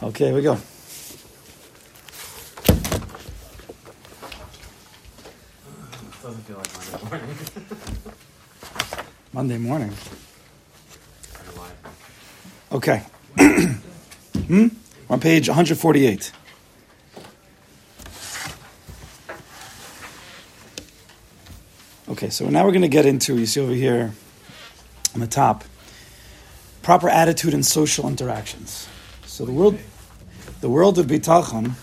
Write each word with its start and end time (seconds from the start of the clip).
Okay, 0.00 0.26
here 0.26 0.34
we 0.34 0.42
go. 0.42 0.54
Doesn't 6.22 6.42
feel 6.44 6.58
like 6.58 6.72
Monday 7.02 7.18
morning. 7.18 7.36
Monday 9.32 9.58
morning. 9.58 9.92
I 11.34 11.42
don't 11.42 11.56
know 11.56 11.62
why. 11.62 11.70
Okay. 12.76 13.02
hmm? 14.46 14.68
We're 15.08 15.14
on 15.14 15.20
page 15.20 15.48
148. 15.48 16.32
Okay, 22.10 22.30
so 22.30 22.48
now 22.48 22.64
we're 22.64 22.70
going 22.70 22.82
to 22.82 22.88
get 22.88 23.04
into, 23.04 23.36
you 23.36 23.46
see 23.46 23.60
over 23.60 23.72
here 23.72 24.12
on 25.14 25.20
the 25.20 25.26
top, 25.26 25.64
proper 26.82 27.08
attitude 27.08 27.52
in 27.52 27.64
social 27.64 28.06
interactions. 28.06 28.88
So 29.38 29.44
the 29.44 29.52
world, 29.52 29.78
the 30.62 30.68
world 30.68 30.98
of 30.98 31.06
bitachon, 31.06 31.74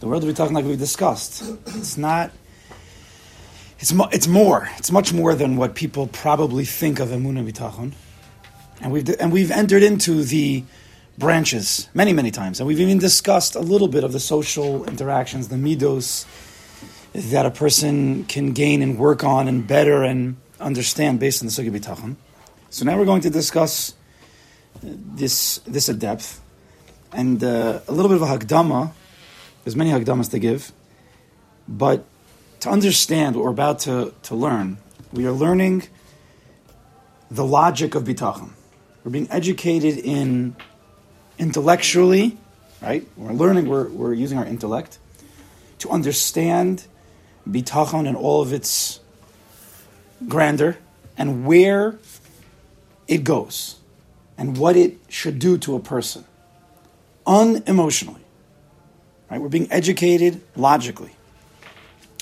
the 0.00 0.08
world 0.08 0.24
of 0.24 0.34
bitachon, 0.34 0.54
like 0.54 0.64
we 0.64 0.74
discussed, 0.74 1.44
it's 1.66 1.96
not. 1.96 2.32
It's, 3.78 3.92
it's 4.10 4.26
more. 4.26 4.68
It's 4.76 4.90
much 4.90 5.12
more 5.12 5.36
than 5.36 5.56
what 5.56 5.76
people 5.76 6.08
probably 6.08 6.64
think 6.64 6.98
of 6.98 7.10
emunah 7.10 7.48
bitachon, 7.48 7.92
and 8.80 8.90
we've 8.90 9.08
and 9.20 9.30
we've 9.30 9.52
entered 9.52 9.84
into 9.84 10.24
the 10.24 10.64
branches 11.16 11.88
many 11.94 12.12
many 12.12 12.32
times, 12.32 12.58
and 12.58 12.66
we've 12.66 12.80
even 12.80 12.98
discussed 12.98 13.54
a 13.54 13.60
little 13.60 13.86
bit 13.86 14.02
of 14.02 14.12
the 14.12 14.18
social 14.18 14.84
interactions, 14.86 15.46
the 15.46 15.54
midos 15.54 16.26
that 17.12 17.46
a 17.46 17.52
person 17.52 18.24
can 18.24 18.50
gain 18.50 18.82
and 18.82 18.98
work 18.98 19.22
on 19.22 19.46
and 19.46 19.64
better 19.68 20.02
and 20.02 20.36
understand 20.58 21.20
based 21.20 21.40
on 21.40 21.46
the 21.46 21.52
sugi 21.52 21.70
bitachon. 21.70 22.16
So 22.70 22.84
now 22.84 22.98
we're 22.98 23.04
going 23.04 23.22
to 23.22 23.30
discuss 23.30 23.94
this 24.82 25.58
this 25.58 25.88
at 25.88 26.00
depth 26.00 26.40
and 27.12 27.42
uh, 27.42 27.80
a 27.86 27.92
little 27.92 28.08
bit 28.08 28.20
of 28.20 28.22
a 28.22 28.38
hagdama. 28.38 28.92
There's 29.64 29.76
many 29.76 29.90
hagdamas 29.90 30.30
to 30.30 30.38
give, 30.38 30.72
but 31.66 32.04
to 32.60 32.70
understand 32.70 33.36
what 33.36 33.44
we're 33.44 33.50
about 33.50 33.80
to, 33.80 34.14
to 34.24 34.34
learn, 34.34 34.78
we 35.12 35.26
are 35.26 35.32
learning 35.32 35.84
the 37.30 37.44
logic 37.44 37.94
of 37.94 38.04
bitachon. 38.04 38.50
We're 39.04 39.10
being 39.10 39.28
educated 39.30 39.98
in 39.98 40.56
intellectually, 41.38 42.36
right? 42.82 43.06
We're 43.16 43.32
learning, 43.32 43.68
we're, 43.68 43.88
we're 43.88 44.14
using 44.14 44.38
our 44.38 44.46
intellect 44.46 44.98
to 45.78 45.90
understand 45.90 46.86
bitachon 47.48 48.06
and 48.06 48.16
all 48.16 48.42
of 48.42 48.52
its 48.52 49.00
grandeur 50.26 50.76
and 51.16 51.46
where 51.46 51.98
it 53.06 53.24
goes 53.24 53.76
and 54.36 54.56
what 54.56 54.76
it 54.76 54.98
should 55.08 55.38
do 55.38 55.56
to 55.58 55.76
a 55.76 55.80
person 55.80 56.24
unemotionally. 57.28 58.22
Right? 59.30 59.40
We're 59.40 59.48
being 59.48 59.70
educated 59.70 60.40
logically. 60.56 61.14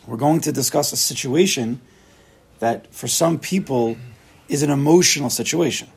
We're 0.06 0.16
going 0.16 0.40
to 0.42 0.52
discuss 0.52 0.92
a 0.92 0.96
situation 0.96 1.80
that 2.58 2.92
for 2.92 3.08
some 3.08 3.38
people 3.38 3.96
is 4.48 4.62
an 4.62 4.70
emotional 4.70 5.30
situation. 5.30 5.88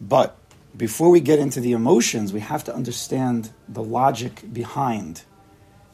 But 0.00 0.36
before 0.76 1.10
we 1.10 1.20
get 1.20 1.38
into 1.38 1.60
the 1.60 1.72
emotions, 1.72 2.32
we 2.32 2.40
have 2.40 2.64
to 2.64 2.74
understand 2.74 3.50
the 3.68 3.82
logic 3.82 4.42
behind 4.52 5.22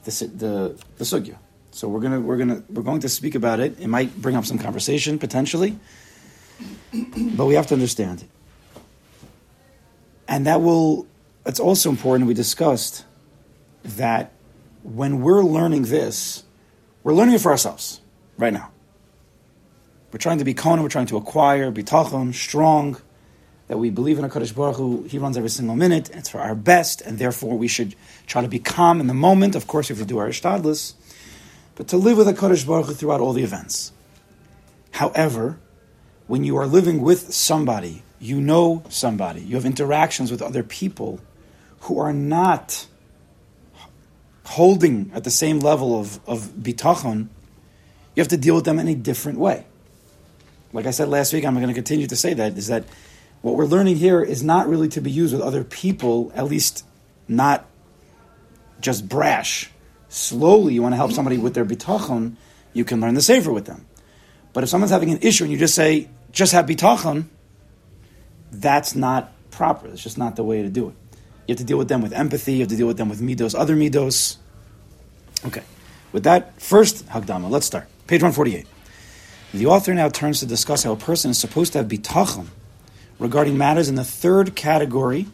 the 0.04 0.10
the, 0.10 0.84
the 0.98 1.04
sugya. 1.04 1.38
So 1.70 1.88
we're 1.88 2.00
gonna 2.00 2.20
we're 2.20 2.36
gonna 2.36 2.62
we're 2.68 2.82
going 2.82 3.00
to 3.00 3.08
speak 3.08 3.34
about 3.34 3.60
it. 3.60 3.80
It 3.80 3.88
might 3.88 4.14
bring 4.20 4.36
up 4.36 4.44
some 4.44 4.58
conversation 4.58 5.18
potentially, 5.18 5.78
but 7.36 7.46
we 7.46 7.54
have 7.54 7.66
to 7.68 7.74
understand 7.74 8.22
it. 8.22 8.28
And 10.28 10.46
that 10.46 10.60
will. 10.60 11.06
It's 11.46 11.60
also 11.60 11.90
important. 11.90 12.26
We 12.26 12.34
discussed 12.34 13.04
that 13.82 14.32
when 14.82 15.20
we're 15.20 15.42
learning 15.42 15.82
this, 15.82 16.44
we're 17.02 17.14
learning 17.14 17.34
it 17.34 17.40
for 17.40 17.50
ourselves 17.50 18.00
right 18.38 18.52
now. 18.52 18.70
We're 20.12 20.18
trying 20.18 20.38
to 20.38 20.44
be 20.44 20.54
kona, 20.54 20.82
we're 20.82 20.88
trying 20.88 21.06
to 21.06 21.16
acquire, 21.16 21.70
be 21.70 21.82
tachon, 21.82 22.32
strong, 22.32 22.96
that 23.66 23.78
we 23.78 23.90
believe 23.90 24.18
in 24.18 24.24
a 24.24 24.28
Kaddish 24.28 24.52
Baruch 24.52 24.76
Hu, 24.76 25.02
He 25.04 25.18
runs 25.18 25.36
every 25.36 25.50
single 25.50 25.74
minute, 25.74 26.10
it's 26.10 26.28
for 26.28 26.38
our 26.38 26.54
best, 26.54 27.00
and 27.00 27.18
therefore 27.18 27.58
we 27.58 27.66
should 27.66 27.94
try 28.26 28.40
to 28.42 28.48
be 28.48 28.58
calm 28.58 29.00
in 29.00 29.06
the 29.06 29.14
moment. 29.14 29.54
Of 29.54 29.66
course, 29.66 29.90
if 29.90 29.98
we 29.98 30.04
do 30.04 30.18
our 30.18 30.28
ishtadlis, 30.28 30.94
but 31.74 31.88
to 31.88 31.96
live 31.96 32.16
with 32.16 32.28
a 32.28 32.34
Kaddish 32.34 32.64
Baruch 32.64 32.86
Hu 32.86 32.94
throughout 32.94 33.20
all 33.20 33.32
the 33.32 33.42
events. 33.42 33.92
However, 34.92 35.58
when 36.26 36.44
you 36.44 36.56
are 36.56 36.66
living 36.66 37.02
with 37.02 37.34
somebody, 37.34 38.02
you 38.20 38.40
know 38.40 38.84
somebody, 38.88 39.40
you 39.40 39.56
have 39.56 39.66
interactions 39.66 40.30
with 40.30 40.40
other 40.40 40.62
people 40.62 41.20
who 41.84 41.98
are 41.98 42.12
not 42.12 42.86
holding 44.44 45.10
at 45.14 45.24
the 45.24 45.30
same 45.30 45.58
level 45.58 45.98
of, 45.98 46.18
of 46.26 46.46
bitachon, 46.48 47.28
you 48.14 48.20
have 48.20 48.28
to 48.28 48.36
deal 48.36 48.54
with 48.54 48.64
them 48.64 48.78
in 48.78 48.88
a 48.88 48.94
different 48.94 49.38
way. 49.38 49.66
Like 50.72 50.86
I 50.86 50.90
said 50.90 51.08
last 51.08 51.32
week, 51.32 51.44
I'm 51.44 51.54
going 51.54 51.68
to 51.68 51.74
continue 51.74 52.06
to 52.06 52.16
say 52.16 52.34
that, 52.34 52.56
is 52.56 52.68
that 52.68 52.84
what 53.42 53.56
we're 53.56 53.66
learning 53.66 53.96
here 53.96 54.22
is 54.22 54.42
not 54.42 54.68
really 54.68 54.88
to 54.88 55.00
be 55.00 55.10
used 55.10 55.34
with 55.34 55.42
other 55.42 55.62
people, 55.62 56.32
at 56.34 56.46
least 56.46 56.84
not 57.28 57.66
just 58.80 59.06
brash. 59.08 59.70
Slowly, 60.08 60.74
you 60.74 60.82
want 60.82 60.92
to 60.92 60.96
help 60.96 61.12
somebody 61.12 61.36
with 61.36 61.54
their 61.54 61.64
bitachon, 61.64 62.36
you 62.72 62.84
can 62.84 63.00
learn 63.00 63.14
the 63.14 63.22
sefer 63.22 63.52
with 63.52 63.66
them. 63.66 63.86
But 64.52 64.62
if 64.62 64.70
someone's 64.70 64.90
having 64.90 65.10
an 65.10 65.18
issue 65.20 65.44
and 65.44 65.52
you 65.52 65.58
just 65.58 65.74
say, 65.74 66.08
just 66.32 66.52
have 66.52 66.64
bitachon, 66.64 67.26
that's 68.50 68.94
not 68.94 69.32
proper. 69.50 69.88
It's 69.88 70.02
just 70.02 70.16
not 70.16 70.36
the 70.36 70.44
way 70.44 70.62
to 70.62 70.68
do 70.68 70.88
it. 70.88 70.94
You 71.46 71.52
have 71.52 71.58
to 71.58 71.64
deal 71.64 71.78
with 71.78 71.88
them 71.88 72.00
with 72.00 72.12
empathy. 72.12 72.54
You 72.54 72.60
have 72.60 72.68
to 72.68 72.76
deal 72.76 72.86
with 72.86 72.96
them 72.96 73.08
with 73.08 73.20
midos, 73.20 73.58
other 73.58 73.76
midos. 73.76 74.36
Okay. 75.46 75.62
With 76.12 76.24
that 76.24 76.60
first 76.60 77.06
Hagdama, 77.08 77.50
let's 77.50 77.66
start. 77.66 77.88
Page 78.06 78.22
148. 78.22 78.66
The 79.52 79.66
author 79.66 79.94
now 79.94 80.08
turns 80.08 80.40
to 80.40 80.46
discuss 80.46 80.82
how 80.82 80.92
a 80.92 80.96
person 80.96 81.30
is 81.30 81.38
supposed 81.38 81.72
to 81.72 81.78
have 81.78 81.88
bitachon 81.88 82.46
regarding 83.18 83.56
matters 83.56 83.88
in 83.88 83.94
the 83.94 84.04
third 84.04 84.56
category, 84.56 85.26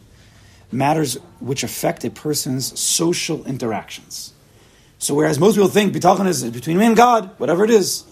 matters 0.71 1.15
which 1.39 1.63
affect 1.63 2.03
a 2.03 2.09
person's 2.09 2.79
social 2.79 3.45
interactions. 3.45 4.33
So 4.99 5.15
whereas 5.15 5.39
most 5.39 5.55
people 5.55 5.69
think 5.69 5.93
bitachon 5.93 6.27
is 6.27 6.43
between 6.43 6.77
me 6.77 6.85
and 6.85 6.95
God, 6.95 7.31
whatever 7.39 7.63
it 7.63 7.71
is, 7.71 8.05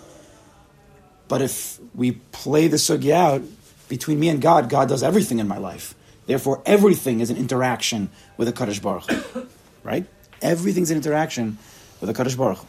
but 1.27 1.41
if 1.41 1.79
we 1.93 2.13
play 2.31 2.67
the 2.67 2.77
sugi 2.77 3.11
out, 3.11 3.43
between 3.87 4.19
me 4.19 4.29
and 4.29 4.41
God, 4.41 4.69
God 4.69 4.89
does 4.89 5.03
everything 5.03 5.39
in 5.39 5.47
my 5.47 5.57
life. 5.57 5.95
Therefore, 6.29 6.61
everything 6.63 7.21
is 7.21 7.31
an 7.31 7.37
interaction 7.37 8.11
with 8.37 8.47
a 8.47 8.51
Kaddish 8.51 8.79
Baruch 8.81 9.09
Right? 9.83 10.05
Everything's 10.43 10.91
an 10.91 10.97
interaction 10.97 11.57
with 11.99 12.11
a 12.11 12.13
Kaddish 12.13 12.35
Baruch 12.35 12.63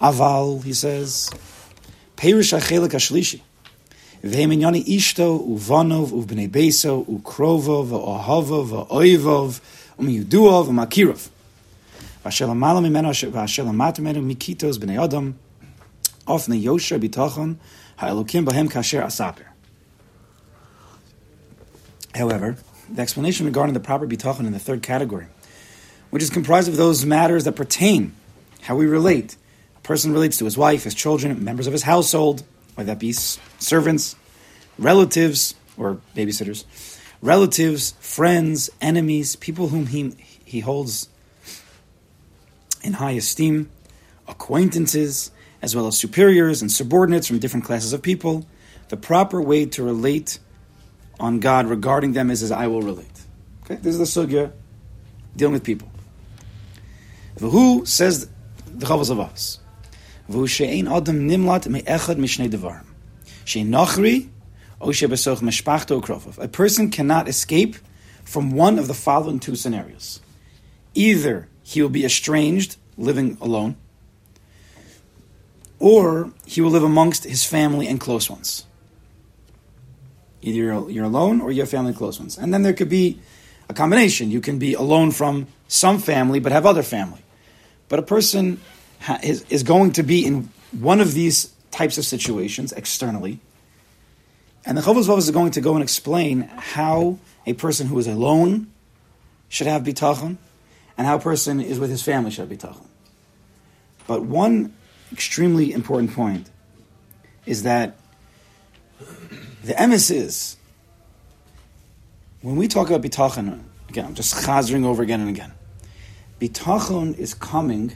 Aval, 0.00 0.64
he 0.64 0.72
says, 0.72 1.30
Perish 2.16 2.52
HaChelik 2.52 2.88
HaShlishi. 2.88 3.40
V'heminyani 4.24 4.84
ishto, 4.84 5.48
uvanov, 5.48 6.10
uvbnei 6.10 6.50
beso, 6.50 7.06
ukrovo, 7.06 7.86
v'ohavo, 7.86 8.88
v'oivov, 8.88 9.60
umiyuduov, 9.96 10.66
v'makirov. 10.66 11.28
V'asher 12.24 12.48
lamala 12.48 12.82
mimeno, 12.82 13.12
v'asher 13.30 13.64
mikitos 13.64 14.78
b'nei 14.78 15.00
adam, 15.00 15.38
ofne 16.26 16.60
yosher 16.60 16.98
bitachon, 16.98 17.54
ha'elokim 17.98 18.44
bahem 18.44 18.68
kasher 18.68 19.04
asaper. 19.04 19.46
However, 22.16 22.56
the 22.90 23.02
explanation 23.02 23.46
regarding 23.46 23.74
the 23.74 23.80
proper 23.80 24.06
bitachon 24.06 24.46
in 24.46 24.52
the 24.52 24.58
third 24.58 24.82
category, 24.82 25.26
which 26.10 26.22
is 26.22 26.30
comprised 26.30 26.68
of 26.68 26.76
those 26.76 27.04
matters 27.04 27.44
that 27.44 27.52
pertain 27.52 28.14
how 28.62 28.76
we 28.76 28.86
relate. 28.86 29.36
A 29.76 29.80
person 29.80 30.12
relates 30.12 30.38
to 30.38 30.44
his 30.44 30.56
wife, 30.56 30.84
his 30.84 30.94
children, 30.94 31.42
members 31.44 31.66
of 31.66 31.72
his 31.72 31.82
household, 31.82 32.42
whether 32.74 32.88
that 32.88 32.98
be 32.98 33.12
servants, 33.12 34.16
relatives, 34.78 35.54
or 35.76 36.00
babysitters, 36.14 36.64
relatives, 37.20 37.92
friends, 38.00 38.70
enemies, 38.80 39.36
people 39.36 39.68
whom 39.68 39.86
he, 39.86 40.14
he 40.44 40.60
holds 40.60 41.08
in 42.82 42.94
high 42.94 43.12
esteem, 43.12 43.70
acquaintances, 44.28 45.30
as 45.60 45.76
well 45.76 45.86
as 45.86 45.96
superiors 45.96 46.60
and 46.60 46.70
subordinates 46.70 47.26
from 47.28 47.38
different 47.38 47.64
classes 47.64 47.92
of 47.92 48.02
people. 48.02 48.46
The 48.88 48.96
proper 48.96 49.40
way 49.40 49.66
to 49.66 49.82
relate 49.82 50.38
on 51.22 51.38
God 51.38 51.66
regarding 51.68 52.12
them 52.12 52.30
is 52.30 52.42
as 52.42 52.50
I 52.50 52.66
will 52.66 52.82
relate. 52.82 53.06
Okay, 53.64 53.76
this 53.76 53.94
is 53.96 53.98
the 53.98 54.20
sugya 54.20 54.52
dealing 55.36 55.54
with 55.54 55.64
people. 55.64 55.88
Who 57.40 57.86
says 57.86 58.28
the 58.66 58.86
chavos 58.86 59.08
of 59.08 59.20
us? 59.20 59.60
V'hu 60.28 60.48
she'ein 60.48 60.88
adam 60.88 61.28
nimlat 61.28 61.66
me 61.68 61.80
me'echad 61.80 62.16
mishnei 62.16 62.50
devarim. 62.50 62.84
She'ein 63.44 63.68
nachri 63.68 64.28
o 64.80 64.90
she'besoch 64.90 65.40
meshpachto 65.40 66.02
krofov. 66.02 66.42
A 66.42 66.48
person 66.48 66.90
cannot 66.90 67.28
escape 67.28 67.76
from 68.24 68.50
one 68.50 68.78
of 68.78 68.88
the 68.88 68.94
following 68.94 69.38
two 69.38 69.54
scenarios. 69.54 70.20
Either 70.94 71.48
he 71.62 71.80
will 71.80 71.88
be 71.88 72.04
estranged, 72.04 72.76
living 72.98 73.38
alone, 73.40 73.76
or 75.78 76.32
he 76.46 76.60
will 76.60 76.70
live 76.70 76.82
amongst 76.82 77.24
his 77.24 77.44
family 77.44 77.86
and 77.86 78.00
close 78.00 78.28
ones. 78.28 78.66
Either 80.42 80.56
you're, 80.56 80.90
you're 80.90 81.04
alone 81.04 81.40
or 81.40 81.50
you 81.50 81.60
have 81.60 81.70
family 81.70 81.92
close 81.92 82.18
ones. 82.18 82.36
And 82.36 82.52
then 82.52 82.62
there 82.62 82.72
could 82.72 82.88
be 82.88 83.20
a 83.68 83.74
combination. 83.74 84.30
You 84.30 84.40
can 84.40 84.58
be 84.58 84.74
alone 84.74 85.12
from 85.12 85.46
some 85.68 85.98
family 85.98 86.40
but 86.40 86.52
have 86.52 86.66
other 86.66 86.82
family. 86.82 87.22
But 87.88 87.98
a 87.98 88.02
person 88.02 88.60
ha- 89.00 89.20
is, 89.22 89.44
is 89.48 89.62
going 89.62 89.92
to 89.92 90.02
be 90.02 90.26
in 90.26 90.50
one 90.72 91.00
of 91.00 91.14
these 91.14 91.52
types 91.70 91.96
of 91.98 92.04
situations 92.04 92.72
externally. 92.72 93.40
And 94.64 94.76
the 94.76 94.82
Chovos 94.82 95.18
is 95.18 95.30
going 95.30 95.52
to 95.52 95.60
go 95.60 95.74
and 95.74 95.82
explain 95.82 96.42
how 96.42 97.18
a 97.46 97.52
person 97.54 97.86
who 97.88 97.98
is 97.98 98.06
alone 98.06 98.70
should 99.48 99.66
have 99.66 99.82
bitachon, 99.82 100.38
and 100.96 101.06
how 101.06 101.16
a 101.16 101.20
person 101.20 101.60
is 101.60 101.78
with 101.78 101.90
his 101.90 102.02
family 102.02 102.30
should 102.30 102.48
have 102.48 102.58
bitachon. 102.58 102.86
But 104.06 104.22
one 104.22 104.74
extremely 105.12 105.72
important 105.72 106.14
point 106.14 106.48
is 107.44 107.64
that 107.64 107.96
the 109.64 109.74
emes 109.74 110.10
is 110.10 110.56
when 112.40 112.56
we 112.56 112.68
talk 112.68 112.88
about 112.90 113.02
bitachon. 113.02 113.60
Again, 113.88 114.06
I'm 114.06 114.14
just 114.14 114.34
chazering 114.34 114.86
over 114.86 115.02
again 115.02 115.20
and 115.20 115.28
again. 115.28 115.52
Bitachon 116.40 117.16
is 117.18 117.34
coming 117.34 117.92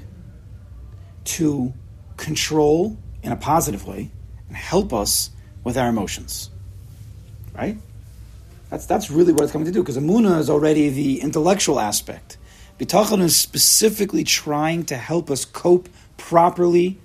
to 1.24 1.72
control 2.16 2.96
in 3.22 3.32
a 3.32 3.36
positive 3.36 3.86
way 3.86 4.10
and 4.48 4.56
help 4.56 4.92
us 4.92 5.30
with 5.64 5.76
our 5.76 5.88
emotions. 5.88 6.50
Right? 7.54 7.78
That's, 8.70 8.86
that's 8.86 9.10
really 9.10 9.32
what 9.32 9.42
it's 9.44 9.52
coming 9.52 9.66
to 9.66 9.72
do, 9.72 9.82
because 9.82 9.96
Amuna 9.96 10.38
is 10.38 10.50
already 10.50 10.90
the 10.90 11.20
intellectual 11.20 11.80
aspect. 11.80 12.36
Bitachon 12.78 13.22
is 13.22 13.34
specifically 13.34 14.22
trying 14.22 14.84
to 14.84 14.96
help 14.96 15.30
us 15.30 15.44
cope 15.44 15.88
properly 16.18 16.98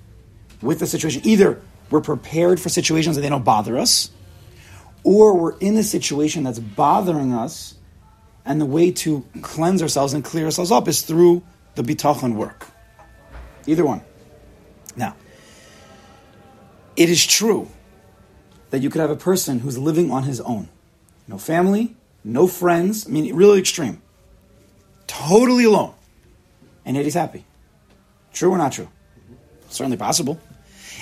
with 0.60 0.80
the 0.80 0.86
situation. 0.86 1.22
Either 1.24 1.60
we're 1.90 2.02
prepared 2.02 2.60
for 2.60 2.68
situations 2.68 3.16
and 3.16 3.24
they 3.24 3.30
don't 3.30 3.44
bother 3.44 3.78
us, 3.78 4.10
or 5.04 5.36
we're 5.36 5.58
in 5.58 5.76
a 5.76 5.82
situation 5.82 6.44
that's 6.44 6.58
bothering 6.58 7.32
us, 7.32 7.74
and 8.44 8.60
the 8.60 8.66
way 8.66 8.90
to 8.90 9.24
cleanse 9.40 9.82
ourselves 9.82 10.14
and 10.14 10.24
clear 10.24 10.46
ourselves 10.46 10.70
up 10.70 10.88
is 10.88 11.02
through 11.02 11.42
the 11.74 11.82
bitachon 11.82 12.34
work. 12.34 12.66
Either 13.66 13.84
one. 13.84 14.02
Now, 14.96 15.16
it 16.96 17.08
is 17.08 17.24
true 17.24 17.68
that 18.70 18.80
you 18.80 18.90
could 18.90 19.00
have 19.00 19.10
a 19.10 19.16
person 19.16 19.60
who's 19.60 19.78
living 19.78 20.10
on 20.10 20.24
his 20.24 20.40
own. 20.40 20.68
No 21.28 21.38
family, 21.38 21.96
no 22.24 22.46
friends, 22.46 23.06
I 23.06 23.10
mean, 23.10 23.34
really 23.34 23.58
extreme. 23.58 24.02
Totally 25.06 25.64
alone. 25.64 25.94
And 26.84 26.96
yet 26.96 27.04
he's 27.04 27.14
happy. 27.14 27.44
True 28.32 28.50
or 28.50 28.58
not 28.58 28.72
true? 28.72 28.88
Certainly 29.68 29.98
possible. 29.98 30.40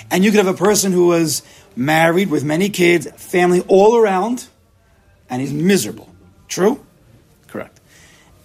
And 0.09 0.23
you 0.23 0.31
could 0.31 0.45
have 0.45 0.53
a 0.53 0.57
person 0.57 0.91
who 0.91 1.07
was 1.07 1.43
married 1.75 2.29
with 2.29 2.43
many 2.43 2.69
kids, 2.69 3.09
family 3.11 3.61
all 3.67 3.97
around, 3.97 4.47
and 5.29 5.41
he's 5.41 5.53
miserable. 5.53 6.09
True? 6.47 6.83
Correct. 7.47 7.79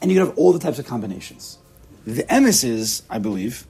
And 0.00 0.10
you 0.10 0.18
could 0.18 0.28
have 0.28 0.38
all 0.38 0.52
the 0.52 0.58
types 0.58 0.78
of 0.78 0.86
combinations. 0.86 1.58
The 2.06 2.22
emes 2.24 2.64
is, 2.64 3.02
I 3.10 3.18
believe, 3.18 3.66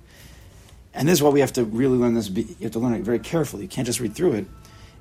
and 0.97 1.07
this 1.09 1.19
is 1.19 1.23
why 1.23 1.31
we 1.31 1.41
have 1.41 1.53
to 1.55 1.65
really 1.65 1.99
learn 1.99 2.15
this. 2.15 2.31
You 2.31 2.57
have 2.63 2.73
to 2.73 2.79
learn 2.79 2.95
it 2.95 3.03
very 3.03 3.19
carefully. 3.19 3.63
You 3.63 3.69
can't 3.69 3.87
just 3.87 4.01
read 4.01 4.15
through 4.15 4.33
it. 4.33 4.47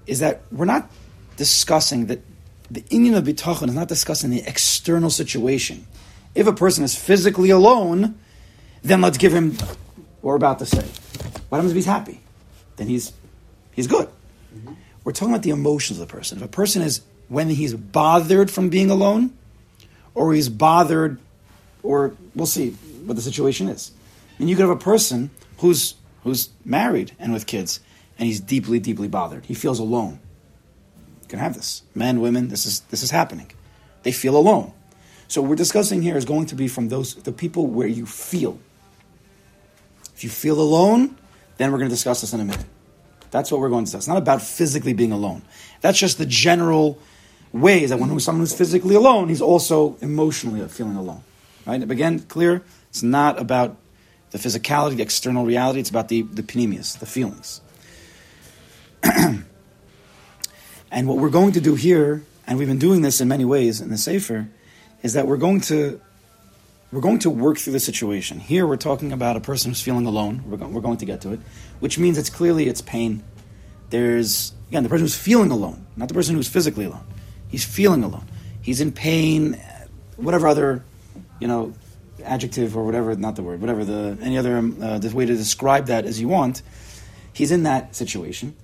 Is 0.05 0.19
that 0.19 0.43
we're 0.51 0.65
not 0.65 0.89
discussing 1.37 2.07
that 2.07 2.19
the 2.69 2.81
inyan 2.81 3.17
of 3.17 3.23
bitachon 3.23 3.69
is 3.69 3.75
not 3.75 3.87
discussing 3.87 4.29
the 4.29 4.43
external 4.45 5.09
situation. 5.09 5.87
If 6.33 6.47
a 6.47 6.53
person 6.53 6.83
is 6.83 6.95
physically 6.95 7.49
alone, 7.49 8.19
then 8.83 9.01
let's 9.01 9.17
give 9.17 9.33
him 9.33 9.53
what 9.55 10.31
we're 10.31 10.35
about 10.35 10.59
to 10.59 10.65
say. 10.65 10.85
What 11.49 11.57
happens 11.57 11.71
if 11.71 11.75
he's 11.75 11.85
happy? 11.85 12.19
Then 12.75 12.87
he's 12.87 13.13
he's 13.71 13.87
good. 13.87 14.09
Mm-hmm. 14.55 14.73
We're 15.03 15.11
talking 15.11 15.33
about 15.33 15.43
the 15.43 15.51
emotions 15.51 15.99
of 15.99 16.07
the 16.07 16.11
person. 16.11 16.37
If 16.37 16.43
a 16.43 16.47
person 16.47 16.81
is 16.81 17.01
when 17.27 17.49
he's 17.49 17.73
bothered 17.73 18.49
from 18.49 18.69
being 18.69 18.89
alone, 18.89 19.35
or 20.13 20.33
he's 20.33 20.49
bothered, 20.49 21.19
or 21.83 22.15
we'll 22.33 22.47
see 22.47 22.71
what 23.05 23.15
the 23.15 23.21
situation 23.21 23.67
is. 23.67 23.91
And 24.39 24.49
you 24.49 24.55
could 24.55 24.63
have 24.63 24.69
a 24.69 24.75
person 24.75 25.29
who's 25.57 25.95
who's 26.23 26.49
married 26.63 27.11
and 27.19 27.31
with 27.31 27.45
kids, 27.45 27.79
and 28.17 28.25
he's 28.25 28.39
deeply, 28.39 28.79
deeply 28.79 29.07
bothered. 29.07 29.45
He 29.45 29.53
feels 29.53 29.79
alone. 29.79 30.19
You 31.21 31.27
can 31.27 31.39
have 31.39 31.53
this. 31.53 31.83
Men, 31.93 32.21
women, 32.21 32.47
this 32.47 32.65
is 32.65 32.81
this 32.81 33.03
is 33.03 33.11
happening. 33.11 33.51
They 34.03 34.11
feel 34.11 34.35
alone. 34.35 34.73
So 35.27 35.41
what 35.41 35.49
we're 35.49 35.55
discussing 35.55 36.01
here 36.01 36.17
is 36.17 36.25
going 36.25 36.47
to 36.47 36.55
be 36.55 36.67
from 36.67 36.89
those 36.89 37.15
the 37.15 37.31
people 37.31 37.67
where 37.67 37.87
you 37.87 38.05
feel. 38.05 38.59
If 40.15 40.23
you 40.23 40.29
feel 40.29 40.59
alone, 40.61 41.17
then 41.57 41.71
we're 41.71 41.77
going 41.77 41.89
to 41.89 41.95
discuss 41.95 42.21
this 42.21 42.33
in 42.33 42.39
a 42.39 42.45
minute. 42.45 42.65
That's 43.35 43.51
what 43.51 43.59
we're 43.59 43.67
going 43.67 43.83
to 43.83 43.91
discuss. 43.91 44.03
It's 44.03 44.07
not 44.07 44.17
about 44.17 44.41
physically 44.41 44.93
being 44.93 45.11
alone. 45.11 45.41
That's 45.81 45.99
just 45.99 46.17
the 46.17 46.25
general 46.25 46.97
ways 47.51 47.89
that 47.89 47.99
when 47.99 48.17
someone 48.21 48.45
is 48.45 48.53
physically 48.53 48.95
alone, 48.95 49.27
he's 49.27 49.41
also 49.41 49.97
emotionally 49.99 50.65
feeling 50.69 50.95
alone. 50.95 51.21
Right? 51.65 51.83
Again, 51.83 52.19
clear. 52.19 52.63
It's 52.91 53.03
not 53.03 53.37
about 53.37 53.75
the 54.31 54.37
physicality, 54.37 54.95
the 54.95 55.03
external 55.03 55.45
reality. 55.45 55.81
It's 55.81 55.89
about 55.89 56.07
the, 56.07 56.21
the 56.21 56.43
pnimius, 56.43 56.97
the 56.97 57.05
feelings. 57.05 57.59
and 59.03 59.45
what 61.05 61.17
we're 61.17 61.27
going 61.27 61.51
to 61.51 61.61
do 61.61 61.75
here, 61.75 62.23
and 62.47 62.57
we've 62.57 62.69
been 62.69 62.79
doing 62.79 63.01
this 63.01 63.19
in 63.19 63.27
many 63.27 63.43
ways 63.43 63.81
in 63.81 63.89
the 63.89 63.97
Sefer, 63.97 64.47
is 65.03 65.11
that 65.11 65.27
we're 65.27 65.35
going 65.35 65.59
to 65.59 65.99
we're 66.91 67.01
going 67.01 67.19
to 67.19 67.29
work 67.29 67.57
through 67.57 67.73
the 67.73 67.79
situation. 67.79 68.39
Here 68.39 68.65
we're 68.65 68.77
talking 68.77 69.11
about 69.11 69.35
a 69.35 69.41
person 69.41 69.71
who's 69.71 69.81
feeling 69.81 70.05
alone. 70.05 70.43
We're, 70.45 70.57
go- 70.57 70.67
we're 70.67 70.81
going 70.81 70.97
to 70.97 71.05
get 71.05 71.21
to 71.21 71.33
it, 71.33 71.39
which 71.79 71.97
means 71.97 72.17
it's 72.17 72.29
clearly 72.29 72.67
it's 72.67 72.81
pain. 72.81 73.23
There's 73.89 74.53
again 74.69 74.83
the 74.83 74.89
person 74.89 75.03
who's 75.03 75.17
feeling 75.17 75.51
alone, 75.51 75.85
not 75.95 76.07
the 76.07 76.13
person 76.13 76.35
who's 76.35 76.47
physically 76.47 76.85
alone. 76.85 77.05
He's 77.49 77.65
feeling 77.65 78.03
alone. 78.03 78.25
He's 78.61 78.81
in 78.81 78.91
pain, 78.91 79.61
whatever 80.17 80.47
other, 80.47 80.83
you 81.39 81.47
know, 81.47 81.73
adjective 82.23 82.75
or 82.75 82.83
whatever, 82.83 83.15
not 83.15 83.35
the 83.35 83.43
word, 83.43 83.61
whatever 83.61 83.85
the 83.85 84.17
any 84.21 84.37
other 84.37 84.57
um, 84.57 84.77
uh, 84.81 84.97
the 84.99 85.15
way 85.15 85.25
to 85.25 85.35
describe 85.35 85.87
that 85.87 86.05
as 86.05 86.19
you 86.19 86.27
want. 86.27 86.61
He's 87.33 87.51
in 87.51 87.63
that 87.63 87.95
situation, 87.95 88.55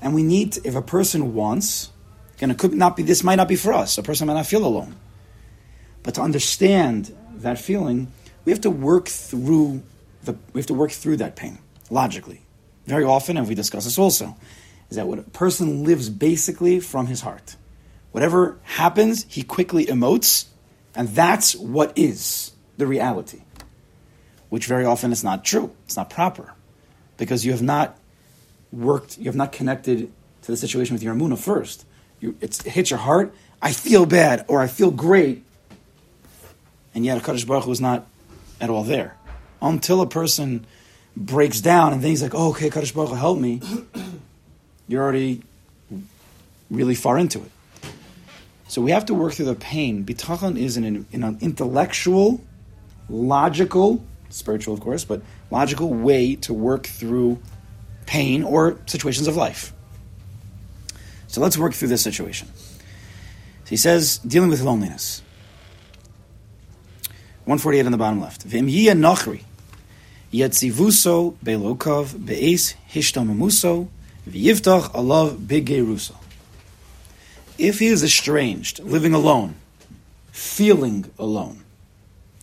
and 0.00 0.14
we 0.14 0.22
need 0.22 0.52
to, 0.52 0.60
if 0.64 0.74
a 0.74 0.82
person 0.82 1.34
wants, 1.34 1.90
again, 2.36 2.50
it 2.50 2.58
could 2.58 2.74
not 2.74 2.96
be. 2.96 3.02
This 3.02 3.24
might 3.24 3.36
not 3.36 3.48
be 3.48 3.56
for 3.56 3.72
us. 3.72 3.96
A 3.98 4.02
person 4.02 4.26
might 4.26 4.34
not 4.34 4.46
feel 4.46 4.64
alone, 4.64 4.96
but 6.02 6.14
to 6.14 6.20
understand 6.20 7.16
that 7.36 7.58
feeling, 7.58 8.12
we 8.44 8.52
have 8.52 8.60
to 8.62 8.70
work 8.70 9.08
through 9.08 9.82
the. 10.24 10.36
We 10.52 10.60
have 10.60 10.66
to 10.66 10.74
work 10.74 10.90
through 10.90 11.18
that 11.18 11.36
pain 11.36 11.58
logically. 11.90 12.42
Very 12.86 13.04
often, 13.04 13.36
and 13.36 13.46
we 13.46 13.54
discuss 13.54 13.84
this 13.84 13.98
also, 13.98 14.36
is 14.88 14.96
that 14.96 15.06
what 15.06 15.18
a 15.18 15.22
person 15.22 15.84
lives 15.84 16.08
basically 16.08 16.80
from 16.80 17.06
his 17.06 17.20
heart. 17.20 17.56
Whatever 18.12 18.58
happens, 18.62 19.24
he 19.28 19.42
quickly 19.42 19.86
emotes, 19.86 20.46
and 20.94 21.08
that's 21.08 21.54
what 21.54 21.96
is 21.96 22.52
the 22.76 22.86
reality, 22.86 23.42
which 24.48 24.66
very 24.66 24.84
often 24.84 25.12
is 25.12 25.22
not 25.22 25.44
true. 25.44 25.70
It's 25.84 25.96
not 25.96 26.10
proper 26.10 26.54
because 27.16 27.44
you 27.44 27.52
have 27.52 27.62
not 27.62 27.96
worked, 28.72 29.18
you 29.18 29.26
have 29.26 29.36
not 29.36 29.52
connected 29.52 30.10
to 30.42 30.50
the 30.50 30.56
situation 30.56 30.94
with 30.94 31.02
your 31.02 31.14
amuna 31.14 31.38
first. 31.38 31.84
You, 32.18 32.36
it 32.40 32.56
hits 32.62 32.90
your 32.90 32.98
heart. 32.98 33.34
I 33.62 33.72
feel 33.72 34.06
bad 34.06 34.44
or 34.48 34.60
I 34.60 34.66
feel 34.66 34.90
great, 34.90 35.44
and 36.94 37.04
yet 37.04 37.18
a 37.18 37.20
Kaddish 37.20 37.44
Baruch 37.44 37.64
Hu 37.64 37.72
is 37.72 37.80
not 37.80 38.06
at 38.60 38.70
all 38.70 38.84
there 38.84 39.16
until 39.62 40.00
a 40.00 40.06
person 40.06 40.66
breaks 41.16 41.60
down 41.60 41.92
and 41.92 42.02
then 42.02 42.10
he's 42.10 42.22
like, 42.22 42.34
"Oh, 42.34 42.50
okay, 42.50 42.70
Kaddish 42.70 42.92
Baruch 42.92 43.10
Hu, 43.10 43.16
help 43.16 43.38
me." 43.38 43.60
You're 44.88 45.02
already 45.02 45.42
really 46.70 46.94
far 46.94 47.18
into 47.18 47.40
it. 47.40 47.50
So 48.68 48.80
we 48.80 48.92
have 48.92 49.06
to 49.06 49.14
work 49.14 49.34
through 49.34 49.46
the 49.46 49.54
pain. 49.54 50.04
Bitachon 50.04 50.56
is 50.56 50.76
an, 50.76 51.06
an 51.12 51.38
intellectual 51.40 52.40
logical, 53.10 54.04
spiritual 54.28 54.74
of 54.74 54.80
course, 54.80 55.04
but 55.04 55.22
logical 55.50 55.92
way 55.92 56.36
to 56.36 56.54
work 56.54 56.86
through 56.86 57.40
pain 58.06 58.42
or 58.42 58.78
situations 58.86 59.26
of 59.26 59.36
life. 59.36 59.72
So 61.26 61.40
let's 61.40 61.58
work 61.58 61.74
through 61.74 61.88
this 61.88 62.02
situation. 62.02 62.48
So 63.64 63.70
he 63.70 63.76
says, 63.76 64.18
dealing 64.18 64.50
with 64.50 64.60
loneliness. 64.62 65.22
148 67.44 67.86
on 67.86 67.92
the 67.92 67.98
bottom 67.98 68.20
left. 68.20 68.46
V'im 68.46 68.70
yia 68.70 68.94
nochri, 68.94 69.42
yetzivuso 70.32 71.34
belokov 71.44 72.24
be'es 72.24 72.74
hishtomamuso 72.90 73.88
v'yivtach 74.28 74.92
alav 74.92 75.36
bigeruso. 75.36 76.14
If 77.58 77.78
he 77.78 77.88
is 77.88 78.02
estranged, 78.02 78.78
living 78.80 79.12
alone, 79.12 79.56
feeling 80.32 81.10
alone, 81.18 81.64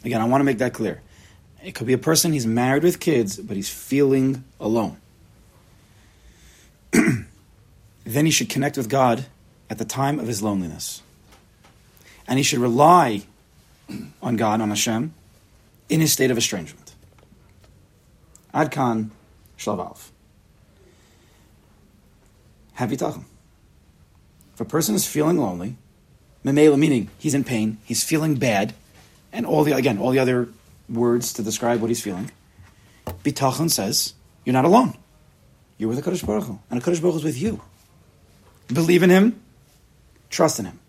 Again, 0.07 0.21
I 0.21 0.25
want 0.25 0.39
to 0.39 0.45
make 0.45 0.59
that 0.59 0.73
clear. 0.73 1.01
It 1.61 1.75
could 1.75 1.85
be 1.85 1.91
a 1.91 1.97
person, 1.97 2.31
he's 2.31 2.47
married 2.47 2.81
with 2.81 3.01
kids, 3.01 3.37
but 3.37 3.57
he's 3.57 3.69
feeling 3.69 4.45
alone. 4.57 4.95
then 6.93 7.25
he 8.25 8.31
should 8.31 8.49
connect 8.49 8.77
with 8.77 8.87
God 8.87 9.25
at 9.69 9.77
the 9.77 9.83
time 9.83 10.17
of 10.17 10.27
his 10.27 10.41
loneliness. 10.41 11.01
And 12.25 12.37
he 12.37 12.43
should 12.43 12.59
rely 12.59 13.23
on 14.21 14.35
God, 14.35 14.61
on 14.61 14.69
Hashem, 14.69 15.13
in 15.89 16.01
his 16.01 16.11
state 16.11 16.31
of 16.31 16.37
estrangement. 16.37 16.93
Adkan 18.53 19.09
Shlav 19.57 20.09
happy 22.77 22.95
bitachon. 22.95 23.23
If 24.53 24.61
a 24.61 24.65
person 24.65 24.95
is 24.95 25.05
feeling 25.05 25.37
lonely, 25.37 25.75
Memela 26.45 26.77
meaning 26.77 27.09
he's 27.17 27.33
in 27.33 27.43
pain, 27.43 27.79
he's 27.83 28.03
feeling 28.03 28.35
bad, 28.35 28.73
and 29.33 29.45
all 29.45 29.63
the 29.63 29.73
again 29.73 29.97
all 29.97 30.11
the 30.11 30.19
other 30.19 30.47
words 30.87 31.33
to 31.33 31.43
describe 31.43 31.81
what 31.81 31.89
he's 31.89 32.01
feeling. 32.01 32.31
Bitachon 33.23 33.69
says 33.69 34.13
you're 34.45 34.53
not 34.53 34.65
alone. 34.65 34.95
You're 35.77 35.89
with 35.89 36.03
the 36.03 36.09
Kadosh 36.09 36.25
Baruch 36.25 36.45
Hu, 36.45 36.59
and 36.69 36.81
the 36.81 36.85
Kadosh 36.85 37.01
Baruch 37.01 37.13
Hu 37.13 37.19
is 37.19 37.23
with 37.23 37.41
you. 37.41 37.61
Believe 38.67 39.03
in 39.03 39.09
Him, 39.09 39.41
trust 40.29 40.59
in 40.59 40.65
Him, 40.65 40.79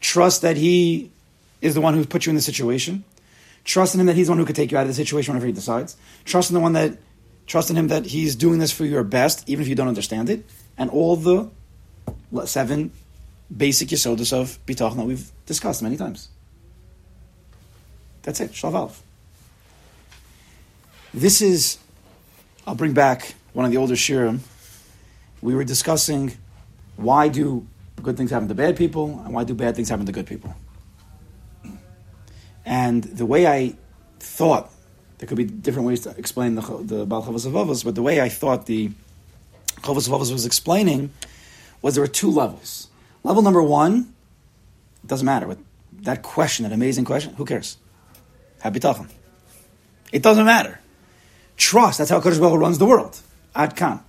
trust 0.00 0.42
that 0.42 0.56
He 0.56 1.10
is 1.60 1.74
the 1.74 1.80
one 1.80 1.94
who 1.94 2.04
put 2.04 2.26
you 2.26 2.30
in 2.30 2.36
the 2.36 2.42
situation. 2.42 3.04
Trust 3.64 3.94
in 3.94 4.00
Him 4.00 4.06
that 4.06 4.16
He's 4.16 4.26
the 4.28 4.32
one 4.32 4.38
who 4.38 4.44
could 4.44 4.56
take 4.56 4.70
you 4.70 4.78
out 4.78 4.82
of 4.82 4.88
the 4.88 4.94
situation 4.94 5.32
whenever 5.32 5.46
He 5.46 5.52
decides. 5.52 5.96
Trust 6.24 6.50
in 6.50 6.54
the 6.54 6.60
one 6.60 6.72
that 6.72 6.98
trust 7.46 7.70
in 7.70 7.76
Him 7.76 7.88
that 7.88 8.06
He's 8.06 8.36
doing 8.36 8.58
this 8.58 8.72
for 8.72 8.84
your 8.84 9.04
best, 9.04 9.48
even 9.48 9.62
if 9.62 9.68
you 9.68 9.74
don't 9.74 9.88
understand 9.88 10.30
it. 10.30 10.44
And 10.76 10.90
all 10.90 11.16
the 11.16 11.50
seven 12.46 12.92
basic 13.54 13.88
yisodis 13.88 14.32
of 14.32 14.58
bitachon 14.66 14.96
that 14.96 15.06
we've 15.06 15.30
discussed 15.46 15.82
many 15.82 15.96
times. 15.96 16.28
That's 18.22 18.40
it, 18.40 18.52
Shalvav. 18.52 18.94
This 21.14 21.40
is, 21.40 21.78
I'll 22.66 22.74
bring 22.74 22.92
back 22.92 23.34
one 23.54 23.64
of 23.64 23.72
the 23.72 23.78
older 23.78 23.94
shiurim. 23.94 24.40
We 25.40 25.54
were 25.54 25.64
discussing 25.64 26.36
why 26.96 27.28
do 27.28 27.66
good 28.02 28.16
things 28.16 28.30
happen 28.30 28.48
to 28.48 28.54
bad 28.54 28.76
people 28.76 29.22
and 29.24 29.32
why 29.32 29.44
do 29.44 29.54
bad 29.54 29.74
things 29.76 29.88
happen 29.88 30.06
to 30.06 30.12
good 30.12 30.26
people. 30.26 30.54
And 32.68 33.02
the 33.02 33.24
way 33.24 33.46
I 33.46 33.76
thought, 34.20 34.70
there 35.16 35.26
could 35.26 35.38
be 35.38 35.44
different 35.44 35.88
ways 35.88 36.02
to 36.02 36.10
explain 36.18 36.54
the, 36.54 36.60
the 36.60 37.06
Baal 37.06 37.24
Chovos 37.24 37.82
but 37.82 37.94
the 37.94 38.02
way 38.02 38.20
I 38.20 38.28
thought 38.28 38.66
the 38.66 38.90
Chovos 39.80 40.10
was 40.10 40.44
explaining 40.44 41.10
was 41.80 41.94
there 41.94 42.04
were 42.04 42.08
two 42.08 42.30
levels. 42.30 42.88
Level 43.24 43.40
number 43.40 43.62
one, 43.62 44.12
it 45.02 45.06
doesn't 45.06 45.24
matter. 45.24 45.46
But 45.46 45.58
that 46.02 46.22
question, 46.22 46.64
that 46.64 46.72
amazing 46.72 47.06
question, 47.06 47.32
who 47.34 47.46
cares? 47.46 47.78
Habitachon. 48.62 49.08
It 50.12 50.22
doesn't 50.22 50.44
matter. 50.44 50.78
Trust, 51.56 51.96
that's 51.96 52.10
how 52.10 52.20
Kodesh 52.20 52.38
Baruch 52.38 52.60
runs 52.60 52.76
the 52.76 52.84
world. 52.84 53.18
Ad 53.54 53.76
kan. 53.76 54.00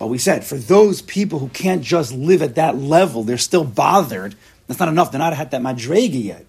But 0.00 0.08
we 0.08 0.18
said, 0.18 0.44
for 0.44 0.56
those 0.56 1.00
people 1.00 1.38
who 1.38 1.48
can't 1.48 1.82
just 1.82 2.12
live 2.12 2.42
at 2.42 2.56
that 2.56 2.76
level, 2.76 3.22
they're 3.22 3.38
still 3.38 3.64
bothered. 3.64 4.34
That's 4.66 4.80
not 4.80 4.88
enough. 4.88 5.12
They're 5.12 5.20
not 5.20 5.32
at 5.32 5.52
that 5.52 5.62
madrega 5.62 6.24
yet 6.24 6.44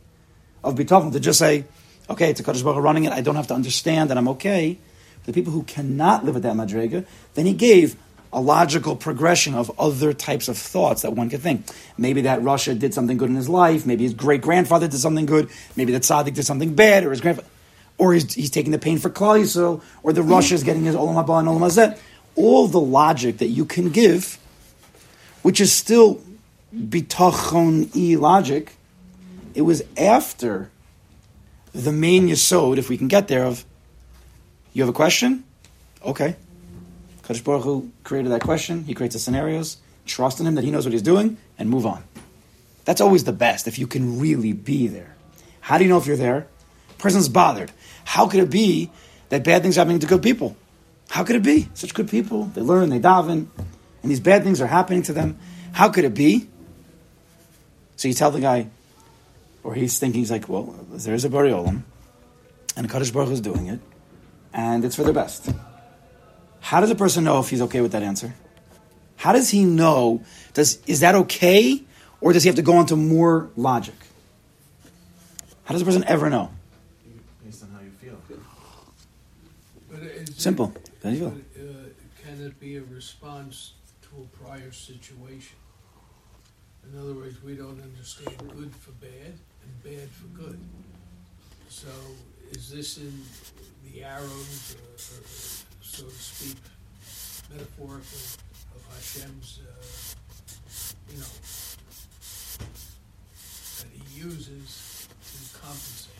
of 0.67 0.75
bitachon 0.75 1.11
to 1.13 1.19
just 1.19 1.39
say, 1.39 1.65
okay, 2.09 2.29
it's 2.29 2.39
a 2.39 2.43
Kodesh 2.43 2.63
Baruch 2.63 2.83
running 2.83 3.05
it. 3.05 3.11
I 3.11 3.21
don't 3.21 3.35
have 3.35 3.47
to 3.47 3.53
understand 3.53 4.09
and 4.09 4.19
I'm 4.19 4.27
okay. 4.29 4.77
For 5.21 5.27
the 5.27 5.33
people 5.33 5.53
who 5.53 5.63
cannot 5.63 6.25
live 6.25 6.35
at 6.35 6.41
that 6.43 6.55
madrega, 6.55 7.05
then 7.33 7.45
he 7.45 7.53
gave 7.53 7.95
a 8.33 8.41
logical 8.41 8.95
progression 8.95 9.55
of 9.55 9.71
other 9.79 10.13
types 10.13 10.47
of 10.47 10.57
thoughts 10.57 11.01
that 11.03 11.13
one 11.13 11.29
could 11.29 11.41
think. 11.41 11.65
Maybe 11.97 12.21
that 12.21 12.41
rasha 12.41 12.77
did 12.77 12.93
something 12.93 13.17
good 13.17 13.29
in 13.29 13.35
his 13.35 13.49
life. 13.49 13.85
Maybe 13.85 14.03
his 14.03 14.13
great 14.13 14.41
grandfather 14.41 14.87
did 14.87 14.99
something 14.99 15.25
good. 15.25 15.49
Maybe 15.75 15.93
that 15.93 16.01
Tzaddik 16.01 16.33
did 16.33 16.45
something 16.45 16.75
bad, 16.75 17.05
or 17.05 17.11
his 17.11 17.21
grandfather, 17.21 17.47
or 17.97 18.13
he's, 18.13 18.33
he's 18.33 18.49
taking 18.49 18.71
the 18.71 18.79
pain 18.79 18.97
for 18.97 19.09
Klal 19.09 19.39
Yisrael, 19.39 19.81
or 20.03 20.13
the 20.13 20.21
rasha 20.21 20.51
is 20.51 20.63
getting 20.63 20.83
his 20.83 20.95
Olam 20.95 21.15
Haba 21.15 21.39
and 21.39 21.47
Olam 21.47 21.61
Hazeh. 21.61 21.97
All 22.35 22.67
the 22.67 22.81
logic 22.81 23.37
that 23.37 23.47
you 23.47 23.65
can 23.65 23.89
give, 23.89 24.37
which 25.41 25.61
is 25.61 25.71
still 25.71 26.21
bitachon 26.75 27.95
e 27.95 28.17
logic, 28.17 28.73
it 29.57 29.63
was 29.63 29.81
after 29.97 30.69
the 31.73 31.91
main 31.91 32.27
yisod, 32.27 32.77
if 32.77 32.89
we 32.89 32.97
can 32.97 33.07
get 33.07 33.27
there, 33.27 33.43
of 33.43 33.65
you 34.71 34.83
have 34.83 34.89
a 34.89 34.93
question? 34.93 35.45
Okay. 36.05 36.35
Kadosh 37.23 37.43
Baruch 37.43 37.63
Hu 37.63 37.91
created 38.03 38.31
that 38.31 38.41
question. 38.41 38.83
He 38.83 38.93
creates 38.93 39.15
the 39.15 39.19
scenarios. 39.19 39.77
Trust 40.05 40.39
in 40.39 40.45
him 40.45 40.53
that 40.55 40.63
he 40.63 40.69
knows 40.69 40.85
what 40.85 40.93
he's 40.93 41.01
doing, 41.01 41.37
and 41.57 41.71
move 41.71 41.87
on. 41.87 42.03
That's 42.85 43.01
always 43.01 43.23
the 43.23 43.33
best 43.33 43.67
if 43.67 43.79
you 43.79 43.87
can 43.87 44.19
really 44.19 44.53
be 44.53 44.87
there. 44.87 45.15
How 45.59 45.79
do 45.79 45.83
you 45.83 45.89
know 45.89 45.97
if 45.97 46.05
you're 46.05 46.17
there? 46.17 46.45
Person's 46.99 47.27
bothered. 47.27 47.71
How 48.05 48.27
could 48.27 48.41
it 48.41 48.51
be 48.51 48.91
that 49.29 49.43
bad 49.43 49.63
things 49.63 49.75
are 49.75 49.81
happening 49.81 49.99
to 49.99 50.07
good 50.07 50.21
people? 50.21 50.55
How 51.09 51.23
could 51.23 51.35
it 51.35 51.43
be? 51.43 51.67
Such 51.73 51.95
good 51.95 52.09
people. 52.09 52.45
They 52.45 52.61
learn, 52.61 52.89
they 52.89 52.99
daven, 52.99 53.47
and 54.03 54.11
these 54.11 54.19
bad 54.19 54.43
things 54.43 54.61
are 54.61 54.67
happening 54.67 55.01
to 55.03 55.13
them. 55.13 55.39
How 55.71 55.89
could 55.89 56.05
it 56.05 56.13
be? 56.13 56.47
So 57.95 58.07
you 58.07 58.13
tell 58.13 58.29
the 58.29 58.39
guy, 58.39 58.67
or 59.67 59.75
he's 59.75 59.99
thinking, 59.99 60.21
he's 60.21 60.31
like, 60.31 60.47
well, 60.47 60.73
there's 60.91 61.25
a 61.25 61.29
Borei 61.29 61.51
Olam, 61.51 61.83
and 62.77 62.89
Kadosh 62.89 63.11
Baruch 63.11 63.31
is 63.31 63.41
doing 63.41 63.67
it, 63.67 63.81
and 64.53 64.85
it's 64.85 64.95
for 64.95 65.03
the 65.03 65.11
best. 65.11 65.51
How 66.61 66.79
does 66.79 66.89
a 66.89 66.95
person 66.95 67.25
know 67.25 67.39
if 67.39 67.49
he's 67.49 67.61
okay 67.63 67.81
with 67.81 67.91
that 67.91 68.01
answer? 68.01 68.33
How 69.17 69.33
does 69.33 69.49
he 69.49 69.65
know? 69.65 70.23
Does 70.53 70.79
is 70.87 71.01
that 71.01 71.15
okay, 71.15 71.83
or 72.21 72.31
does 72.31 72.43
he 72.43 72.47
have 72.47 72.55
to 72.55 72.61
go 72.61 72.79
into 72.79 72.95
more 72.95 73.49
logic? 73.57 73.95
How 75.65 75.73
does 75.73 75.81
a 75.81 75.85
person 75.85 76.05
ever 76.07 76.29
know? 76.29 76.49
Based 77.43 77.61
on 77.63 77.69
how 77.71 77.81
you 77.81 77.91
feel. 77.91 78.17
Simple. 80.37 80.73
How 81.03 81.09
do 81.09 81.15
you 81.17 81.19
feel? 81.19 81.29
But, 81.31 81.61
uh, 81.61 81.65
can 82.23 82.45
it 82.45 82.57
be 82.57 82.77
a 82.77 82.83
response 82.83 83.73
to 84.03 84.09
a 84.23 84.43
prior 84.43 84.71
situation? 84.71 85.57
In 86.89 86.97
other 86.97 87.15
words, 87.15 87.43
we 87.43 87.55
don't 87.55 87.81
understand 87.81 88.37
good 88.55 88.73
for 88.73 88.91
bad 88.91 89.33
and 89.56 89.56
bad 89.83 90.09
for 90.09 90.27
good. 90.37 90.59
So, 91.69 91.87
is 92.51 92.69
this 92.69 92.97
in 92.97 93.13
the 93.85 94.03
arrows, 94.03 94.75
or, 94.75 94.93
or, 94.95 95.23
so 95.81 96.03
to 96.05 96.11
speak, 96.11 96.57
metaphorical 97.51 98.19
of 98.75 98.95
Hashem's, 98.95 99.59
uh, 99.61 101.11
you 101.11 101.19
know, 101.19 101.33
that 103.77 103.91
He 103.93 104.19
uses 104.19 105.07
to 105.21 105.59
compensate? 105.59 106.13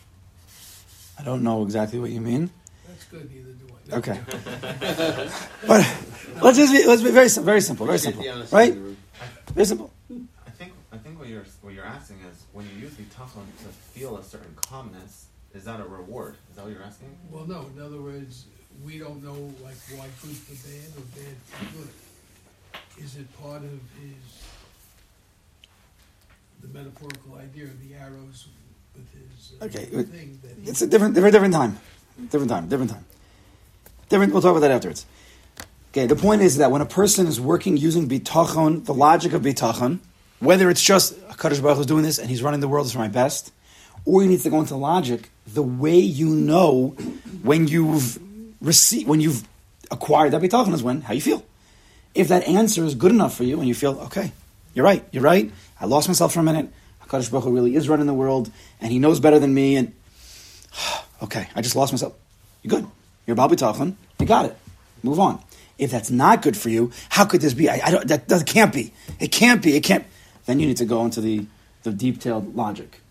I 1.19 1.23
don't 1.23 1.43
know 1.43 1.63
exactly 1.63 1.99
what 1.99 2.11
you 2.11 2.21
mean. 2.21 2.49
That's 2.87 3.03
good. 3.05 3.29
Neither 3.31 3.51
do 3.51 3.67
I. 3.91 3.97
Okay. 3.97 4.19
but 5.67 5.97
let's 6.41 6.57
just 6.57 6.73
be, 6.73 6.85
let's 6.85 7.01
be 7.01 7.11
very 7.11 7.29
sim- 7.29 7.43
very 7.45 7.61
simple, 7.61 7.85
very 7.85 7.99
simple, 7.99 8.23
right? 8.51 8.75
Very 9.53 9.65
simple. 9.65 9.91
I 11.17 11.19
think 11.19 11.29
what 11.31 11.33
you're 11.33 11.53
what 11.61 11.73
you're 11.73 11.85
asking 11.85 12.17
is 12.29 12.43
when 12.53 12.67
you 12.69 12.81
use 12.81 12.95
the 12.95 13.01
bitachon 13.01 13.45
to 13.63 13.69
feel 13.97 14.17
a 14.17 14.23
certain 14.23 14.55
calmness, 14.55 15.25
is 15.55 15.63
that 15.63 15.79
a 15.79 15.83
reward? 15.83 16.35
Is 16.51 16.57
that 16.57 16.65
what 16.65 16.73
you're 16.73 16.83
asking? 16.83 17.09
Well, 17.31 17.45
no. 17.47 17.65
In 17.75 17.81
other 17.81 17.99
words, 17.99 18.45
we 18.85 18.99
don't 18.99 19.23
know 19.23 19.33
like 19.63 19.77
why 19.95 20.05
good 20.21 20.35
for 20.35 20.53
bad 20.67 20.91
or 20.95 21.05
bad 21.15 21.35
for 21.47 21.77
good. 21.77 23.03
Is 23.03 23.15
it 23.15 23.41
part 23.41 23.63
of 23.63 23.79
his 23.99 24.43
the 26.61 26.67
metaphorical 26.67 27.37
idea 27.39 27.63
of 27.63 27.81
the 27.87 27.95
arrows 27.95 28.49
with 28.95 29.11
his 29.11 29.53
uh, 29.59 29.65
Okay, 29.65 29.85
thing 29.85 30.39
that 30.43 30.69
It's 30.69 30.83
a 30.83 30.87
different, 30.87 31.15
very 31.15 31.31
different 31.31 31.53
time, 31.53 31.79
different 32.29 32.49
time, 32.49 32.67
different 32.67 32.91
time. 32.91 33.05
Different. 34.09 34.33
We'll 34.33 34.43
talk 34.43 34.51
about 34.51 34.59
that 34.61 34.71
afterwards. 34.71 35.07
Okay. 35.91 36.05
The 36.05 36.15
point 36.15 36.43
is 36.43 36.57
that 36.57 36.69
when 36.69 36.81
a 36.81 36.85
person 36.85 37.25
is 37.25 37.41
working 37.41 37.75
using 37.75 38.07
bitachon, 38.07 38.85
the 38.85 38.93
logic 38.93 39.33
of 39.33 39.41
bitachon, 39.41 39.99
whether 40.39 40.69
it's 40.69 40.83
just 40.83 41.19
Kadosh 41.29 41.61
Baruch 41.61 41.79
is 41.79 41.85
doing 41.85 42.03
this 42.03 42.19
and 42.19 42.29
he's 42.29 42.43
running 42.43 42.59
the 42.59 42.67
world 42.67 42.85
is 42.85 42.93
for 42.93 42.99
my 42.99 43.07
best, 43.07 43.51
or 44.05 44.21
he 44.21 44.27
needs 44.27 44.43
to 44.43 44.49
go 44.49 44.59
into 44.59 44.75
logic, 44.75 45.29
the 45.45 45.63
way 45.63 45.97
you 45.97 46.29
know 46.29 46.89
when 47.43 47.67
you've 47.67 48.19
received, 48.61 49.07
when 49.07 49.19
you've 49.19 49.47
acquired 49.91 50.31
that 50.31 50.41
bitachon 50.41 50.73
is 50.73 50.83
when 50.83 51.01
how 51.01 51.13
you 51.13 51.21
feel. 51.21 51.43
If 52.15 52.29
that 52.29 52.47
answer 52.47 52.83
is 52.83 52.95
good 52.95 53.11
enough 53.11 53.35
for 53.35 53.43
you 53.43 53.59
and 53.59 53.67
you 53.67 53.75
feel 53.75 53.99
okay, 54.05 54.31
you're 54.73 54.85
right, 54.85 55.03
you're 55.11 55.23
right. 55.23 55.51
I 55.79 55.85
lost 55.85 56.07
myself 56.07 56.33
for 56.33 56.39
a 56.39 56.43
minute. 56.43 56.69
Hakadosh 57.03 57.31
Baruch 57.31 57.45
Hu 57.45 57.53
really 57.53 57.75
is 57.75 57.89
running 57.89 58.07
the 58.07 58.13
world, 58.13 58.51
and 58.81 58.91
He 58.91 58.99
knows 58.99 59.19
better 59.19 59.39
than 59.39 59.53
me. 59.53 59.75
And 59.75 59.93
okay, 61.23 61.47
I 61.55 61.61
just 61.61 61.75
lost 61.75 61.93
myself. 61.93 62.13
You're 62.63 62.81
good. 62.81 62.89
You're 63.25 63.35
Baal 63.35 63.49
B'tachon. 63.49 63.95
You 64.19 64.25
got 64.25 64.45
it. 64.45 64.57
Move 65.03 65.19
on. 65.19 65.41
If 65.77 65.91
that's 65.91 66.09
not 66.09 66.41
good 66.41 66.57
for 66.57 66.69
you, 66.69 66.91
how 67.09 67.25
could 67.25 67.41
this 67.41 67.53
be? 67.53 67.69
I, 67.69 67.79
I 67.83 67.91
don't. 67.91 68.07
That, 68.07 68.27
that 68.29 68.45
can't 68.45 68.73
be. 68.73 68.93
It 69.19 69.31
can't 69.31 69.61
be. 69.61 69.75
It 69.75 69.83
can't. 69.83 70.05
Then 70.47 70.59
you 70.59 70.65
need 70.65 70.77
to 70.77 70.85
go 70.85 71.05
into 71.05 71.21
the 71.21 71.45
the 71.83 71.91
detailed 71.91 72.55
logic. 72.55 73.01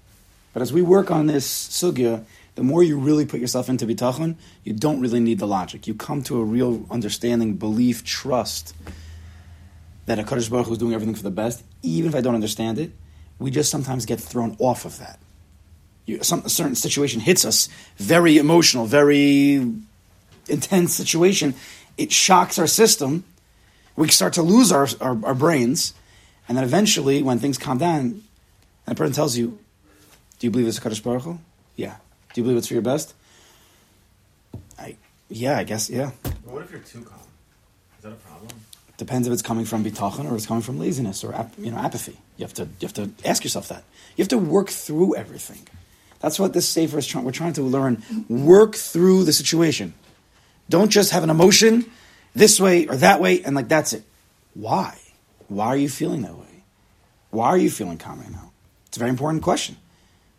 But 0.52 0.62
as 0.62 0.72
we 0.72 0.82
work 0.82 1.10
on 1.10 1.26
this 1.26 1.46
sugya, 1.68 2.24
the 2.54 2.62
more 2.62 2.82
you 2.82 2.98
really 2.98 3.26
put 3.26 3.40
yourself 3.40 3.68
into 3.68 3.86
bitachon, 3.86 4.36
you 4.64 4.72
don't 4.72 5.00
really 5.00 5.20
need 5.20 5.38
the 5.38 5.46
logic. 5.46 5.86
You 5.86 5.94
come 5.94 6.22
to 6.24 6.40
a 6.40 6.44
real 6.44 6.86
understanding, 6.90 7.54
belief, 7.54 8.04
trust 8.04 8.74
that 10.06 10.18
HaKadosh 10.18 10.50
Baruch 10.50 10.66
Hu 10.66 10.72
is 10.72 10.78
doing 10.78 10.94
everything 10.94 11.14
for 11.14 11.22
the 11.22 11.30
best, 11.30 11.62
even 11.82 12.08
if 12.08 12.14
I 12.14 12.20
don't 12.20 12.34
understand 12.34 12.78
it. 12.78 12.92
We 13.38 13.50
just 13.50 13.70
sometimes 13.70 14.06
get 14.06 14.20
thrown 14.20 14.56
off 14.58 14.84
of 14.84 14.98
that. 14.98 15.18
You, 16.06 16.22
some, 16.22 16.42
a 16.44 16.48
certain 16.48 16.76
situation 16.76 17.20
hits 17.20 17.44
us, 17.44 17.68
very 17.98 18.38
emotional, 18.38 18.86
very 18.86 19.60
intense 20.48 20.94
situation. 20.94 21.54
It 21.98 22.12
shocks 22.12 22.58
our 22.58 22.68
system. 22.68 23.24
We 23.96 24.08
start 24.08 24.34
to 24.34 24.42
lose 24.42 24.72
our, 24.72 24.88
our, 25.00 25.18
our 25.24 25.34
brains. 25.34 25.92
And 26.48 26.56
then 26.56 26.64
eventually, 26.64 27.22
when 27.22 27.38
things 27.38 27.58
calm 27.58 27.78
down, 27.78 28.22
and 28.86 28.96
person 28.96 29.14
tells 29.14 29.36
you, 29.36 29.58
Do 30.38 30.46
you 30.46 30.50
believe 30.50 30.68
it's 30.68 30.78
HaKadosh 30.78 31.02
Baruch 31.02 31.22
Hu? 31.22 31.38
Yeah. 31.74 31.96
Do 32.32 32.40
you 32.40 32.44
believe 32.44 32.58
it's 32.58 32.68
for 32.68 32.74
your 32.74 32.82
best? 32.82 33.14
I, 34.78 34.96
yeah, 35.28 35.58
I 35.58 35.64
guess, 35.64 35.90
yeah. 35.90 36.12
But 36.22 36.32
what 36.44 36.62
if 36.62 36.70
you're 36.70 36.80
too 36.80 37.02
calm? 37.02 37.18
Is 37.98 38.04
that 38.04 38.12
a 38.12 38.16
problem? 38.16 38.50
Depends 38.96 39.26
if 39.26 39.32
it's 39.32 39.42
coming 39.42 39.64
from 39.64 39.84
bitachon 39.84 40.30
or 40.30 40.36
it's 40.36 40.46
coming 40.46 40.62
from 40.62 40.78
laziness 40.78 41.22
or 41.22 41.34
ap- 41.34 41.52
you 41.58 41.70
know 41.70 41.76
apathy. 41.76 42.16
You 42.38 42.44
have 42.44 42.54
to 42.54 42.62
you 42.62 42.88
have 42.88 42.94
to 42.94 43.10
ask 43.24 43.44
yourself 43.44 43.68
that. 43.68 43.84
You 44.16 44.22
have 44.22 44.28
to 44.28 44.38
work 44.38 44.70
through 44.70 45.16
everything. 45.16 45.66
That's 46.20 46.38
what 46.38 46.54
this 46.54 46.66
sefer 46.66 46.98
is 46.98 47.06
trying. 47.06 47.24
We're 47.24 47.32
trying 47.32 47.52
to 47.54 47.62
learn. 47.62 48.02
Work 48.28 48.74
through 48.74 49.24
the 49.24 49.34
situation. 49.34 49.92
Don't 50.70 50.90
just 50.90 51.12
have 51.12 51.24
an 51.24 51.30
emotion 51.30 51.90
this 52.34 52.58
way 52.58 52.86
or 52.86 52.96
that 52.96 53.20
way 53.20 53.42
and 53.42 53.54
like 53.54 53.68
that's 53.68 53.92
it. 53.92 54.04
Why? 54.54 54.98
Why 55.48 55.66
are 55.68 55.76
you 55.76 55.88
feeling 55.88 56.22
that 56.22 56.36
way? 56.36 56.62
Why 57.30 57.48
are 57.48 57.58
you 57.58 57.70
feeling 57.70 57.98
calm 57.98 58.20
right 58.20 58.30
now? 58.30 58.50
It's 58.86 58.96
a 58.96 59.00
very 59.00 59.10
important 59.10 59.42
question. 59.42 59.76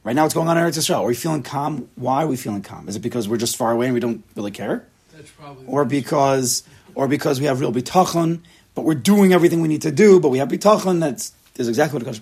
Right 0.03 0.15
now, 0.15 0.23
what's 0.23 0.33
going 0.33 0.47
on 0.47 0.57
in 0.57 0.63
Eretz 0.63 0.77
Yisrael? 0.77 1.01
Are 1.01 1.05
we 1.05 1.15
feeling 1.15 1.43
calm? 1.43 1.89
Why 1.95 2.23
are 2.23 2.27
we 2.27 2.37
feeling 2.37 2.61
calm? 2.61 2.87
Is 2.87 2.95
it 2.95 3.01
because 3.01 3.27
we're 3.27 3.37
just 3.37 3.57
far 3.57 3.71
away 3.71 3.87
and 3.87 3.93
we 3.93 3.99
don't 3.99 4.23
really 4.35 4.51
care, 4.51 4.85
That's 5.13 5.29
probably. 5.31 5.65
or 5.67 5.83
because, 5.85 6.63
or 6.95 7.07
because 7.07 7.39
we 7.39 7.45
have 7.45 7.59
real 7.59 7.73
bitachon, 7.73 8.39
but 8.73 8.83
we're 8.83 8.95
doing 8.95 9.33
everything 9.33 9.61
we 9.61 9.67
need 9.67 9.81
to 9.81 9.91
do, 9.91 10.19
but 10.19 10.29
we 10.29 10.37
have 10.37 10.47
bitachon? 10.47 10.99
That's 10.99 11.33
is 11.57 11.67
exactly 11.67 11.95
what 11.95 12.03
it 12.03 12.05
comes. 12.05 12.21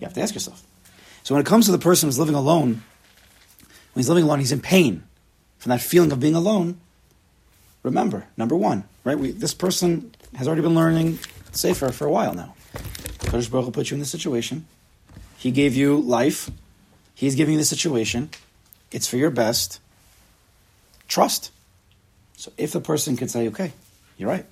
You 0.00 0.06
have 0.06 0.14
to 0.14 0.20
ask 0.20 0.34
yourself. 0.34 0.62
So 1.22 1.34
when 1.34 1.40
it 1.40 1.46
comes 1.46 1.66
to 1.66 1.72
the 1.72 1.78
person 1.78 2.08
who's 2.08 2.18
living 2.18 2.34
alone, 2.34 2.82
when 3.92 4.00
he's 4.00 4.08
living 4.08 4.24
alone, 4.24 4.40
he's 4.40 4.52
in 4.52 4.60
pain 4.60 5.04
from 5.58 5.70
that 5.70 5.80
feeling 5.80 6.12
of 6.12 6.20
being 6.20 6.34
alone. 6.34 6.78
Remember, 7.82 8.26
number 8.36 8.56
one, 8.56 8.84
right? 9.04 9.18
We, 9.18 9.30
this 9.30 9.54
person 9.54 10.14
has 10.34 10.46
already 10.46 10.62
been 10.62 10.74
learning 10.74 11.18
Sefer 11.54 11.92
for 11.92 12.06
a 12.06 12.10
while 12.10 12.34
now. 12.34 12.54
Kodesh 13.20 13.50
Baruch 13.50 13.66
Hu 13.66 13.70
put 13.70 13.90
you 13.90 13.94
in 13.94 14.00
this 14.00 14.10
situation. 14.10 14.66
He 15.38 15.50
gave 15.50 15.74
you 15.74 16.00
life. 16.00 16.50
He's 17.14 17.34
giving 17.34 17.54
you 17.54 17.58
the 17.58 17.64
situation. 17.64 18.30
It's 18.90 19.06
for 19.06 19.16
your 19.16 19.30
best. 19.30 19.80
Trust. 21.08 21.50
So 22.36 22.52
if 22.56 22.72
the 22.72 22.80
person 22.80 23.16
could 23.16 23.30
say, 23.30 23.48
okay, 23.48 23.72
you're 24.18 24.28
right, 24.28 24.44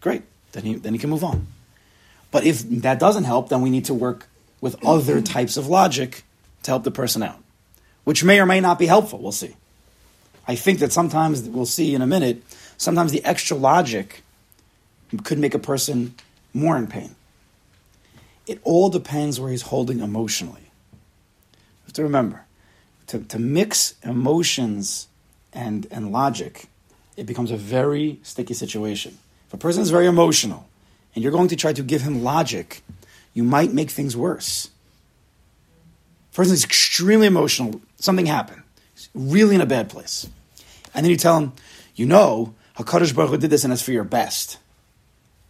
great, 0.00 0.22
then 0.52 0.64
he, 0.64 0.74
then 0.74 0.92
he 0.92 0.98
can 0.98 1.10
move 1.10 1.24
on. 1.24 1.46
But 2.30 2.44
if 2.44 2.62
that 2.82 2.98
doesn't 2.98 3.24
help, 3.24 3.48
then 3.48 3.62
we 3.62 3.70
need 3.70 3.86
to 3.86 3.94
work 3.94 4.26
with 4.60 4.76
other 4.84 5.20
types 5.20 5.56
of 5.56 5.66
logic 5.66 6.24
to 6.62 6.70
help 6.70 6.84
the 6.84 6.90
person 6.90 7.22
out, 7.22 7.38
which 8.04 8.24
may 8.24 8.40
or 8.40 8.46
may 8.46 8.60
not 8.60 8.78
be 8.78 8.86
helpful. 8.86 9.18
We'll 9.18 9.32
see. 9.32 9.56
I 10.46 10.56
think 10.56 10.80
that 10.80 10.92
sometimes, 10.92 11.42
we'll 11.42 11.66
see 11.66 11.94
in 11.94 12.02
a 12.02 12.06
minute, 12.06 12.42
sometimes 12.76 13.12
the 13.12 13.24
extra 13.24 13.56
logic 13.56 14.22
could 15.22 15.38
make 15.38 15.54
a 15.54 15.58
person 15.58 16.14
more 16.54 16.76
in 16.78 16.86
pain. 16.86 17.14
It 18.46 18.60
all 18.62 18.88
depends 18.88 19.40
where 19.40 19.50
he's 19.50 19.62
holding 19.62 20.00
emotionally. 20.00 20.60
You 20.62 21.86
have 21.86 21.92
to 21.94 22.02
remember, 22.02 22.44
to, 23.08 23.20
to 23.20 23.38
mix 23.38 23.94
emotions 24.02 25.08
and, 25.52 25.86
and 25.90 26.12
logic, 26.12 26.66
it 27.16 27.26
becomes 27.26 27.50
a 27.50 27.56
very 27.56 28.20
sticky 28.22 28.54
situation. 28.54 29.18
If 29.48 29.54
a 29.54 29.56
person 29.56 29.82
is 29.82 29.90
very 29.90 30.06
emotional 30.06 30.66
and 31.14 31.22
you're 31.22 31.32
going 31.32 31.48
to 31.48 31.56
try 31.56 31.72
to 31.72 31.82
give 31.82 32.02
him 32.02 32.22
logic, 32.22 32.82
you 33.32 33.44
might 33.44 33.72
make 33.72 33.90
things 33.90 34.16
worse. 34.16 34.70
A 36.32 36.36
person 36.36 36.54
is 36.54 36.64
extremely 36.64 37.26
emotional, 37.26 37.80
something 37.96 38.26
happened, 38.26 38.62
he's 38.94 39.08
really 39.14 39.54
in 39.54 39.60
a 39.60 39.66
bad 39.66 39.88
place. 39.88 40.28
And 40.94 41.04
then 41.04 41.10
you 41.10 41.16
tell 41.16 41.38
him, 41.38 41.52
you 41.94 42.06
know, 42.06 42.54
HaKadosh 42.76 43.14
Baruch 43.14 43.30
Hu 43.30 43.36
did 43.38 43.50
this 43.50 43.64
and 43.64 43.72
it's 43.72 43.82
for 43.82 43.92
your 43.92 44.04
best. 44.04 44.58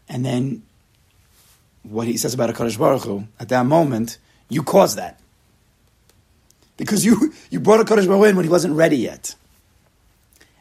And 0.08 0.24
then 0.24 0.62
what 1.84 2.06
he 2.06 2.16
says 2.16 2.34
about 2.34 2.50
HaKadosh 2.50 2.78
Baruch 2.78 3.04
Hu, 3.04 3.24
at 3.38 3.48
that 3.50 3.64
moment, 3.66 4.18
you 4.48 4.62
caused 4.62 4.98
that. 4.98 5.20
Because 6.76 7.04
you, 7.04 7.32
you 7.50 7.60
brought 7.60 7.80
HaKadosh 7.80 8.06
Baruch 8.06 8.20
Hu 8.20 8.24
in 8.24 8.36
when 8.36 8.44
he 8.44 8.50
wasn't 8.50 8.74
ready 8.74 8.96
yet. 8.96 9.34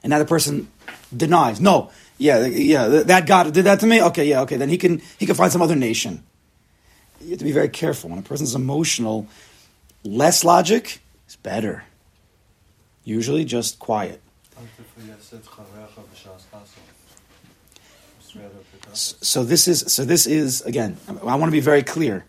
And 0.03 0.11
now 0.11 0.19
the 0.19 0.25
person 0.25 0.69
denies. 1.15 1.59
No, 1.61 1.91
yeah, 2.17 2.45
yeah, 2.45 2.87
that 2.87 3.25
God 3.25 3.53
did 3.53 3.65
that 3.65 3.79
to 3.79 3.87
me. 3.87 4.01
Okay, 4.01 4.25
yeah, 4.25 4.41
okay. 4.41 4.57
Then 4.57 4.69
he 4.69 4.77
can 4.77 5.01
he 5.17 5.25
can 5.25 5.35
find 5.35 5.51
some 5.51 5.61
other 5.61 5.75
nation. 5.75 6.23
You 7.21 7.31
have 7.31 7.39
to 7.39 7.45
be 7.45 7.51
very 7.51 7.69
careful 7.69 8.09
when 8.09 8.19
a 8.19 8.21
person's 8.21 8.53
emotional. 8.53 9.27
Less 10.03 10.43
logic 10.43 10.99
is 11.27 11.37
better. 11.37 11.85
Usually, 13.05 13.45
just 13.45 13.79
quiet. 13.79 14.21
So 18.93 19.43
this 19.43 19.67
is 19.67 19.91
so 19.93 20.05
this 20.05 20.25
is 20.27 20.61
again. 20.61 20.97
I 21.07 21.35
want 21.35 21.45
to 21.45 21.51
be 21.51 21.59
very 21.59 21.83
clear. 21.83 22.25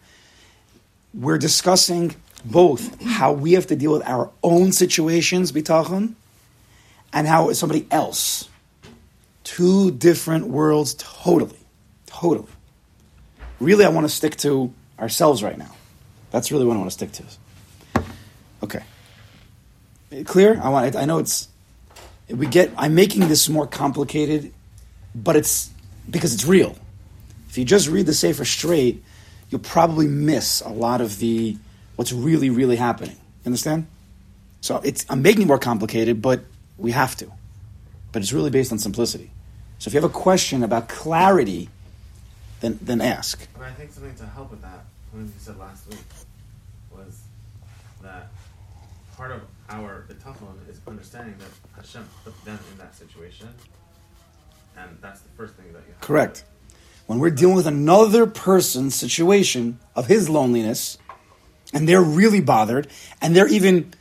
We're 1.13 1.39
discussing 1.39 2.17
both 2.45 3.01
how 3.03 3.33
we 3.33 3.53
have 3.53 3.67
to 3.69 3.77
deal 3.77 3.93
with 3.93 4.07
our 4.07 4.31
own 4.43 4.73
situations, 4.73 5.53
bitachon, 5.53 6.15
and 7.13 7.27
how 7.27 7.53
somebody 7.53 7.87
else. 7.91 8.49
Two 9.45 9.91
different 9.91 10.49
worlds, 10.49 10.95
totally, 10.95 11.59
totally. 12.07 12.49
Really, 13.61 13.85
I 13.85 13.89
want 13.89 14.07
to 14.07 14.13
stick 14.13 14.37
to 14.39 14.73
ourselves 14.99 15.43
right 15.43 15.57
now. 15.57 15.75
That's 16.31 16.51
really 16.51 16.65
what 16.65 16.75
I 16.75 16.79
want 16.79 16.91
to 16.91 17.07
stick 17.07 17.13
to. 17.13 18.05
Okay, 18.63 18.83
clear. 20.25 20.61
I 20.63 20.71
want. 20.71 20.97
I 20.97 21.05
know 21.05 21.19
it's. 21.19 21.49
We 22.29 22.47
get. 22.47 22.73
I'm 22.77 22.95
making 22.95 23.29
this 23.29 23.49
more 23.49 23.67
complicated, 23.67 24.53
but 25.15 25.37
it's 25.37 25.71
because 26.09 26.35
it's 26.35 26.45
real. 26.45 26.77
If 27.49 27.59
you 27.59 27.65
just 27.65 27.89
read 27.89 28.07
the 28.07 28.15
Sefer 28.15 28.45
straight, 28.45 29.03
you'll 29.51 29.61
probably 29.61 30.09
miss 30.09 30.61
a 30.61 30.69
lot 30.69 31.01
of 31.01 31.19
the 31.19 31.57
what's 31.97 32.13
really, 32.13 32.51
really 32.51 32.77
happening. 32.77 33.15
You 33.15 33.47
understand? 33.47 33.87
So 34.61 34.81
it's 34.85 35.05
I'm 35.09 35.23
making 35.23 35.43
it 35.43 35.47
more 35.47 35.59
complicated, 35.59 36.23
but 36.23 36.45
we 36.79 36.93
have 36.93 37.17
to. 37.17 37.31
But 38.13 38.23
it's 38.23 38.33
really 38.33 38.51
based 38.51 38.73
on 38.73 38.79
simplicity. 38.79 39.31
So 39.79 39.89
if 39.89 39.95
you 39.95 40.01
have 40.01 40.11
a 40.11 40.13
question 40.13 40.63
about 40.63 40.89
clarity, 40.89 41.69
then 42.61 42.79
then 42.81 43.01
ask. 43.01 43.47
But 43.53 43.65
I 43.65 43.73
think 43.73 43.93
something 43.93 44.15
to 44.17 44.27
help 44.27 44.51
with 44.51 44.63
that, 44.63 44.85
something 45.11 45.29
you 45.29 45.35
said 45.39 45.59
last 45.59 45.87
week, 45.89 45.99
was 46.91 47.21
that 48.03 48.29
part 49.17 49.31
of 49.31 49.43
our 49.69 50.05
the 50.09 50.15
tough 50.15 50.41
one 50.43 50.59
is 50.69 50.81
understanding 50.87 51.35
that 51.39 51.51
Hashem 51.77 52.09
put 52.25 52.45
them 52.45 52.59
in 52.73 52.79
that 52.79 52.95
situation, 52.95 53.49
and 54.77 54.99
that's 55.01 55.21
the 55.21 55.29
first 55.37 55.55
thing 55.55 55.73
that 55.73 55.83
you 55.87 55.93
have. 55.93 56.01
Correct. 56.01 56.45
When 57.07 57.19
we're 57.19 57.31
dealing 57.31 57.55
with 57.55 57.67
another 57.67 58.27
person's 58.27 58.95
situation 58.95 59.79
of 59.95 60.07
his 60.07 60.29
loneliness, 60.29 60.99
and 61.73 61.89
they're 61.89 62.03
really 62.03 62.41
bothered, 62.41 62.89
and 63.21 63.37
they're 63.37 63.49
even 63.49 63.93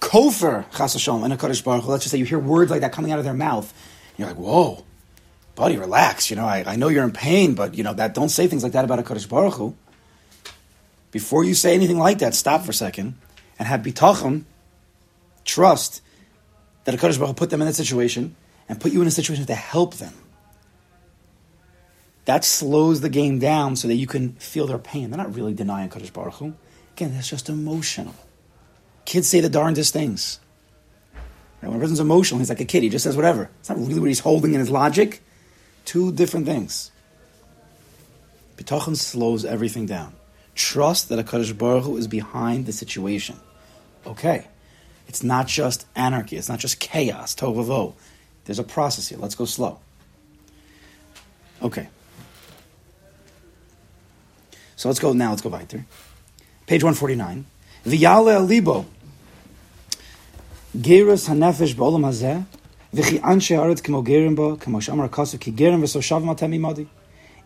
kofar 0.00 0.64
chas 0.76 0.94
Hashem 0.94 1.22
and 1.24 1.32
a 1.32 1.36
Kadosh 1.36 1.62
Baruch 1.62 1.86
let's 1.86 2.04
just 2.04 2.12
say 2.12 2.18
you 2.18 2.24
hear 2.24 2.38
words 2.38 2.70
like 2.70 2.80
that 2.80 2.92
coming 2.92 3.12
out 3.12 3.18
of 3.18 3.24
their 3.24 3.34
mouth, 3.34 3.72
you're 4.16 4.28
like, 4.28 4.36
whoa, 4.36 4.84
buddy, 5.54 5.76
relax. 5.76 6.30
You 6.30 6.36
know, 6.36 6.44
I, 6.44 6.64
I 6.66 6.76
know 6.76 6.88
you're 6.88 7.04
in 7.04 7.12
pain, 7.12 7.54
but 7.54 7.74
you 7.74 7.84
know 7.84 7.94
that 7.94 8.14
don't 8.14 8.28
say 8.28 8.46
things 8.46 8.62
like 8.62 8.72
that 8.72 8.84
about 8.84 8.98
a 8.98 9.02
Kadosh 9.02 9.28
Baruch 9.28 9.54
Hu. 9.54 9.74
Before 11.10 11.44
you 11.44 11.54
say 11.54 11.74
anything 11.74 11.98
like 11.98 12.18
that, 12.18 12.34
stop 12.34 12.62
for 12.64 12.70
a 12.70 12.74
second 12.74 13.14
and 13.58 13.66
have 13.66 13.80
bitachon, 13.80 14.44
trust 15.44 16.02
that 16.84 16.94
a 16.94 16.98
Kadosh 16.98 17.18
Baruch 17.18 17.28
Hu 17.30 17.34
put 17.34 17.50
them 17.50 17.60
in 17.60 17.66
that 17.66 17.74
situation 17.74 18.36
and 18.70 18.80
put 18.80 18.92
you 18.92 19.02
in 19.02 19.08
a 19.08 19.10
situation 19.10 19.44
to 19.44 19.54
help 19.54 19.96
them. 19.96 20.14
That 22.26 22.44
slows 22.44 23.00
the 23.00 23.08
game 23.08 23.40
down 23.40 23.74
so 23.74 23.88
that 23.88 23.96
you 23.96 24.06
can 24.06 24.34
feel 24.34 24.68
their 24.68 24.78
pain. 24.78 25.10
They're 25.10 25.18
not 25.18 25.34
really 25.34 25.54
denying 25.54 25.90
Kadosh 25.90 26.12
Baruch 26.12 26.34
Hu. 26.34 26.54
Again, 26.92 27.12
that's 27.12 27.28
just 27.28 27.48
emotional. 27.48 28.14
Kids 29.06 29.26
say 29.26 29.40
the 29.40 29.48
darndest 29.48 29.92
things. 29.92 30.38
Right? 31.60 31.68
When 31.68 31.78
a 31.78 31.80
person's 31.80 31.98
emotional, 31.98 32.38
he's 32.38 32.48
like 32.48 32.60
a 32.60 32.64
kid. 32.64 32.84
He 32.84 32.88
just 32.90 33.02
says 33.02 33.16
whatever. 33.16 33.50
It's 33.58 33.68
not 33.68 33.78
really 33.78 33.98
what 33.98 34.06
he's 34.06 34.20
holding 34.20 34.54
in 34.54 34.60
his 34.60 34.70
logic. 34.70 35.20
Two 35.84 36.12
different 36.12 36.46
things. 36.46 36.92
Bitachon 38.56 38.96
slows 38.96 39.44
everything 39.44 39.86
down. 39.86 40.14
Trust 40.54 41.08
that 41.08 41.18
a 41.18 41.24
Kadosh 41.24 41.58
Baruch 41.58 41.84
Hu 41.84 41.96
is 41.96 42.06
behind 42.06 42.66
the 42.66 42.72
situation. 42.72 43.34
Okay. 44.06 44.46
It's 45.08 45.24
not 45.24 45.48
just 45.48 45.86
anarchy. 45.96 46.36
It's 46.36 46.48
not 46.48 46.60
just 46.60 46.78
chaos, 46.78 47.34
tohu 47.34 47.94
There's 48.50 48.58
a 48.58 48.64
process 48.64 49.06
here. 49.06 49.16
Let's 49.16 49.36
go 49.36 49.44
slow. 49.44 49.78
Okay. 51.62 51.88
So 54.74 54.88
let's 54.88 54.98
go 54.98 55.12
now. 55.12 55.30
Let's 55.30 55.40
go 55.40 55.50
weiter. 55.50 55.84
Page 56.66 56.82
149. 56.82 57.46
V'yale 57.84 58.34
al 58.34 58.42
libo. 58.42 58.86
Gerus 60.76 61.28
hanefesh 61.28 61.76
ba'olam 61.76 62.02
hazeh. 62.02 62.44
V'chi 62.92 63.20
anshe 63.20 63.56
haaretz 63.56 63.82
kemo 63.82 64.04
gerim 64.04 64.34
bo. 64.34 64.56
Kemo 64.56 64.80
shamar 64.80 65.08
akasu 65.08 65.38
ki 65.38 65.52
v'so 65.52 66.00
shav 66.00 66.24
matem 66.24 66.52
imadi. 66.52 66.88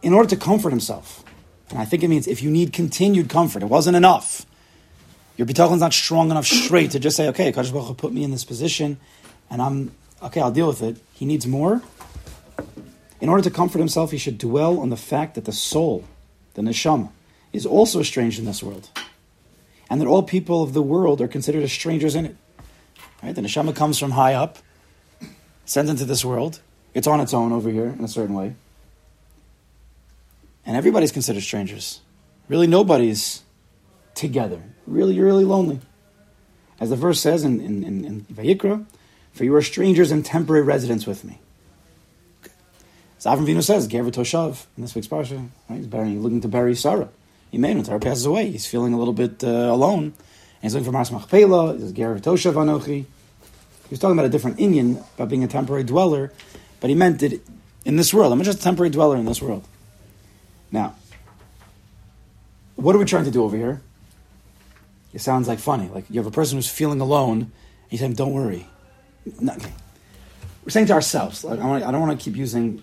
In 0.00 0.14
order 0.14 0.30
to 0.30 0.36
comfort 0.38 0.70
himself. 0.70 1.22
And 1.68 1.78
I 1.78 1.84
think 1.84 2.02
it 2.02 2.08
means 2.08 2.26
if 2.26 2.42
you 2.42 2.50
need 2.50 2.72
continued 2.72 3.28
comfort, 3.28 3.62
it 3.62 3.68
wasn't 3.68 3.98
enough. 3.98 4.46
Your 5.36 5.46
bitachon's 5.46 5.80
not 5.80 5.92
strong 5.92 6.30
enough 6.30 6.46
straight 6.46 6.92
to 6.92 6.98
just 6.98 7.18
say, 7.18 7.28
okay, 7.28 7.52
Kadosh 7.52 7.74
Baruch 7.74 7.88
Hu 7.88 7.94
put 7.94 8.14
me 8.14 8.24
in 8.24 8.30
this 8.30 8.44
position, 8.44 8.98
and 9.50 9.60
I'm, 9.60 9.92
okay, 10.24 10.40
I'll 10.40 10.50
deal 10.50 10.66
with 10.66 10.82
it. 10.82 10.96
He 11.12 11.24
needs 11.26 11.46
more. 11.46 11.82
In 13.20 13.28
order 13.28 13.42
to 13.42 13.50
comfort 13.50 13.78
himself, 13.78 14.10
he 14.10 14.18
should 14.18 14.38
dwell 14.38 14.78
on 14.80 14.90
the 14.90 14.96
fact 14.96 15.34
that 15.34 15.44
the 15.44 15.52
soul, 15.52 16.04
the 16.54 16.62
neshama, 16.62 17.10
is 17.52 17.64
also 17.64 18.00
estranged 18.00 18.38
in 18.38 18.44
this 18.44 18.62
world. 18.62 18.88
And 19.88 20.00
that 20.00 20.06
all 20.06 20.22
people 20.22 20.62
of 20.62 20.72
the 20.72 20.82
world 20.82 21.20
are 21.20 21.28
considered 21.28 21.62
as 21.62 21.72
strangers 21.72 22.14
in 22.14 22.26
it. 22.26 22.37
Right? 23.22 23.34
The 23.34 23.42
neshama 23.42 23.74
comes 23.74 23.98
from 23.98 24.12
high 24.12 24.34
up, 24.34 24.58
sent 25.64 25.88
into 25.88 26.04
this 26.04 26.24
world. 26.24 26.60
It's 26.92 27.06
on 27.06 27.20
its 27.20 27.32
own 27.32 27.52
over 27.52 27.70
here 27.70 27.87
in 27.87 28.04
a 28.04 28.08
certain 28.08 28.34
way. 28.34 28.54
and 30.66 30.76
everybody's 30.76 31.12
considered 31.12 31.42
strangers. 31.42 32.00
Really, 32.48 32.66
nobody's 32.66 33.42
together. 34.14 34.62
Really, 34.87 35.14
you're 35.14 35.26
really 35.26 35.44
lonely. 35.44 35.80
As 36.80 36.90
the 36.90 36.96
verse 36.96 37.20
says 37.20 37.44
in, 37.44 37.60
in, 37.60 37.84
in, 37.84 38.04
in 38.04 38.20
Vayikra, 38.32 38.84
for 39.35 39.44
you 39.44 39.55
are 39.55 39.62
strangers 39.62 40.11
and 40.11 40.25
temporary 40.25 40.62
residents 40.62 41.07
with 41.07 41.25
me. 41.25 41.40
So 43.18 43.35
Vino 43.37 43.61
says, 43.61 43.87
Ger 43.87 44.05
Toshav, 44.05 44.66
in 44.77 44.83
this 44.83 44.94
week's 44.94 45.09
Parsha, 45.09 45.49
right? 45.68 45.77
He's 45.77 45.87
burying, 45.87 46.23
looking 46.23 46.40
to 46.42 46.49
bury 46.49 46.75
Sarah. 46.75 47.09
When 47.51 47.85
Sarah 47.85 48.01
passes 48.01 48.27
away. 48.27 48.51
He's 48.51 48.66
feeling 48.66 48.92
a 48.92 48.99
little 48.99 49.14
bit 49.14 49.42
uh, 49.44 49.49
alone. 49.49 50.05
And 50.05 50.14
he's 50.62 50.75
looking 50.75 50.87
for 50.87 50.92
Mas 50.92 51.11
Machpelah. 51.11 51.75
He 51.75 51.81
says, 51.81 51.92
Ger 51.92 52.16
Toshav 52.18 52.55
Anochi. 52.55 53.05
He 53.85 53.90
was 53.90 53.99
talking 53.99 54.16
about 54.16 54.27
a 54.27 54.31
different 54.31 54.59
inyan, 54.59 55.05
about 55.14 55.29
being 55.29 55.44
a 55.44 55.49
temporary 55.49 55.85
dweller, 55.85 56.33
but 56.81 56.90
he 56.90 56.97
meant 56.97 57.23
it 57.23 57.42
in 57.85 57.97
this 57.97 58.14
world. 58.14 58.33
I'm 58.33 58.42
just 58.42 58.61
a 58.61 58.62
temporary 58.62 58.90
dweller 58.90 59.16
in 59.16 59.25
this 59.25 59.42
world. 59.42 59.66
Now, 60.73 60.94
what 62.77 62.94
are 62.94 62.99
we 62.99 63.05
trying 63.05 63.25
to 63.25 63.31
do 63.31 63.44
over 63.44 63.57
here? 63.57 63.83
It 65.12 65.20
sounds 65.20 65.49
like 65.49 65.61
funny. 65.61 65.88
Like 65.88 66.07
you 66.11 66.18
have 66.18 66.27
a 66.27 66.31
person 66.31 66.59
who's 66.59 66.68
feeling 66.68 67.01
alone, 67.01 67.38
and 67.38 67.92
you 67.92 67.99
say, 67.99 68.12
"Don't 68.12 68.33
worry." 68.33 68.66
No, 69.40 69.56
we're 70.64 70.70
saying 70.70 70.87
to 70.87 70.92
ourselves. 70.92 71.44
I 71.44 71.56
don't 71.56 72.00
want 72.00 72.18
to 72.18 72.22
keep 72.22 72.37
using. 72.37 72.82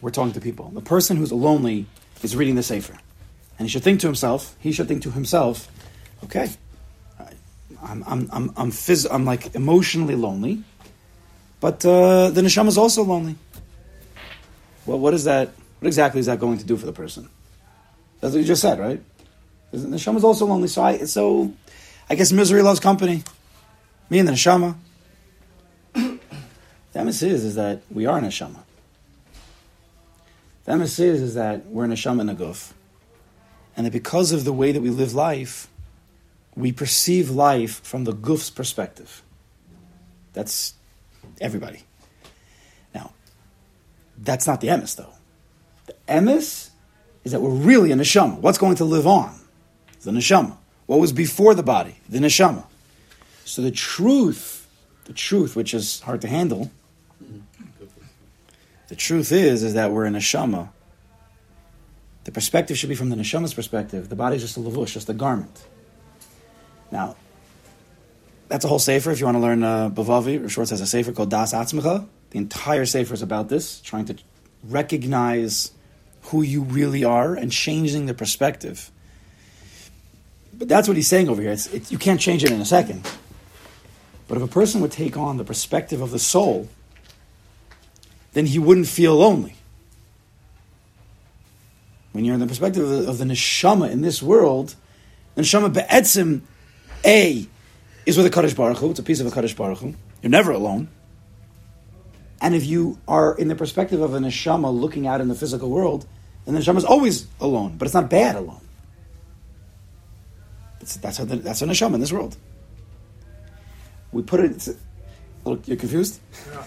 We're 0.00 0.10
talking 0.10 0.32
to 0.32 0.40
people. 0.40 0.70
The 0.70 0.80
person 0.80 1.16
who's 1.16 1.32
lonely 1.32 1.86
is 2.22 2.36
reading 2.36 2.54
the 2.54 2.62
sefer, 2.62 2.96
and 3.58 3.66
he 3.66 3.68
should 3.68 3.82
think 3.82 4.00
to 4.00 4.06
himself. 4.06 4.56
He 4.60 4.72
should 4.72 4.88
think 4.88 5.02
to 5.02 5.10
himself, 5.10 5.68
"Okay, 6.24 6.50
I'm 7.82 8.04
I'm 8.06 8.28
I'm 8.32 8.52
I'm, 8.56 8.70
phys- 8.70 9.06
I'm 9.10 9.24
like 9.24 9.54
emotionally 9.54 10.14
lonely, 10.14 10.62
but 11.60 11.84
uh, 11.84 12.30
the 12.30 12.40
neshama 12.42 12.68
is 12.68 12.78
also 12.78 13.02
lonely." 13.02 13.36
Well, 14.86 14.98
what 14.98 15.14
is 15.14 15.24
that? 15.24 15.50
What 15.80 15.86
exactly 15.86 16.20
is 16.20 16.26
that 16.26 16.40
going 16.40 16.58
to 16.58 16.64
do 16.64 16.76
for 16.76 16.86
the 16.86 16.92
person? 16.92 17.28
That's 18.20 18.34
what 18.34 18.40
you 18.40 18.46
just 18.46 18.62
said, 18.62 18.78
right? 18.78 19.00
The 19.70 19.78
neshama 19.78 20.16
is 20.16 20.24
also 20.24 20.46
lonely, 20.46 20.68
so 20.68 20.82
I 20.82 20.98
so 21.04 21.52
I 22.08 22.14
guess 22.14 22.32
misery 22.32 22.62
loves 22.62 22.80
company. 22.80 23.22
Me 24.10 24.18
and 24.18 24.26
the 24.26 24.32
neshama. 24.32 24.76
The 27.06 27.10
is 27.10 27.22
is 27.22 27.54
that 27.54 27.82
we 27.90 28.06
are 28.06 28.18
a 28.18 28.22
neshama. 28.22 28.62
The 30.64 30.72
is 30.80 30.98
is 30.98 31.34
that 31.34 31.66
we're 31.66 31.84
a 31.84 31.88
neshama 31.88 32.20
and 32.20 32.30
a 32.30 32.34
guf, 32.34 32.72
and 33.76 33.86
that 33.86 33.92
because 33.92 34.32
of 34.32 34.44
the 34.44 34.52
way 34.52 34.72
that 34.72 34.80
we 34.80 34.90
live 34.90 35.14
life, 35.14 35.68
we 36.54 36.72
perceive 36.72 37.30
life 37.30 37.80
from 37.84 38.04
the 38.04 38.12
guf's 38.12 38.50
perspective. 38.50 39.22
That's 40.32 40.74
everybody. 41.40 41.84
Now, 42.94 43.12
that's 44.18 44.46
not 44.46 44.60
the 44.60 44.68
emes 44.68 44.96
though. 44.96 45.14
The 45.86 45.94
emes 46.08 46.70
is 47.24 47.32
that 47.32 47.40
we're 47.40 47.50
really 47.50 47.92
a 47.92 47.94
neshama. 47.94 48.38
What's 48.40 48.58
going 48.58 48.76
to 48.76 48.84
live 48.84 49.06
on? 49.06 49.38
The 50.02 50.10
neshama. 50.10 50.56
What 50.86 51.00
was 51.00 51.12
before 51.12 51.54
the 51.54 51.62
body? 51.62 51.96
The 52.08 52.18
neshama. 52.18 52.64
So 53.44 53.62
the 53.62 53.70
truth, 53.70 54.66
the 55.04 55.12
truth, 55.12 55.56
which 55.56 55.72
is 55.74 56.00
hard 56.00 56.20
to 56.22 56.28
handle, 56.28 56.70
the 58.88 58.96
truth 58.96 59.32
is, 59.32 59.62
is 59.62 59.74
that 59.74 59.90
we're 59.90 60.06
in 60.06 60.14
a 60.14 60.18
neshama. 60.18 60.70
The 62.24 62.32
perspective 62.32 62.76
should 62.76 62.88
be 62.88 62.94
from 62.94 63.10
the 63.10 63.16
neshama's 63.16 63.54
perspective. 63.54 64.08
The 64.08 64.16
body 64.16 64.36
is 64.36 64.42
just 64.42 64.56
a 64.56 64.60
lavush, 64.60 64.92
just 64.92 65.08
a 65.08 65.14
garment. 65.14 65.64
Now, 66.90 67.16
that's 68.48 68.64
a 68.64 68.68
whole 68.68 68.78
sefer. 68.78 69.10
If 69.10 69.20
you 69.20 69.26
want 69.26 69.36
to 69.36 69.40
learn 69.40 69.62
uh, 69.62 69.90
Bilvavi, 69.90 70.44
or 70.44 70.48
Schwartz 70.48 70.70
has 70.70 70.80
a 70.80 70.86
sefer 70.86 71.12
called 71.12 71.30
Das 71.30 71.52
Atzmecha. 71.52 72.06
The 72.30 72.38
entire 72.38 72.86
sefer 72.86 73.14
is 73.14 73.22
about 73.22 73.48
this, 73.48 73.80
trying 73.80 74.06
to 74.06 74.16
recognize 74.64 75.72
who 76.24 76.42
you 76.42 76.62
really 76.62 77.04
are 77.04 77.34
and 77.34 77.50
changing 77.50 78.06
the 78.06 78.14
perspective. 78.14 78.90
But 80.52 80.68
that's 80.68 80.88
what 80.88 80.96
he's 80.96 81.08
saying 81.08 81.28
over 81.28 81.40
here. 81.40 81.52
It's, 81.52 81.72
it's, 81.72 81.92
you 81.92 81.98
can't 81.98 82.20
change 82.20 82.44
it 82.44 82.50
in 82.50 82.60
a 82.60 82.66
second. 82.66 83.08
But 84.26 84.36
if 84.36 84.42
a 84.42 84.48
person 84.48 84.80
would 84.80 84.92
take 84.92 85.16
on 85.16 85.36
the 85.36 85.44
perspective 85.44 86.02
of 86.02 86.10
the 86.10 86.18
soul, 86.18 86.68
then 88.38 88.46
he 88.46 88.60
wouldn't 88.60 88.86
feel 88.86 89.16
lonely. 89.16 89.56
When 92.12 92.24
you're 92.24 92.34
in 92.34 92.40
the 92.40 92.46
perspective 92.46 92.84
of 92.84 92.90
the, 92.90 93.10
of 93.10 93.18
the 93.18 93.24
neshama 93.24 93.90
in 93.90 94.00
this 94.00 94.22
world, 94.22 94.76
the 95.34 95.42
neshama 95.42 95.74
be'etzim, 95.74 96.42
A, 97.04 97.48
is 98.06 98.16
with 98.16 98.26
a 98.26 98.30
Kaddish 98.30 98.54
Baruch 98.54 98.78
Hu. 98.78 98.90
It's 98.90 99.00
a 99.00 99.02
piece 99.02 99.18
of 99.18 99.26
a 99.26 99.32
Kaddish 99.32 99.56
Baruch 99.56 99.78
Hu. 99.78 99.94
You're 100.22 100.30
never 100.30 100.52
alone. 100.52 100.86
And 102.40 102.54
if 102.54 102.64
you 102.64 103.00
are 103.08 103.36
in 103.36 103.48
the 103.48 103.56
perspective 103.56 104.00
of 104.00 104.14
a 104.14 104.20
neshama 104.20 104.72
looking 104.72 105.08
out 105.08 105.20
in 105.20 105.26
the 105.26 105.34
physical 105.34 105.68
world, 105.68 106.06
then 106.44 106.54
the 106.54 106.60
neshama 106.60 106.76
is 106.76 106.84
always 106.84 107.26
alone, 107.40 107.76
but 107.76 107.86
it's 107.86 107.94
not 107.94 108.08
bad 108.08 108.36
alone. 108.36 108.60
That's 110.78 111.16
how 111.16 111.24
the, 111.24 111.36
that's 111.38 111.60
a 111.60 111.66
neshama 111.66 111.94
in 111.94 112.00
this 112.00 112.12
world. 112.12 112.36
We 114.12 114.22
put 114.22 114.38
it. 114.38 114.52
It's, 114.52 114.70
look, 115.44 115.66
you're 115.66 115.76
confused. 115.76 116.20
Yeah. 116.52 116.64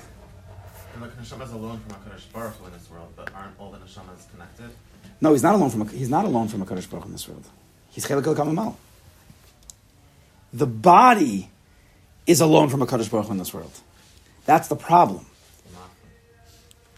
And 1.02 1.10
like 1.10 1.20
neshama 1.20 1.46
is 1.46 1.52
alone 1.52 1.80
from 1.80 1.96
Hakadosh 1.96 2.32
Baruch 2.32 2.54
in 2.64 2.74
this 2.74 2.90
world, 2.92 3.12
but 3.16 3.34
aren't 3.34 3.60
all 3.60 3.72
the 3.72 3.80
neshamas 3.80 4.30
connected? 4.32 4.70
No, 5.20 5.32
he's 5.32 5.42
not 5.42 5.56
alone 5.56 5.72
from 5.72 5.82
a, 5.82 5.86
he's 5.86 6.10
not 6.10 6.26
alone 6.26 6.48
from 6.48 6.62
a 6.62 6.66
Kaddish 6.66 6.86
Baruch 6.86 7.06
in 7.06 7.12
this 7.12 7.28
world. 7.28 7.44
He's 7.90 8.06
chelik 8.06 8.24
kamamal. 8.24 8.76
The 10.54 10.68
body 10.68 11.50
is 12.28 12.40
alone 12.40 12.70
from 12.70 12.84
a 12.84 12.86
Kaddish 12.86 13.10
Baruch 13.10 13.30
in 13.30 13.38
this 13.38 13.52
world. 13.52 13.72
That's 14.46 14.68
the 14.68 14.76
problem. 14.76 15.26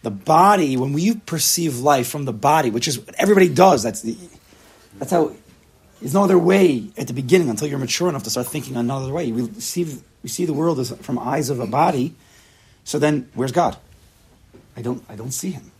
The 0.01 0.11
body, 0.11 0.75
when 0.75 0.91
we 0.91 1.15
perceive 1.15 1.79
life 1.79 2.09
from 2.09 2.25
the 2.25 2.33
body, 2.33 2.71
which 2.71 2.89
is 2.89 2.99
what 2.99 3.15
everybody 3.15 3.47
does, 3.47 3.83
that's 3.83 4.01
the, 4.01 4.17
that's 4.99 5.11
how. 5.11 5.33
There's 6.01 6.13
no 6.13 6.25
other 6.25 6.37
way 6.37 6.89
at 6.97 7.07
the 7.07 7.13
beginning 7.13 7.49
until 7.49 7.69
you're 7.69 7.79
mature 7.79 8.09
enough 8.09 8.23
to 8.23 8.29
start 8.29 8.47
thinking 8.47 8.75
another 8.75 9.13
way. 9.13 9.31
We 9.31 9.47
see 9.61 9.97
we 10.21 10.27
see 10.27 10.43
the 10.43 10.51
world 10.53 10.77
as 10.79 10.91
from 10.91 11.17
eyes 11.17 11.49
of 11.49 11.61
a 11.61 11.67
body. 11.67 12.15
So 12.83 12.99
then, 12.99 13.29
where's 13.33 13.53
God? 13.53 13.77
I 14.75 14.81
don't 14.81 15.03
I 15.09 15.15
don't 15.15 15.31
see 15.31 15.51
Him. 15.51 15.71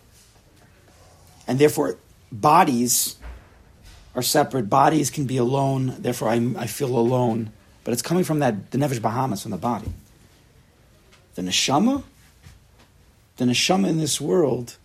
And 1.48 1.60
therefore, 1.60 1.98
bodies 2.32 3.18
are 4.16 4.22
separate. 4.22 4.70
Bodies 4.70 5.10
can 5.10 5.26
be 5.26 5.38
alone. 5.38 5.96
Therefore, 6.00 6.30
I, 6.30 6.36
I 6.58 6.68
feel 6.68 6.96
alone. 6.98 7.52
But 7.84 7.94
it's 7.94 8.02
coming 8.02 8.24
from 8.24 8.40
that 8.40 8.72
the 8.72 8.78
nefesh 8.78 9.02
bahamas 9.02 9.42
from 9.42 9.52
the 9.52 9.58
body. 9.58 9.92
The 11.36 11.42
neshama, 11.42 12.04
the 13.38 13.46
neshama 13.46 13.90
in 13.90 13.98
this 13.98 14.22
world, 14.22 14.78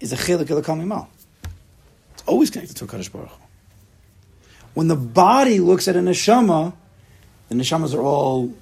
is 0.00 0.12
a 0.12 0.16
chelik 0.16 0.50
of 0.50 0.56
the 0.56 0.62
kamimal. 0.62 1.06
It's 2.14 2.24
always 2.26 2.50
connected 2.50 2.76
to 2.78 2.84
a 2.84 2.88
kaddish 2.88 3.08
baruch. 3.08 3.28
Hu. 3.28 3.42
When 4.74 4.88
the 4.88 4.96
body 4.96 5.60
looks 5.60 5.88
at 5.88 5.96
a 5.96 6.00
neshama, 6.00 6.74
the 7.48 7.54
neshamas 7.54 7.94
are 7.94 8.02
all 8.02 8.52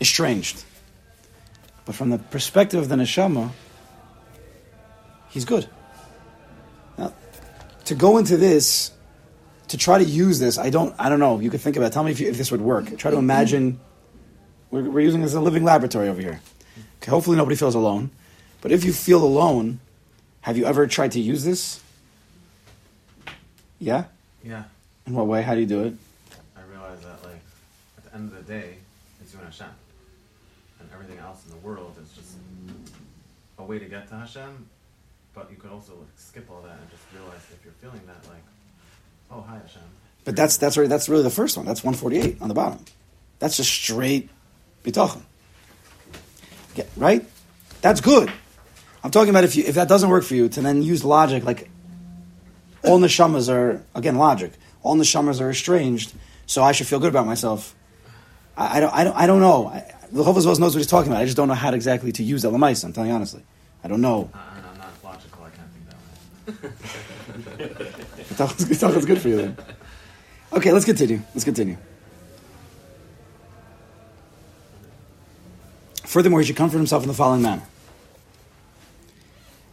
estranged. 0.00 0.64
But 1.88 1.94
from 1.94 2.10
the 2.10 2.18
perspective 2.18 2.78
of 2.78 2.90
the 2.90 2.96
neshama, 2.96 3.48
he's 5.30 5.46
good. 5.46 5.66
Now, 6.98 7.14
to 7.86 7.94
go 7.94 8.18
into 8.18 8.36
this, 8.36 8.92
to 9.68 9.78
try 9.78 9.96
to 9.96 10.04
use 10.04 10.38
this, 10.38 10.58
I 10.58 10.68
don't, 10.68 10.94
I 10.98 11.08
don't 11.08 11.18
know. 11.18 11.40
You 11.40 11.48
could 11.48 11.62
think 11.62 11.76
about. 11.78 11.86
It. 11.86 11.92
Tell 11.94 12.04
me 12.04 12.10
if, 12.10 12.20
you, 12.20 12.28
if 12.28 12.36
this 12.36 12.52
would 12.52 12.60
work. 12.60 12.94
Try 12.98 13.10
to 13.10 13.16
imagine. 13.16 13.80
We're, 14.70 14.82
we're 14.82 15.00
using 15.00 15.22
this 15.22 15.30
as 15.30 15.36
a 15.36 15.40
living 15.40 15.64
laboratory 15.64 16.10
over 16.10 16.20
here. 16.20 16.42
Okay, 17.00 17.10
hopefully 17.10 17.38
nobody 17.38 17.56
feels 17.56 17.74
alone. 17.74 18.10
But 18.60 18.70
if 18.70 18.84
you 18.84 18.92
feel 18.92 19.24
alone, 19.24 19.80
have 20.42 20.58
you 20.58 20.66
ever 20.66 20.86
tried 20.86 21.12
to 21.12 21.20
use 21.20 21.42
this? 21.42 21.82
Yeah. 23.78 24.04
Yeah. 24.44 24.64
In 25.06 25.14
what 25.14 25.26
way? 25.26 25.40
How 25.40 25.54
do 25.54 25.60
you 25.60 25.66
do 25.66 25.84
it? 25.84 25.94
I 26.54 26.60
realize 26.70 27.00
that 27.00 27.24
like 27.24 27.40
at 27.96 28.04
the 28.04 28.14
end 28.14 28.30
of 28.30 28.46
the 28.46 28.52
day, 28.52 28.74
it's 29.22 29.32
you 29.32 29.38
and 29.38 29.48
Hashem, 29.48 29.68
and 30.80 30.88
everything 30.92 31.18
else 31.18 31.44
in 31.44 31.50
the 31.50 31.58
world 31.58 31.96
is 32.02 32.10
just 32.12 32.36
a 33.58 33.64
way 33.64 33.78
to 33.78 33.84
get 33.84 34.08
to 34.08 34.14
Hashem. 34.14 34.68
But 35.34 35.50
you 35.50 35.56
could 35.56 35.70
also 35.70 35.92
like 35.92 36.08
skip 36.16 36.50
all 36.50 36.62
that 36.62 36.78
and 36.80 36.90
just 36.90 37.02
realize 37.14 37.40
if 37.52 37.64
you're 37.64 37.74
feeling 37.74 38.00
that 38.06 38.28
like, 38.28 38.42
oh 39.30 39.40
hi 39.40 39.58
Hashem. 39.58 39.82
But 40.24 40.36
that's 40.36 40.56
that's 40.56 40.76
really 40.76 40.88
that's 40.88 41.08
really 41.08 41.22
the 41.22 41.30
first 41.30 41.56
one. 41.56 41.66
That's 41.66 41.82
148 41.82 42.40
on 42.40 42.48
the 42.48 42.54
bottom. 42.54 42.84
That's 43.38 43.56
just 43.56 43.70
straight 43.70 44.30
bitachon. 44.84 45.22
Yeah, 46.74 46.84
right? 46.96 47.24
That's 47.80 48.00
good. 48.00 48.32
I'm 49.02 49.10
talking 49.10 49.30
about 49.30 49.44
if 49.44 49.56
you 49.56 49.64
if 49.64 49.76
that 49.76 49.88
doesn't 49.88 50.10
work 50.10 50.24
for 50.24 50.34
you, 50.34 50.48
to 50.48 50.60
then 50.60 50.82
use 50.82 51.04
logic 51.04 51.44
like 51.44 51.70
all 52.84 52.98
neshamas 52.98 53.52
are 53.52 53.84
again 53.94 54.16
logic. 54.16 54.52
All 54.82 54.96
neshamas 54.96 55.40
are 55.40 55.50
estranged, 55.50 56.12
so 56.46 56.62
I 56.62 56.72
should 56.72 56.86
feel 56.86 56.98
good 56.98 57.10
about 57.10 57.26
myself. 57.26 57.74
I, 58.56 58.78
I 58.78 58.80
don't 58.80 58.94
I 58.94 59.04
don't 59.04 59.16
I 59.16 59.26
don't 59.26 59.40
know. 59.40 59.82
The 60.12 60.22
Chovos 60.22 60.58
knows 60.58 60.74
what 60.74 60.78
he's 60.78 60.86
talking 60.86 61.12
about. 61.12 61.22
I 61.22 61.24
just 61.24 61.36
don't 61.36 61.48
know 61.48 61.54
how 61.54 61.70
to 61.70 61.76
exactly 61.76 62.12
to 62.12 62.22
use 62.22 62.42
that. 62.42 62.52
I'm 62.52 62.92
telling 62.92 63.10
you 63.10 63.14
honestly. 63.14 63.42
I 63.82 63.88
don't 63.88 64.00
know. 64.00 64.30
Uh, 64.34 64.38
and 64.56 64.66
I'm 64.66 64.78
not 64.78 65.04
logical. 65.04 65.44
I 65.44 65.50
can't 65.50 65.70
think 65.72 65.86
that 68.36 69.00
way. 69.00 69.04
Good 69.06 69.20
for 69.20 69.28
you 69.28 69.36
then. 69.36 69.56
Okay, 70.52 70.72
let's 70.72 70.84
continue. 70.84 71.22
Let's 71.34 71.44
continue. 71.44 71.76
Furthermore, 76.04 76.40
he 76.40 76.46
should 76.46 76.56
comfort 76.56 76.78
himself 76.78 77.02
in 77.02 77.08
the 77.08 77.14
following 77.14 77.42
manner. 77.42 77.62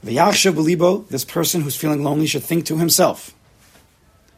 V'yachshav 0.03 0.53
b'libo, 0.53 1.07
this 1.07 1.23
person 1.23 1.61
who's 1.61 1.75
feeling 1.75 2.03
lonely 2.03 2.27
should 2.27 2.43
think 2.43 2.65
to 2.65 2.77
himself. 2.77 3.33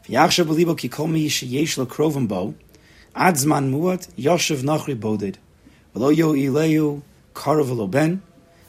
V'yachshav 0.04 0.46
b'libo 0.46 0.78
ki 0.78 0.88
kol 0.88 1.08
mi 1.08 1.28
sheyesh 1.28 1.76
lo 1.76 1.86
krovim 1.86 2.28
bo, 2.28 2.54
ad 3.14 3.34
zman 3.34 3.70
muat 3.70 4.08
yoshev 4.14 4.62
nachri 4.62 4.98
boded. 4.98 5.38
V'lo 5.98 6.16
yo 6.16 6.32
ileyu 6.32 7.02
karav 7.34 7.66
v'lo 7.66 7.90
ben, 7.90 8.22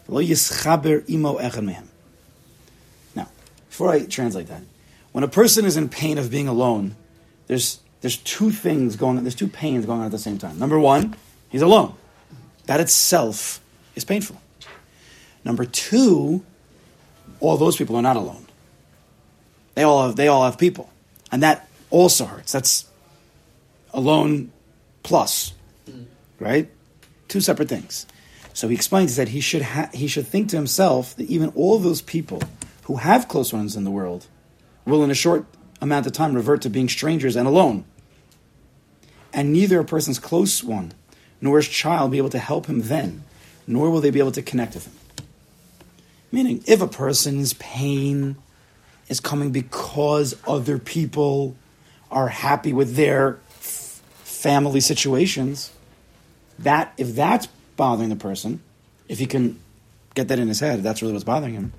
v'lo 0.08 0.26
yischaber 0.28 1.08
imo 1.08 1.38
echad 1.38 1.63
mehem. 1.63 1.86
Now, 3.13 3.28
before 3.70 3.92
I 3.92 4.06
translate 4.06 4.48
that, 4.48 4.63
when 5.12 5.24
a 5.24 5.28
person 5.28 5.65
is 5.65 5.78
in 5.78 5.89
pain 5.89 6.18
of 6.18 6.32
being 6.32 6.48
alone, 6.48 6.96
there's 7.46 7.80
there's 8.02 8.18
two 8.18 8.52
things 8.52 8.96
going 8.96 9.18
on, 9.18 9.24
there's 9.24 9.36
two 9.36 9.48
pains 9.48 9.86
going 9.86 10.00
on 10.00 10.06
at 10.08 10.12
the 10.12 10.18
same 10.18 10.39
time. 10.39 10.58
Number 10.58 10.80
one, 10.80 11.15
he's 11.50 11.62
alone. 11.62 11.94
That 12.65 12.80
itself 12.80 13.62
is 13.96 14.04
painful. 14.04 14.42
Number 15.44 15.65
two, 15.65 16.44
all 17.39 17.58
those 17.58 17.76
people 17.76 17.96
are 17.96 18.02
not 18.02 18.15
alone. 18.15 18.46
They 19.76 19.84
all 19.84 20.08
have, 20.08 20.15
they 20.15 20.28
all 20.28 20.46
have 20.46 20.58
people. 20.58 20.89
And 21.32 21.44
that 21.44 21.68
also 21.89 22.26
hurts. 22.26 22.52
That's 22.52 22.86
alone 23.94 24.52
plus, 25.04 25.54
mm. 25.89 26.06
right? 26.39 26.70
Two 27.30 27.39
separate 27.39 27.70
things. 27.70 28.06
So 28.54 28.68
he 28.68 28.76
explains 28.76 29.15
that 29.15 29.30
he 29.30 29.39
should, 29.39 29.62
ha- 29.62 29.89
he 29.94 30.08
should 30.08 30.28
think 30.28 30.50
to 30.50 30.58
himself 30.58 31.15
that 31.15 31.30
even 31.30 31.50
all 31.56 31.80
those 31.80 32.02
people 32.02 32.42
who 32.84 32.98
have 32.98 33.30
close 33.30 33.54
ones 33.54 33.78
in 33.78 33.86
the 33.86 33.92
world 33.92 34.28
will, 34.84 35.04
in 35.04 35.12
a 35.12 35.15
short 35.15 35.46
amount 35.80 36.08
of 36.08 36.12
time, 36.12 36.34
revert 36.34 36.62
to 36.63 36.70
being 36.70 36.89
strangers 36.89 37.38
and 37.38 37.48
alone. 37.48 37.86
And 39.32 39.54
neither 39.54 39.80
a 39.80 39.86
person's 39.86 40.20
close 40.20 40.62
one 40.63 40.92
nor 41.42 41.58
his 41.58 41.68
child 41.68 42.12
be 42.12 42.18
able 42.18 42.30
to 42.30 42.39
help 42.39 42.65
him 42.65 42.82
then, 42.82 43.24
nor 43.65 43.89
will 43.89 44.02
they 44.02 44.12
be 44.12 44.20
able 44.20 44.32
to 44.32 44.42
connect 44.42 44.74
with 44.74 44.88
him. 44.88 45.26
Meaning, 46.32 46.63
if 46.68 46.82
a 46.82 46.88
person's 46.88 47.54
pain 47.54 48.36
is 49.08 49.20
coming 49.20 49.52
because 49.52 50.36
other 50.48 50.78
people 50.78 51.56
are 52.12 52.28
happy 52.28 52.74
with 52.74 52.96
their 52.96 53.39
f- 53.60 54.02
family 54.24 54.80
situations, 54.80 55.72
that 56.60 56.93
if 56.98 57.15
that's 57.15 57.48
bothering 57.76 58.10
the 58.10 58.15
person, 58.15 58.62
if 59.08 59.19
he 59.19 59.26
can 59.26 59.60
get 60.15 60.28
that 60.28 60.39
in 60.39 60.48
his 60.48 60.60
head, 60.60 60.84
that's 60.84 61.02
really 61.02 61.13
what's 61.13 61.24
bothering 61.24 61.54
him, 61.54 61.74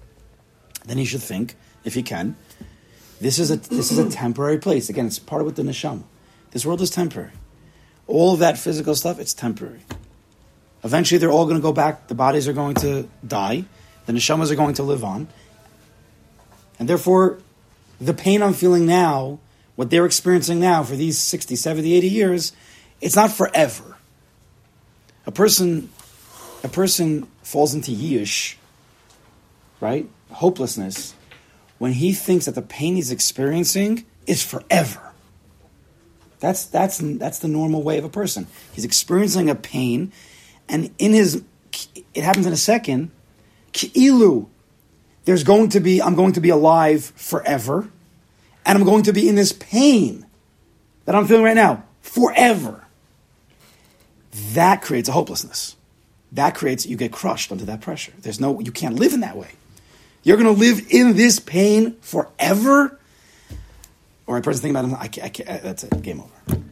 then 0.85 0.99
he 0.99 1.05
should 1.05 1.23
think, 1.23 1.57
if 1.85 1.95
he 1.95 2.03
can, 2.03 2.37
this 3.21 3.38
is 3.38 3.51
a 3.51 3.57
this 3.57 3.93
is 3.93 3.99
a 3.99 4.11
temporary 4.25 4.59
place. 4.59 4.88
Again, 4.88 5.07
it's 5.07 5.19
part 5.19 5.43
of 5.43 5.47
what 5.47 5.57
the 5.57 5.62
neshama. 5.62 6.03
This 6.53 6.66
world 6.66 6.81
is 6.81 6.90
temporary. 6.90 7.33
All 8.07 8.35
of 8.35 8.40
that 8.40 8.59
physical 8.59 8.95
stuff, 8.95 9.21
it's 9.21 9.35
temporary. 9.35 9.81
Eventually, 10.83 11.19
they're 11.19 11.31
all 11.31 11.45
going 11.45 11.57
to 11.57 11.62
go 11.62 11.73
back. 11.73 12.09
The 12.09 12.14
bodies 12.14 12.49
are 12.49 12.53
going 12.53 12.75
to 12.77 13.09
die. 13.27 13.66
The 14.07 14.12
neshamas 14.12 14.51
are 14.51 14.57
going 14.57 14.75
to 14.75 14.83
live 14.83 15.05
on. 15.05 15.29
And 16.79 16.88
therefore, 16.88 17.38
the 18.01 18.14
pain 18.14 18.43
I'm 18.43 18.55
feeling 18.55 18.87
now, 18.87 19.38
what 19.77 19.90
they're 19.90 20.07
experiencing 20.07 20.59
now 20.59 20.83
for 20.83 20.97
these 20.97 21.19
60, 21.19 21.55
70, 21.55 21.93
80 21.93 22.09
years, 22.09 22.53
it's 23.01 23.14
not 23.14 23.31
forever. 23.31 23.99
A 25.27 25.33
person, 25.33 25.91
a 26.65 26.69
person 26.69 27.27
falls 27.43 27.75
into 27.75 27.91
yiush, 27.91 28.57
right? 29.81 30.09
Hopelessness, 30.31 31.15
when 31.79 31.93
he 31.93 32.13
thinks 32.13 32.47
that 32.47 32.55
the 32.55 32.63
pain 32.63 32.95
he's 32.95 33.11
experiencing 33.11 34.05
is 34.27 34.43
forever. 34.43 35.13
That's, 36.41 36.65
that's, 36.65 36.99
that's 36.99 37.39
the 37.41 37.49
normal 37.49 37.83
way 37.83 37.99
of 37.99 38.05
a 38.05 38.09
person. 38.09 38.47
He's 38.73 38.85
experiencing 38.85 39.51
a 39.51 39.55
pain, 39.55 40.13
and 40.69 40.91
in 40.99 41.13
his, 41.13 41.43
it 42.15 42.25
happens 42.25 42.47
in 42.47 42.53
a 42.53 42.57
second, 42.57 43.11
ki'ilu, 43.73 44.47
there's 45.27 45.45
going 45.45 45.69
to 45.71 45.81
be, 45.81 46.01
I'm 46.01 46.15
going 46.15 46.33
to 46.33 46.41
be 46.41 46.49
alive 46.49 47.13
forever, 47.17 47.89
and 48.65 48.79
I'm 48.79 48.85
going 48.85 49.03
to 49.05 49.13
be 49.13 49.29
in 49.29 49.35
this 49.35 49.53
pain 49.53 50.27
that 51.05 51.15
I'm 51.15 51.27
feeling 51.27 51.45
right 51.45 51.57
now 51.57 51.85
forever. 52.01 52.87
That 54.53 54.83
creates 54.83 55.09
a 55.09 55.12
hopelessness. 55.12 55.77
That 56.33 56.55
creates, 56.55 56.87
you 56.87 56.97
get 56.97 57.12
crushed 57.12 57.51
under 57.51 57.64
that 57.64 57.81
pressure. 57.81 58.12
There's 58.21 58.40
no, 58.40 58.61
you 58.61 58.71
can't 58.71 58.95
live 58.95 59.12
in 59.12 59.21
that 59.21 59.37
way. 59.37 59.51
You're 60.23 60.37
going 60.37 60.55
to 60.55 60.61
live 60.61 60.87
in 60.90 61.16
this 61.16 61.40
pain 61.40 61.97
forever? 62.01 62.99
Or 64.27 64.37
a 64.37 64.43
person 64.43 64.62
thinking 64.62 64.77
about 64.77 64.99
it, 64.99 65.03
I 65.03 65.09
can't, 65.09 65.27
I 65.27 65.29
can't, 65.31 65.49
uh, 65.49 65.59
that's 65.62 65.85
it, 65.85 66.03
game 66.03 66.21
over. 66.21 66.62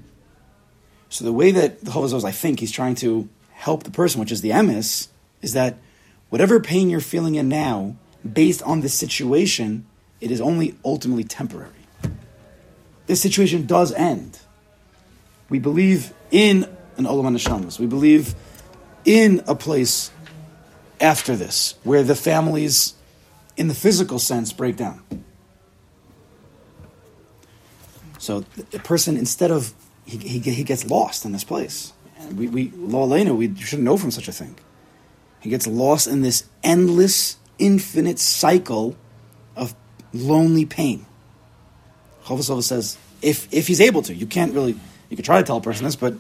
So 1.09 1.25
the 1.25 1.33
way 1.33 1.51
that 1.51 1.81
the 1.81 1.91
Chovos 1.91 2.25
I 2.25 2.31
think 2.31 2.61
he's 2.61 2.71
trying 2.71 2.95
to 2.97 3.29
help 3.53 3.83
the 3.83 3.91
person, 3.91 4.21
which 4.21 4.31
is 4.31 4.43
the 4.43 4.51
emes, 4.51 5.09
is 5.43 5.55
that 5.55 5.79
whatever 6.29 6.61
pain 6.61 6.91
you're 6.91 7.01
feeling 7.01 7.35
in 7.35 7.49
now, 7.49 7.97
based 8.31 8.63
on 8.63 8.83
the 8.83 8.89
situation, 8.89 9.87
it 10.21 10.31
is 10.31 10.41
only 10.41 10.77
ultimately 10.85 11.25
temporary. 11.25 11.73
This 13.07 13.21
situation 13.21 13.67
does 13.67 13.93
end. 13.93 14.39
We 15.49 15.59
believe 15.59 16.13
in 16.31 16.69
an 16.99 17.05
Olam 17.05 17.35
Neshamas. 17.35 17.79
We 17.79 17.87
believe 17.87 18.35
in 19.05 19.43
a 19.47 19.55
place 19.55 20.11
after 21.01 21.37
this 21.37 21.75
where 21.85 22.03
the 22.03 22.15
families, 22.15 22.95
in 23.57 23.69
the 23.69 23.75
physical 23.75 24.19
sense, 24.19 24.53
break 24.53 24.77
down. 24.77 25.03
So 28.19 28.41
the 28.41 28.81
person, 28.81 29.17
instead 29.17 29.51
of 29.51 29.73
he, 30.05 30.19
he, 30.19 30.39
he 30.41 30.65
gets 30.65 30.85
lost 30.85 31.25
in 31.25 31.33
this 31.33 31.45
place. 31.45 31.93
And 32.19 32.37
we, 32.37 32.49
we 32.49 32.73
lo 32.75 33.07
aleinu, 33.07 33.37
we 33.37 33.55
shouldn't 33.55 33.85
know 33.85 33.97
from 33.97 34.11
such 34.11 34.29
a 34.29 34.33
thing. 34.33 34.57
He 35.41 35.51
gets 35.51 35.67
lost 35.67 36.09
in 36.09 36.23
this 36.23 36.45
endless, 36.65 37.37
infinite 37.59 38.19
cycle 38.19 38.97
of 39.55 39.75
lonely 40.13 40.67
pain. 40.67 41.07
Chovos 42.25 42.65
says, 42.65 42.99
if 43.23 43.53
if 43.53 43.67
he's 43.69 43.81
able 43.81 44.03
to, 44.03 44.15
you 44.15 44.27
can't 44.27 44.53
really. 44.53 44.77
You 45.09 45.17
could 45.17 45.25
try 45.25 45.39
to 45.39 45.45
tell 45.45 45.57
a 45.57 45.61
person 45.61 45.85
this, 45.85 45.97
but 45.97 46.15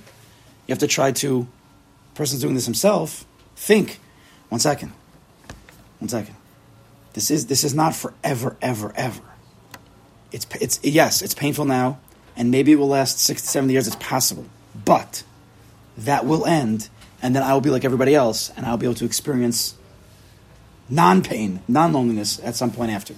you 0.68 0.72
have 0.72 0.78
to 0.78 0.86
try 0.86 1.10
to. 1.12 1.48
Person's 2.14 2.42
doing 2.42 2.54
this 2.54 2.66
himself. 2.66 3.24
Think, 3.56 3.98
one 4.50 4.60
second, 4.60 4.92
one 5.98 6.08
second. 6.08 6.34
This 7.14 7.30
is 7.30 7.46
this 7.46 7.64
is 7.64 7.74
not 7.74 7.96
forever, 7.96 8.56
ever, 8.62 8.92
ever. 8.94 9.22
It's 10.30 10.46
it's 10.60 10.78
yes, 10.84 11.22
it's 11.22 11.34
painful 11.34 11.64
now, 11.64 11.98
and 12.36 12.50
maybe 12.50 12.72
it 12.72 12.76
will 12.76 12.88
last 12.88 13.18
60, 13.18 13.46
70 13.46 13.72
years. 13.72 13.86
It's 13.86 13.96
possible, 13.96 14.44
but 14.84 15.24
that 15.96 16.26
will 16.26 16.44
end, 16.44 16.88
and 17.22 17.34
then 17.34 17.42
I 17.42 17.54
will 17.54 17.62
be 17.62 17.70
like 17.70 17.84
everybody 17.84 18.14
else, 18.14 18.50
and 18.50 18.66
I'll 18.66 18.76
be 18.76 18.86
able 18.86 18.94
to 18.96 19.06
experience 19.06 19.74
non-pain, 20.90 21.60
non-loneliness 21.66 22.40
at 22.44 22.56
some 22.56 22.70
point 22.70 22.90
after. 22.90 23.14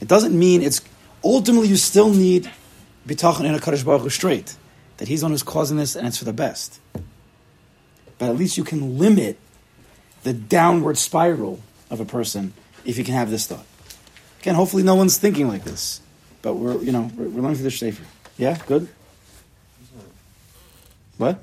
It 0.00 0.08
doesn't 0.08 0.36
mean 0.36 0.62
it's 0.62 0.80
ultimately 1.24 1.68
you 1.68 1.76
still 1.76 2.12
need 2.12 2.50
bitachon 3.06 3.44
in 3.44 3.54
a 3.54 3.60
Kaddish 3.60 3.82
Baruch 3.84 4.02
Hu 4.02 4.10
straight 4.10 4.56
that 4.98 5.08
He's 5.08 5.20
the 5.20 5.24
one 5.24 5.32
who's 5.32 5.42
causing 5.42 5.76
this, 5.76 5.96
and 5.96 6.06
it's 6.06 6.18
for 6.18 6.24
the 6.24 6.32
best. 6.32 6.80
But 8.18 8.28
at 8.28 8.36
least 8.36 8.58
you 8.58 8.64
can 8.64 8.98
limit 8.98 9.38
the 10.22 10.32
downward 10.32 10.98
spiral 10.98 11.60
of 11.90 12.00
a 12.00 12.04
person 12.04 12.52
if 12.84 12.98
you 12.98 13.04
can 13.04 13.14
have 13.14 13.30
this 13.30 13.46
thought. 13.46 13.64
Again, 14.40 14.54
hopefully 14.54 14.82
no 14.82 14.94
one's 14.94 15.16
thinking 15.16 15.48
like 15.48 15.64
this, 15.64 16.00
but 16.42 16.54
we're 16.54 16.80
you 16.82 16.92
know 16.92 17.10
we're, 17.16 17.28
we're 17.28 17.40
learning 17.40 17.56
through 17.56 17.64
the 17.64 17.70
Sefer. 17.70 18.04
Yeah, 18.36 18.58
good. 18.66 18.88
What? 21.16 21.42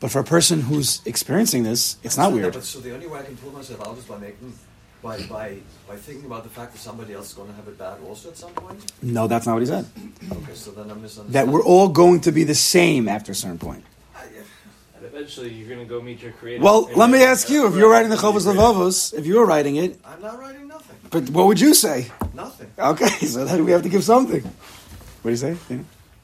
But 0.00 0.10
for 0.10 0.18
a 0.18 0.24
person 0.24 0.62
who's 0.62 1.02
experiencing 1.04 1.62
this, 1.62 1.96
it's 2.02 2.16
not 2.16 2.32
weird. 2.32 2.54
But 2.54 2.64
so 2.64 2.80
the 2.80 2.94
only 2.94 3.06
way 3.06 3.20
I 3.20 3.22
can 3.22 3.36
pull 3.36 3.50
myself 3.52 3.86
out 3.86 3.96
is 3.98 4.04
by 4.04 4.16
making, 4.18 4.54
by 5.02 5.22
by 5.26 5.58
by 5.88 5.96
thinking 5.96 6.26
about 6.26 6.44
the 6.44 6.50
fact 6.50 6.72
that 6.72 6.78
somebody 6.78 7.14
else 7.14 7.28
is 7.28 7.34
going 7.34 7.48
to 7.48 7.54
have 7.54 7.66
it 7.68 7.78
bad 7.78 7.98
also 8.06 8.28
at 8.30 8.36
some 8.36 8.52
point. 8.52 8.92
No, 9.02 9.26
that's 9.26 9.46
not 9.46 9.54
what 9.54 9.62
he 9.62 9.66
said. 9.66 9.86
Okay, 10.30 10.54
so 10.54 10.70
then 10.72 10.90
I'm 10.90 11.00
misunderstanding. 11.02 11.32
That 11.32 11.48
we're 11.48 11.62
all 11.64 11.88
going 11.88 12.20
to 12.22 12.32
be 12.32 12.44
the 12.44 12.54
same 12.54 13.08
after 13.08 13.32
a 13.32 13.34
certain 13.34 13.58
point. 13.58 13.84
And 14.96 15.04
eventually, 15.06 15.52
you're 15.52 15.68
going 15.68 15.80
to 15.80 15.86
go 15.86 16.02
meet 16.02 16.22
your 16.22 16.32
creator. 16.32 16.62
Well, 16.62 16.90
let 16.94 17.08
me 17.08 17.22
ask 17.22 17.48
you: 17.48 17.66
if 17.66 17.74
you're 17.74 17.90
writing 17.90 18.10
the 18.10 18.16
Chovos 18.16 18.46
Levavos, 18.46 19.14
if 19.14 19.26
you 19.26 19.36
were 19.38 19.46
writing 19.46 19.76
it, 19.76 19.98
I'm 20.04 20.20
not 20.20 20.38
writing 20.38 20.68
nothing. 20.68 20.96
but 21.10 21.30
what 21.30 21.46
would 21.46 21.60
you 21.60 21.72
say? 21.74 22.10
Nothing. 22.34 22.70
Okay, 22.78 23.08
so 23.26 23.44
then 23.44 23.64
we 23.64 23.72
have 23.72 23.82
to 23.82 23.88
give 23.88 24.04
something. 24.04 24.42
What 24.42 25.24
do 25.24 25.30
you 25.30 25.36
say? 25.36 25.56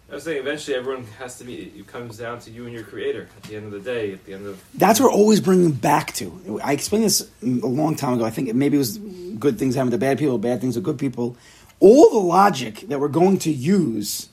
I 0.08 0.14
was 0.14 0.22
saying, 0.22 0.38
eventually, 0.38 0.76
everyone 0.76 1.04
has 1.18 1.38
to 1.38 1.44
be. 1.44 1.72
It 1.76 1.88
comes 1.88 2.16
down 2.16 2.38
to 2.40 2.50
you 2.50 2.64
and 2.64 2.72
your 2.72 2.84
creator. 2.84 3.28
At 3.36 3.42
the 3.42 3.56
end 3.56 3.66
of 3.66 3.72
the 3.72 3.80
day, 3.80 4.12
at 4.12 4.24
the 4.24 4.34
end 4.34 4.46
of 4.46 4.64
That's 4.74 5.00
what 5.00 5.06
we're 5.12 5.18
always 5.18 5.40
bringing 5.40 5.72
back 5.72 6.12
to. 6.14 6.60
I 6.62 6.74
explained 6.74 7.04
this 7.04 7.28
a 7.42 7.46
long 7.46 7.96
time 7.96 8.12
ago. 8.14 8.24
I 8.24 8.30
think 8.30 8.54
maybe 8.54 8.76
it 8.76 8.78
was 8.78 8.98
good 8.98 9.58
things 9.58 9.74
happen 9.74 9.90
to 9.90 9.98
bad 9.98 10.18
people, 10.18 10.38
bad 10.38 10.60
things 10.60 10.74
to 10.74 10.80
good 10.80 10.98
people. 10.98 11.36
All 11.80 12.10
the 12.10 12.18
logic 12.18 12.82
that 12.82 13.00
we're 13.00 13.08
going 13.08 13.38
to 13.40 13.50
use, 13.50 14.28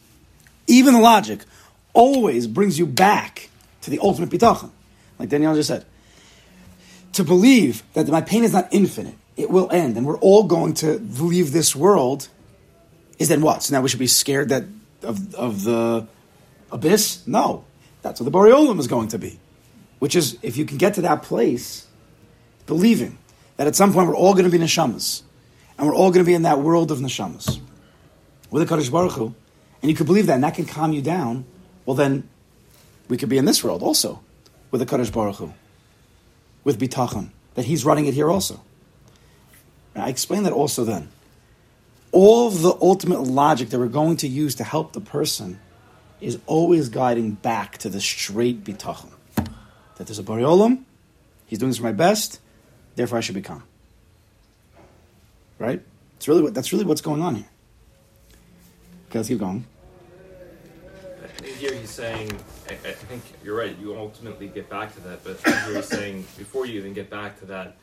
even 0.68 0.94
the 0.94 1.00
logic, 1.00 1.44
always 1.94 2.46
brings 2.46 2.78
you 2.78 2.86
back 2.86 3.50
to 3.82 3.90
the 3.90 3.98
ultimate 4.00 4.30
bitachon. 4.30 4.70
Like 5.18 5.30
Danielle 5.30 5.56
just 5.56 5.70
said. 5.70 5.86
To 7.14 7.24
believe 7.24 7.82
that 7.94 8.08
my 8.08 8.22
pain 8.22 8.44
is 8.44 8.54
not 8.54 8.68
infinite, 8.72 9.16
it 9.38 9.50
will 9.50 9.72
end, 9.72 9.98
and 9.98 10.06
we're 10.06 10.20
all 10.20 10.44
going 10.44 10.76
to 10.76 11.00
leave 11.00 11.52
this 11.52 11.76
world, 11.76 12.28
is 13.18 13.28
then 13.28 13.42
what? 13.42 13.64
So 13.64 13.76
now 13.76 13.82
we 13.82 13.90
should 13.90 14.00
be 14.00 14.08
scared 14.08 14.50
that 14.50 14.64
of, 15.04 15.36
of 15.36 15.64
the 15.64 16.08
abyss? 16.72 17.26
No. 17.28 17.66
That's 18.02 18.20
what 18.20 18.32
the 18.32 18.38
Borei 18.38 18.54
Olam 18.54 18.80
is 18.80 18.88
going 18.88 19.08
to 19.10 19.18
be. 19.18 19.40
Which 20.00 20.16
is, 20.16 20.38
if 20.42 20.58
you 20.58 20.66
can 20.66 20.78
get 20.78 20.96
to 20.96 21.02
that 21.02 21.24
place, 21.24 21.88
believing 22.66 23.18
that 23.58 23.68
at 23.68 23.76
some 23.76 23.94
point 23.94 24.08
we're 24.08 24.16
all 24.16 24.34
going 24.34 24.46
to 24.46 24.52
be 24.52 24.58
neshamas, 24.58 25.24
and 25.78 25.88
we're 25.88 25.96
all 25.96 26.12
going 26.12 26.24
to 26.24 26.28
be 26.28 26.34
in 26.34 26.42
that 26.42 26.60
world 26.60 26.92
of 26.92 27.00
neshamas 27.00 27.62
with 28.52 28.68
the 28.68 28.76
Kadosh 28.76 28.92
Baruch 28.92 29.14
Hu, 29.14 29.34
and 29.82 29.90
you 29.90 29.96
could 29.96 30.06
believe 30.06 30.28
that, 30.28 30.36
and 30.36 30.44
that 30.44 30.56
can 30.56 30.66
calm 30.66 30.92
you 30.94 31.02
down. 31.02 31.46
Well, 31.86 31.96
then 31.96 32.30
we 33.08 33.18
could 33.18 33.30
be 33.30 33.38
in 33.38 33.46
this 33.46 33.64
world 33.64 33.82
also 33.82 34.22
with 34.72 34.80
the 34.80 34.86
Kadosh 34.86 35.12
Baruch 35.12 35.38
Hu, 35.38 35.54
with 36.64 36.80
bitachon, 36.80 37.30
that 37.56 37.66
He's 37.66 37.86
running 37.86 38.06
it 38.06 38.14
here 38.14 38.30
also. 38.30 38.62
And 39.96 40.04
I 40.04 40.10
explained 40.10 40.46
that 40.46 40.54
also 40.54 40.84
then. 40.84 41.10
All 42.14 42.52
the 42.52 42.78
ultimate 42.80 43.22
logic 43.24 43.70
that 43.72 43.80
we're 43.80 43.88
going 43.88 44.18
to 44.18 44.28
use 44.28 44.56
to 44.56 44.64
help 44.64 44.94
the 44.94 45.02
person 45.02 45.60
is 46.22 46.38
always 46.46 46.90
guiding 46.90 47.32
back 47.32 47.80
to 47.80 47.90
the 47.90 48.00
straight 48.00 48.64
bitachon. 48.64 49.10
That 49.36 50.08
there's 50.08 50.20
a 50.20 50.24
Borei 50.24 50.44
Olam, 50.44 50.84
he's 51.48 51.58
doing 51.58 51.72
this 51.72 51.78
for 51.78 51.84
my 51.84 51.92
best, 51.92 52.40
therefore 52.96 53.18
I 53.18 53.22
should 53.22 53.36
be 53.36 53.42
calm. 53.42 53.64
Right? 55.58 55.82
It's 56.18 56.28
really 56.28 56.44
what, 56.44 56.54
that's 56.54 56.72
really 56.72 56.86
what's 56.86 57.02
going 57.02 57.24
on 57.24 57.36
here. 57.36 57.50
Okay, 59.10 59.20
let's 59.20 59.28
keep 59.28 59.40
going. 59.40 59.66
I 61.24 61.46
here 61.48 61.74
he's 61.74 61.90
saying, 61.90 62.32
I, 62.70 62.74
I 62.74 62.92
think 62.92 63.24
you're 63.44 63.58
right, 63.58 63.76
you 63.80 63.98
ultimately 63.98 64.50
get 64.50 64.70
back 64.70 64.94
to 64.94 65.02
that, 65.02 65.24
but 65.24 65.42
here 65.66 65.76
he's 65.76 65.88
saying, 65.88 66.22
before 66.38 66.68
you 66.68 66.80
even 66.80 66.94
get 66.94 67.10
back 67.10 67.40
to 67.40 67.46
that, 67.48 67.76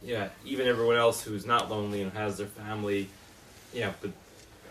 yeah, 0.00 0.28
even 0.44 0.68
everyone 0.68 0.96
else 0.96 1.22
who's 1.24 1.44
not 1.44 1.70
lonely 1.70 2.02
and 2.02 2.12
has 2.12 2.38
their 2.38 2.46
family, 2.46 3.08
yeah, 3.74 3.92
but 4.00 4.10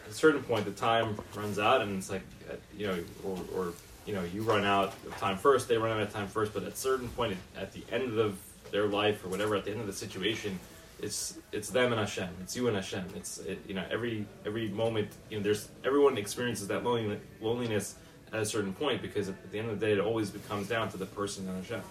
at 0.06 0.12
a 0.12 0.14
certain 0.14 0.42
point 0.42 0.66
the 0.66 0.72
time 0.72 1.18
runs 1.36 1.60
out 1.60 1.82
and 1.82 1.98
it's 1.98 2.10
like, 2.10 2.24
uh, 2.50 2.56
you 2.76 2.88
know, 2.88 2.98
or, 3.24 3.38
or 3.56 3.74
you 4.06 4.14
know, 4.14 4.24
you 4.24 4.42
run 4.42 4.66
out 4.66 4.94
of 5.06 5.18
time 5.18 5.38
first, 5.38 5.68
they 5.68 5.78
run 5.78 5.92
out 5.92 6.02
of 6.02 6.12
time 6.12 6.28
first, 6.28 6.54
but 6.54 6.64
at 6.64 6.74
a 6.74 6.76
certain 6.76 7.10
point 7.10 7.38
at 7.58 7.72
the 7.74 7.84
end 7.92 8.18
of 8.20 8.38
their 8.72 8.88
life 8.88 9.24
or 9.24 9.30
whatever, 9.30 9.56
at 9.56 9.66
the 9.66 9.72
end 9.72 9.82
of 9.82 9.88
the 9.88 9.94
situation, 9.94 10.60
it's 11.02 11.38
it's 11.52 11.70
them 11.70 11.92
and 11.92 12.00
Hashem. 12.00 12.30
It's 12.42 12.56
you 12.56 12.68
and 12.68 12.76
Hashem. 12.76 13.06
It's 13.16 13.40
it, 13.40 13.60
you 13.68 13.74
know 13.74 13.84
every 13.92 14.26
every 14.46 14.70
moment 14.70 15.10
you 15.30 15.38
know 15.38 15.44
there's 15.44 15.68
everyone 15.84 16.18
experiences 16.18 16.68
that 16.70 16.84
loneliness, 16.84 17.20
loneliness 17.42 17.96
at 18.32 18.40
a 18.40 18.46
certain 18.46 18.74
point 18.74 19.02
because 19.02 19.30
at 19.30 19.52
the 19.52 19.60
end 19.60 19.70
of 19.70 19.80
the 19.80 19.86
day 19.86 19.94
it 19.94 20.00
always 20.00 20.32
comes 20.48 20.68
down 20.68 20.90
to 20.90 20.98
the 20.98 21.06
person 21.06 21.48
and 21.48 21.58
Hashem. 21.58 21.82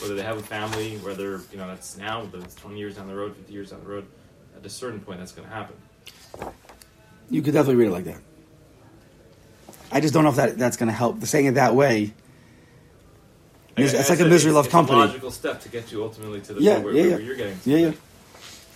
Whether 0.00 0.14
they 0.14 0.22
have 0.22 0.36
a 0.36 0.42
family, 0.42 0.96
whether 0.98 1.40
you 1.50 1.56
know 1.56 1.66
that's 1.68 1.96
now, 1.96 2.24
whether 2.24 2.44
it's 2.44 2.54
20 2.56 2.78
years 2.78 2.96
down 2.96 3.06
the 3.06 3.14
road, 3.14 3.36
50 3.36 3.52
years 3.52 3.70
down 3.70 3.80
the 3.80 3.86
road, 3.86 4.06
at 4.56 4.64
a 4.64 4.70
certain 4.70 5.00
point 5.00 5.20
that's 5.20 5.32
going 5.32 5.48
to 5.48 5.54
happen. 5.54 5.76
You 7.30 7.42
could 7.42 7.54
definitely 7.54 7.76
read 7.76 7.88
it 7.88 7.92
like 7.92 8.04
that. 8.04 8.20
I 9.90 10.00
just 10.00 10.12
don't 10.14 10.24
know 10.24 10.30
if 10.30 10.36
that, 10.36 10.58
that's 10.58 10.76
going 10.76 10.88
to 10.88 10.92
help. 10.94 11.22
Saying 11.24 11.46
it 11.46 11.54
that 11.54 11.74
way, 11.74 12.12
Mis- 13.76 13.92
I- 13.94 13.96
I 13.96 14.00
it's 14.00 14.10
like 14.10 14.20
a 14.20 14.24
misery 14.24 14.50
it's- 14.50 14.54
love 14.54 14.64
it's 14.66 14.72
company. 14.72 14.98
A 15.00 15.04
logical 15.06 15.30
step 15.30 15.60
to 15.62 15.68
get 15.68 15.90
you 15.92 16.02
ultimately 16.02 16.40
to 16.42 16.54
the 16.54 16.60
Yeah, 16.62 16.74
point 16.74 16.84
where, 16.86 16.94
yeah, 16.94 17.02
where 17.02 17.10
yeah. 17.20 17.26
you're 17.26 17.36
getting. 17.36 17.58
To. 17.60 17.70
yeah, 17.70 17.76
yeah. 17.88 17.92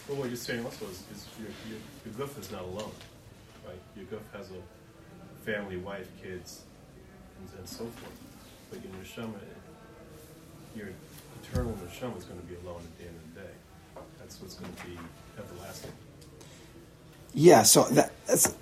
Well, 0.08 0.18
what 0.18 0.28
you're 0.28 0.36
saying 0.36 0.64
also 0.64 0.86
is, 0.86 1.02
is 1.14 1.26
your, 1.38 1.50
your, 1.68 1.78
your 2.06 2.14
goof 2.14 2.38
is 2.38 2.50
not 2.50 2.62
alone, 2.62 2.90
right? 3.66 3.78
Your 3.96 4.06
goof 4.06 4.22
has 4.32 4.48
a 4.50 5.44
family, 5.44 5.76
wife, 5.76 6.08
kids, 6.22 6.62
and, 7.38 7.58
and 7.58 7.68
so 7.68 7.84
forth. 7.84 8.18
But 8.70 8.80
your 8.82 8.92
neshama, 8.94 9.34
your 10.74 10.88
eternal 11.42 11.72
neshama 11.84 12.16
is 12.18 12.24
going 12.24 12.40
to 12.40 12.46
be 12.46 12.54
alone 12.64 12.80
at 12.80 12.98
the 12.98 13.04
end 13.06 13.16
of 13.16 13.34
the 13.34 13.40
day. 13.40 13.54
That's 14.18 14.40
what's 14.40 14.54
going 14.54 14.72
to 14.72 14.86
be 14.86 14.98
everlasting. 15.38 15.92
Yeah, 17.38 17.62
so 17.62 17.84
that, 17.84 18.10
that's 18.26 18.52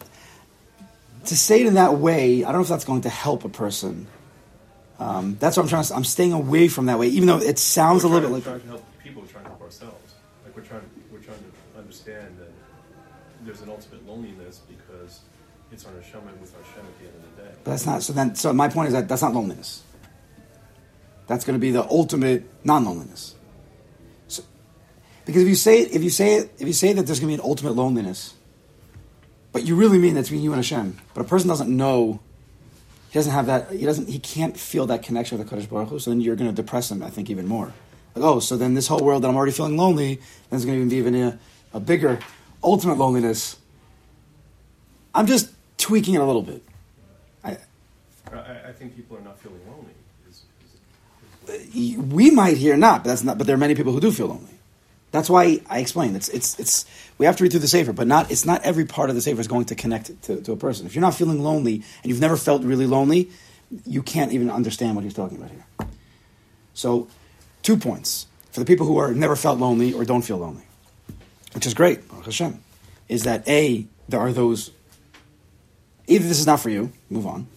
to 1.24 1.34
say 1.34 1.62
it 1.62 1.66
in 1.66 1.74
that 1.74 1.94
way. 1.94 2.44
I 2.44 2.52
don't 2.52 2.56
know 2.56 2.60
if 2.60 2.68
that's 2.68 2.84
going 2.84 3.00
to 3.02 3.08
help 3.08 3.46
a 3.46 3.48
person. 3.48 4.06
Um, 4.98 5.38
that's 5.40 5.56
what 5.56 5.62
I'm 5.62 5.68
trying 5.70 5.84
to. 5.84 5.94
I'm 5.94 6.04
staying 6.04 6.34
away 6.34 6.68
from 6.68 6.84
that 6.86 6.98
way, 6.98 7.06
even 7.06 7.26
though 7.26 7.38
it 7.38 7.58
sounds 7.58 8.04
a 8.04 8.08
little 8.08 8.28
bit 8.28 8.34
like. 8.34 8.44
trying 8.44 8.60
to 8.60 8.66
help 8.66 8.84
people, 9.02 9.22
we're 9.22 9.28
trying 9.28 9.44
to 9.44 9.50
help 9.50 9.62
ourselves. 9.62 10.14
Like 10.44 10.54
we're 10.54 10.62
trying, 10.62 10.82
we're 11.10 11.20
trying 11.20 11.38
to 11.38 11.78
understand 11.78 12.36
that 12.38 12.50
there's 13.46 13.62
an 13.62 13.70
ultimate 13.70 14.06
loneliness 14.06 14.60
because 14.68 15.20
it's 15.72 15.86
our 15.86 15.92
neshama 15.92 16.38
with 16.38 16.54
our 16.54 16.62
Hashem 16.62 16.84
at 16.84 16.98
the 16.98 17.06
end 17.06 17.14
of 17.16 17.36
the 17.36 17.42
day. 17.44 17.50
But 17.64 17.70
that's 17.70 17.86
not. 17.86 18.02
So 18.02 18.12
then, 18.12 18.34
so 18.34 18.52
my 18.52 18.68
point 18.68 18.88
is 18.88 18.92
that 18.92 19.08
that's 19.08 19.22
not 19.22 19.32
loneliness. 19.32 19.84
That's 21.28 21.46
going 21.46 21.58
to 21.58 21.60
be 21.60 21.70
the 21.70 21.88
ultimate 21.88 22.44
non-loneliness. 22.62 23.36
So, 24.28 24.42
because 25.24 25.40
if 25.40 25.48
you 25.48 25.54
say 25.54 25.80
if 25.80 26.04
you 26.04 26.10
say 26.10 26.36
if 26.58 26.66
you 26.66 26.74
say 26.74 26.92
that 26.92 27.06
there's 27.06 27.20
going 27.20 27.32
to 27.32 27.38
be 27.38 27.42
an 27.42 27.48
ultimate 27.48 27.72
loneliness, 27.74 28.34
but 29.56 29.64
you 29.64 29.74
really 29.74 29.96
mean 29.98 30.12
that's 30.12 30.28
between 30.28 30.44
you 30.44 30.52
and 30.52 30.58
Hashem, 30.58 30.98
but 31.14 31.22
a 31.22 31.24
person 31.24 31.48
doesn't 31.48 31.74
know, 31.74 32.20
he 33.08 33.14
doesn't 33.14 33.32
have 33.32 33.46
that, 33.46 33.70
he 33.70 33.86
doesn't, 33.86 34.06
he 34.06 34.18
can't 34.18 34.54
feel 34.54 34.84
that 34.88 35.02
connection 35.02 35.38
with 35.38 35.48
the 35.48 35.56
Kadosh 35.56 35.66
Baruch 35.66 35.88
Hu. 35.88 35.98
So 35.98 36.10
then 36.10 36.20
you're 36.20 36.36
going 36.36 36.50
to 36.50 36.54
depress 36.54 36.90
him, 36.90 37.02
I 37.02 37.08
think, 37.08 37.30
even 37.30 37.46
more. 37.46 37.72
Like, 38.14 38.22
oh, 38.22 38.38
so 38.38 38.58
then 38.58 38.74
this 38.74 38.86
whole 38.86 39.00
world 39.00 39.22
that 39.22 39.28
I'm 39.28 39.34
already 39.34 39.52
feeling 39.52 39.78
lonely, 39.78 40.16
then 40.16 40.58
it's 40.58 40.66
going 40.66 40.76
to 40.76 40.84
even 40.84 40.88
be 40.90 40.96
even 40.96 41.14
a, 41.14 41.38
a 41.72 41.80
bigger, 41.80 42.18
ultimate 42.62 42.98
loneliness. 42.98 43.56
I'm 45.14 45.26
just 45.26 45.48
tweaking 45.78 46.16
it 46.16 46.20
a 46.20 46.24
little 46.26 46.42
bit. 46.42 46.62
I, 47.42 47.56
I, 48.30 48.68
I 48.68 48.72
think 48.72 48.94
people 48.94 49.16
are 49.16 49.22
not 49.22 49.40
feeling 49.40 49.62
lonely. 49.70 49.94
Is, 50.28 50.42
is, 51.48 51.74
is 51.74 51.98
uh, 51.98 52.02
we 52.02 52.30
might 52.30 52.58
hear 52.58 52.76
not, 52.76 53.04
but 53.04 53.08
that's 53.08 53.24
not. 53.24 53.38
But 53.38 53.46
there 53.46 53.54
are 53.54 53.58
many 53.58 53.74
people 53.74 53.94
who 53.94 54.00
do 54.00 54.12
feel 54.12 54.26
lonely. 54.26 54.55
That's 55.16 55.30
why 55.30 55.60
I 55.70 55.78
explained 55.78 56.14
it's 56.14 56.28
it's 56.28 56.58
it's 56.60 56.84
we 57.16 57.24
have 57.24 57.36
to 57.36 57.42
read 57.42 57.50
through 57.50 57.60
the 57.60 57.68
sefer, 57.68 57.92
but 57.92 58.06
not 58.06 58.30
it's 58.30 58.44
not 58.44 58.62
every 58.62 58.84
part 58.84 59.08
of 59.08 59.16
the 59.16 59.22
sefer 59.22 59.40
is 59.40 59.48
going 59.48 59.64
to 59.66 59.74
connect 59.74 60.22
to, 60.24 60.42
to 60.42 60.52
a 60.52 60.56
person. 60.56 60.86
If 60.86 60.94
you're 60.94 61.02
not 61.02 61.14
feeling 61.14 61.42
lonely 61.42 61.76
and 62.02 62.10
you've 62.10 62.20
never 62.20 62.36
felt 62.36 62.62
really 62.62 62.86
lonely, 62.86 63.30
you 63.86 64.02
can't 64.02 64.32
even 64.32 64.50
understand 64.50 64.94
what 64.94 65.04
he's 65.04 65.14
talking 65.14 65.38
about 65.38 65.50
here. 65.50 65.64
So, 66.74 67.08
two 67.62 67.78
points 67.78 68.26
for 68.50 68.60
the 68.60 68.66
people 68.66 68.86
who 68.86 68.98
are 68.98 69.12
never 69.12 69.36
felt 69.36 69.58
lonely 69.58 69.94
or 69.94 70.04
don't 70.04 70.20
feel 70.20 70.36
lonely, 70.36 70.64
which 71.54 71.66
is 71.66 71.72
great, 71.72 72.00
Hashem, 72.24 72.62
is 73.08 73.24
that 73.24 73.48
a 73.48 73.86
there 74.10 74.20
are 74.20 74.32
those. 74.32 74.70
Either 76.08 76.28
this 76.28 76.38
is 76.38 76.46
not 76.46 76.60
for 76.60 76.68
you, 76.68 76.92
move 77.08 77.26
on, 77.26 77.48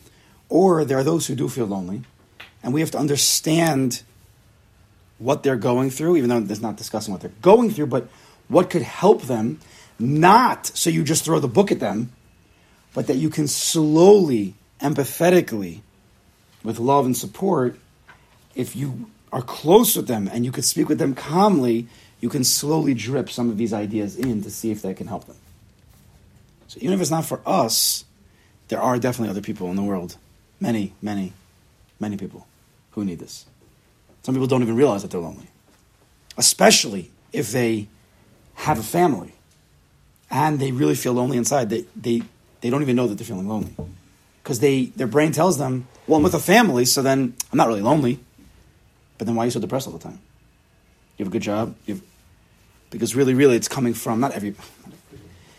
or 0.48 0.86
there 0.86 0.98
are 0.98 1.04
those 1.04 1.28
who 1.28 1.36
do 1.36 1.50
feel 1.50 1.68
lonely, 1.68 2.04
and 2.64 2.74
we 2.74 2.80
have 2.80 2.92
to 2.92 2.98
understand 2.98 4.02
what 5.20 5.44
they're 5.44 5.58
going 5.58 5.90
through, 5.90 6.18
even 6.18 6.30
though 6.30 6.38
it's 6.38 6.62
not 6.62 6.78
discussing 6.78 7.12
what 7.12 7.22
they're 7.22 7.32
going 7.42 7.70
through, 7.70 7.88
but 7.88 8.08
what 8.48 8.70
could 8.70 8.82
help 8.82 9.24
them, 9.24 9.60
not 10.00 10.66
so 10.66 10.90
you 10.90 11.04
just 11.04 11.26
throw 11.26 11.40
the 11.40 11.48
book 11.48 11.72
at 11.72 11.80
them, 11.80 12.12
but 12.94 13.08
that 13.08 13.18
you 13.18 13.30
can 13.30 13.48
slowly, 13.48 14.56
empathetically, 14.82 15.82
with 16.64 16.80
love 16.80 17.06
and 17.06 17.16
support, 17.16 17.78
if 18.56 18.76
you 18.76 19.10
are 19.32 19.42
close 19.42 19.96
with 19.96 20.08
them 20.08 20.30
and 20.32 20.44
you 20.44 20.52
could 20.52 20.66
speak 20.66 20.90
with 20.90 20.98
them 20.98 21.14
calmly, 21.14 21.88
you 22.20 22.30
can 22.30 22.44
slowly 22.44 22.94
drip 22.94 23.30
some 23.30 23.50
of 23.50 23.58
these 23.58 23.74
ideas 23.74 24.16
in 24.16 24.42
to 24.44 24.50
see 24.50 24.72
if 24.72 24.82
they 24.82 24.94
can 24.94 25.08
help 25.08 25.26
them. 25.26 25.38
So 26.68 26.80
even 26.82 26.94
if 26.94 27.02
it's 27.02 27.12
not 27.12 27.26
for 27.26 27.42
us, 27.46 28.06
there 28.68 28.82
are 28.82 29.00
definitely 29.00 29.30
other 29.30 29.42
people 29.42 29.70
in 29.70 29.76
the 29.76 29.84
world, 29.84 30.18
many, 30.60 30.94
many, 31.02 31.34
many 32.00 32.18
people 32.18 32.48
who 32.92 33.06
need 33.06 33.20
this. 33.20 33.46
Some 34.24 34.36
people 34.36 34.48
don't 34.48 34.62
even 34.62 34.76
realize 34.76 35.02
that 35.02 35.12
they're 35.12 35.20
lonely, 35.20 35.48
especially 36.38 37.12
if 37.32 37.52
they 37.52 37.88
have 38.56 38.80
a 38.80 38.84
family 38.84 39.34
and 40.30 40.60
they 40.60 40.72
really 40.72 40.96
feel 40.96 41.14
lonely 41.14 41.38
inside. 41.38 41.70
They, 41.70 41.86
they, 41.96 42.22
they 42.62 42.70
don't 42.70 42.82
even 42.82 42.96
know 42.96 43.08
that 43.08 43.16
they're 43.16 43.26
feeling 43.26 43.48
lonely 43.48 43.76
because 44.44 44.60
they, 44.60 44.86
their 44.86 45.08
brain 45.08 45.32
tells 45.32 45.58
them, 45.58 45.88
well, 46.08 46.18
I'm 46.18 46.24
with 46.24 46.34
a 46.34 46.40
family, 46.40 46.86
so 46.86 47.02
then 47.02 47.36
I'm 47.52 47.58
not 47.58 47.68
really 47.68 47.82
lonely. 47.82 48.20
But 49.18 49.28
then 49.28 49.36
why 49.36 49.44
are 49.44 49.46
you 49.46 49.52
so 49.52 49.60
depressed 49.60 49.88
all 49.88 49.94
the 49.94 50.00
time? 50.00 50.20
You 51.18 51.26
have 51.26 51.32
a 51.32 51.32
good 51.32 51.42
job? 51.42 51.76
You 51.86 51.96
have, 51.96 52.04
because 52.90 53.16
really, 53.16 53.34
really, 53.34 53.56
it's 53.56 53.68
coming 53.68 53.94
from, 53.94 54.20
not 54.20 54.32
every, 54.32 54.56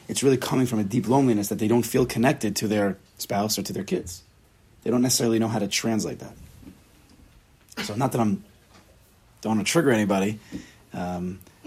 it's 0.09 0.23
really 0.23 0.37
coming 0.37 0.67
from 0.67 0.79
a 0.79 0.85
deep 0.85 1.09
loneliness 1.09 1.49
that 1.49 1.59
they 1.59 1.69
don't 1.69 1.85
feel 1.85 2.05
connected 2.05 2.57
to 2.57 2.69
their 2.69 2.99
spouse 3.19 3.59
or 3.59 3.63
to 3.63 3.73
their 3.73 3.85
kids. 3.85 4.23
They 4.83 4.91
don't 4.91 5.03
necessarily 5.03 5.39
know 5.39 5.49
how 5.49 5.59
to 5.59 5.69
translate 5.69 6.19
that. 6.21 6.33
So 7.85 7.95
not 7.95 8.13
that 8.13 8.21
I'm 8.21 8.45
don't 9.41 9.57
want 9.57 9.67
to 9.67 9.71
trigger 9.71 9.91
anybody. 9.91 10.39
Um, 10.93 11.39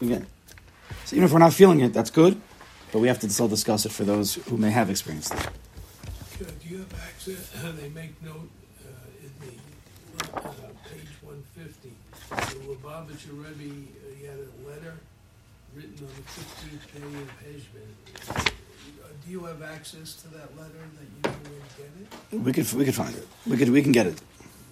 again, 0.00 0.26
so 1.04 1.16
even 1.16 1.24
if 1.24 1.32
we're 1.32 1.38
not 1.38 1.52
feeling 1.52 1.80
it, 1.80 1.92
that's 1.92 2.10
good. 2.10 2.40
But 2.92 2.98
we 2.98 3.08
have 3.08 3.20
to 3.20 3.28
still 3.30 3.48
discuss 3.48 3.86
it 3.86 3.92
for 3.92 4.04
those 4.04 4.34
who 4.34 4.56
may 4.58 4.70
have 4.70 4.90
experienced 4.90 5.32
it. 5.34 5.48
Do 6.38 6.68
you 6.68 6.78
have 6.78 6.94
access, 7.08 7.50
they 7.80 7.88
make 7.88 8.20
note 8.22 8.50
uh, 8.84 9.22
in 9.22 9.30
the, 9.40 10.36
uh, 10.36 10.50
page 10.90 11.08
one 11.22 11.42
fifty, 11.56 11.92
the 12.28 12.64
Lubavitcher 12.66 13.30
Rebbe, 13.32 13.72
uh, 13.72 14.14
he 14.18 14.26
had 14.26 14.36
a 14.36 14.68
letter 14.68 14.94
written 15.74 15.94
on 16.00 16.12
the 16.16 16.22
fifteenth 16.22 16.92
day 16.92 17.06
of 17.22 17.30
Heshvan. 17.46 18.46
Uh, 19.04 19.08
Do 19.24 19.30
you 19.30 19.44
have 19.44 19.62
access 19.62 20.14
to 20.22 20.28
that 20.28 20.54
letter 20.58 20.84
that 20.98 21.06
you 21.16 21.22
can 21.22 21.32
get 21.78 21.90
it? 22.02 22.40
We 22.44 22.52
could 22.52 22.70
we 22.74 22.84
could 22.84 22.94
find 22.94 23.14
it. 23.16 23.26
We 23.46 23.56
could 23.56 23.70
we 23.70 23.80
can 23.82 23.92
get 23.92 24.06
it. 24.06 24.20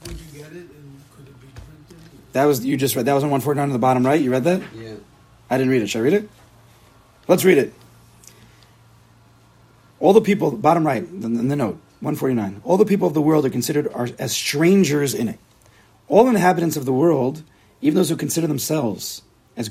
Would 0.07 0.19
you 0.19 0.41
get 0.41 0.49
it 0.53 0.69
and 0.77 1.01
could 1.17 1.27
it 1.29 1.41
be 1.41 1.47
printed? 1.55 2.03
That 2.33 2.45
was 2.45 2.65
you 2.65 2.77
just 2.77 2.97
read. 2.97 3.07
That 3.07 3.15
was 3.15 3.25
on 3.25 3.31
one 3.31 3.41
forty 3.41 3.59
nine 3.59 3.69
on 3.69 3.73
the 3.73 3.79
bottom 3.79 4.05
right. 4.07 4.21
You 4.21 4.31
read 4.31 4.45
that? 4.45 4.63
Yeah. 4.75 4.95
I 5.49 5.59
didn't 5.59 5.71
read 5.71 5.83
it. 5.83 5.89
Should 5.89 5.99
I 5.99 6.03
read 6.03 6.13
it? 6.13 6.29
Let's 7.29 7.45
read 7.45 7.59
it. 7.59 7.73
All 9.99 10.13
the 10.13 10.21
people, 10.21 10.53
bottom 10.53 10.87
right, 10.87 11.03
in 11.03 11.49
the 11.49 11.57
note, 11.57 11.79
149. 12.01 12.63
All 12.65 12.79
the 12.79 12.87
people 12.87 13.07
of 13.07 13.13
the 13.13 13.21
world 13.21 13.45
are 13.45 13.51
considered 13.51 13.87
are, 13.93 14.09
as 14.19 14.33
strangers 14.33 15.13
in 15.13 15.29
it. 15.29 15.39
All 16.09 16.27
inhabitants 16.29 16.77
of 16.77 16.87
the 16.87 16.93
world 16.93 17.43
even 17.83 17.97
those 17.97 18.09
who 18.09 18.17
consider 18.17 18.47
themselves 18.47 19.23
as 19.57 19.71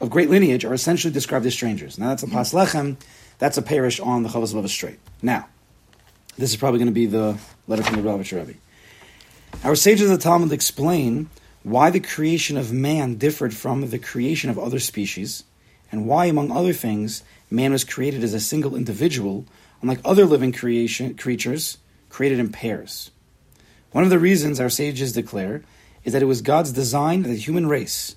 of 0.00 0.10
great 0.10 0.28
lineage, 0.28 0.64
are 0.64 0.74
essentially 0.74 1.12
described 1.12 1.46
as 1.46 1.54
strangers. 1.54 1.98
Now 1.98 2.08
that's 2.08 2.22
a 2.22 2.26
mm-hmm. 2.26 2.36
Pas 2.36 2.52
Lechem, 2.52 2.96
that's 3.38 3.56
a 3.56 3.62
parish 3.62 3.98
on 3.98 4.22
the 4.22 4.28
Chovos 4.28 4.52
Halevavos 4.52 4.68
straight. 4.68 4.98
Now, 5.22 5.48
this 6.36 6.50
is 6.50 6.56
probably 6.56 6.78
going 6.78 6.88
to 6.88 6.92
be 6.92 7.06
the 7.06 7.38
letter 7.66 7.82
from 7.82 7.96
the 7.96 8.02
Ravitcher 8.02 8.46
Rebbe. 8.46 8.58
Our 9.64 9.74
sages 9.74 10.10
of 10.10 10.18
the 10.18 10.22
Talmud 10.22 10.52
explain 10.52 11.30
why 11.66 11.90
the 11.90 11.98
creation 11.98 12.56
of 12.56 12.72
man 12.72 13.16
differed 13.16 13.52
from 13.52 13.90
the 13.90 13.98
creation 13.98 14.48
of 14.48 14.56
other 14.56 14.78
species, 14.78 15.42
and 15.90 16.06
why, 16.06 16.26
among 16.26 16.52
other 16.52 16.72
things, 16.72 17.24
man 17.50 17.72
was 17.72 17.82
created 17.82 18.22
as 18.22 18.32
a 18.32 18.38
single 18.38 18.76
individual, 18.76 19.44
unlike 19.82 19.98
other 20.04 20.24
living 20.24 20.52
creation, 20.52 21.12
creatures 21.16 21.78
created 22.08 22.38
in 22.38 22.52
pairs. 22.52 23.10
One 23.90 24.04
of 24.04 24.10
the 24.10 24.18
reasons 24.20 24.60
our 24.60 24.70
sages 24.70 25.12
declare 25.12 25.64
is 26.04 26.12
that 26.12 26.22
it 26.22 26.26
was 26.26 26.40
God's 26.40 26.70
design 26.70 27.22
that 27.22 27.30
the 27.30 27.36
human 27.36 27.66
race, 27.66 28.14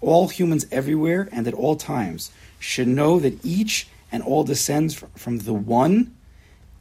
all 0.00 0.28
humans 0.28 0.64
everywhere 0.72 1.28
and 1.30 1.46
at 1.46 1.52
all 1.52 1.76
times, 1.76 2.30
should 2.58 2.88
know 2.88 3.18
that 3.20 3.44
each 3.44 3.88
and 4.10 4.22
all 4.22 4.42
descends 4.42 4.94
from 5.16 5.40
the 5.40 5.52
one 5.52 6.16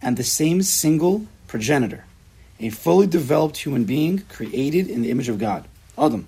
and 0.01 0.15
the 0.15 0.23
same 0.23 0.61
single 0.61 1.25
progenitor, 1.47 2.05
a 2.57 2.69
fully 2.69 3.05
developed 3.05 3.57
human 3.57 3.83
being 3.83 4.19
created 4.29 4.89
in 4.89 5.01
the 5.01 5.11
image 5.11 5.27
of 5.27 5.39
God, 5.39 5.67
Adam, 5.97 6.27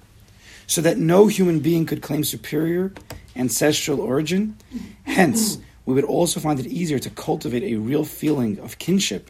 so 0.67 0.81
that 0.81 0.97
no 0.97 1.27
human 1.27 1.59
being 1.59 1.85
could 1.85 2.01
claim 2.01 2.23
superior 2.23 2.91
ancestral 3.35 3.99
origin. 4.01 4.57
Hence, 5.03 5.57
we 5.85 5.93
would 5.93 6.03
also 6.03 6.39
find 6.39 6.59
it 6.59 6.65
easier 6.67 6.99
to 6.99 7.09
cultivate 7.09 7.63
a 7.63 7.75
real 7.75 8.03
feeling 8.03 8.59
of 8.59 8.77
kinship 8.77 9.29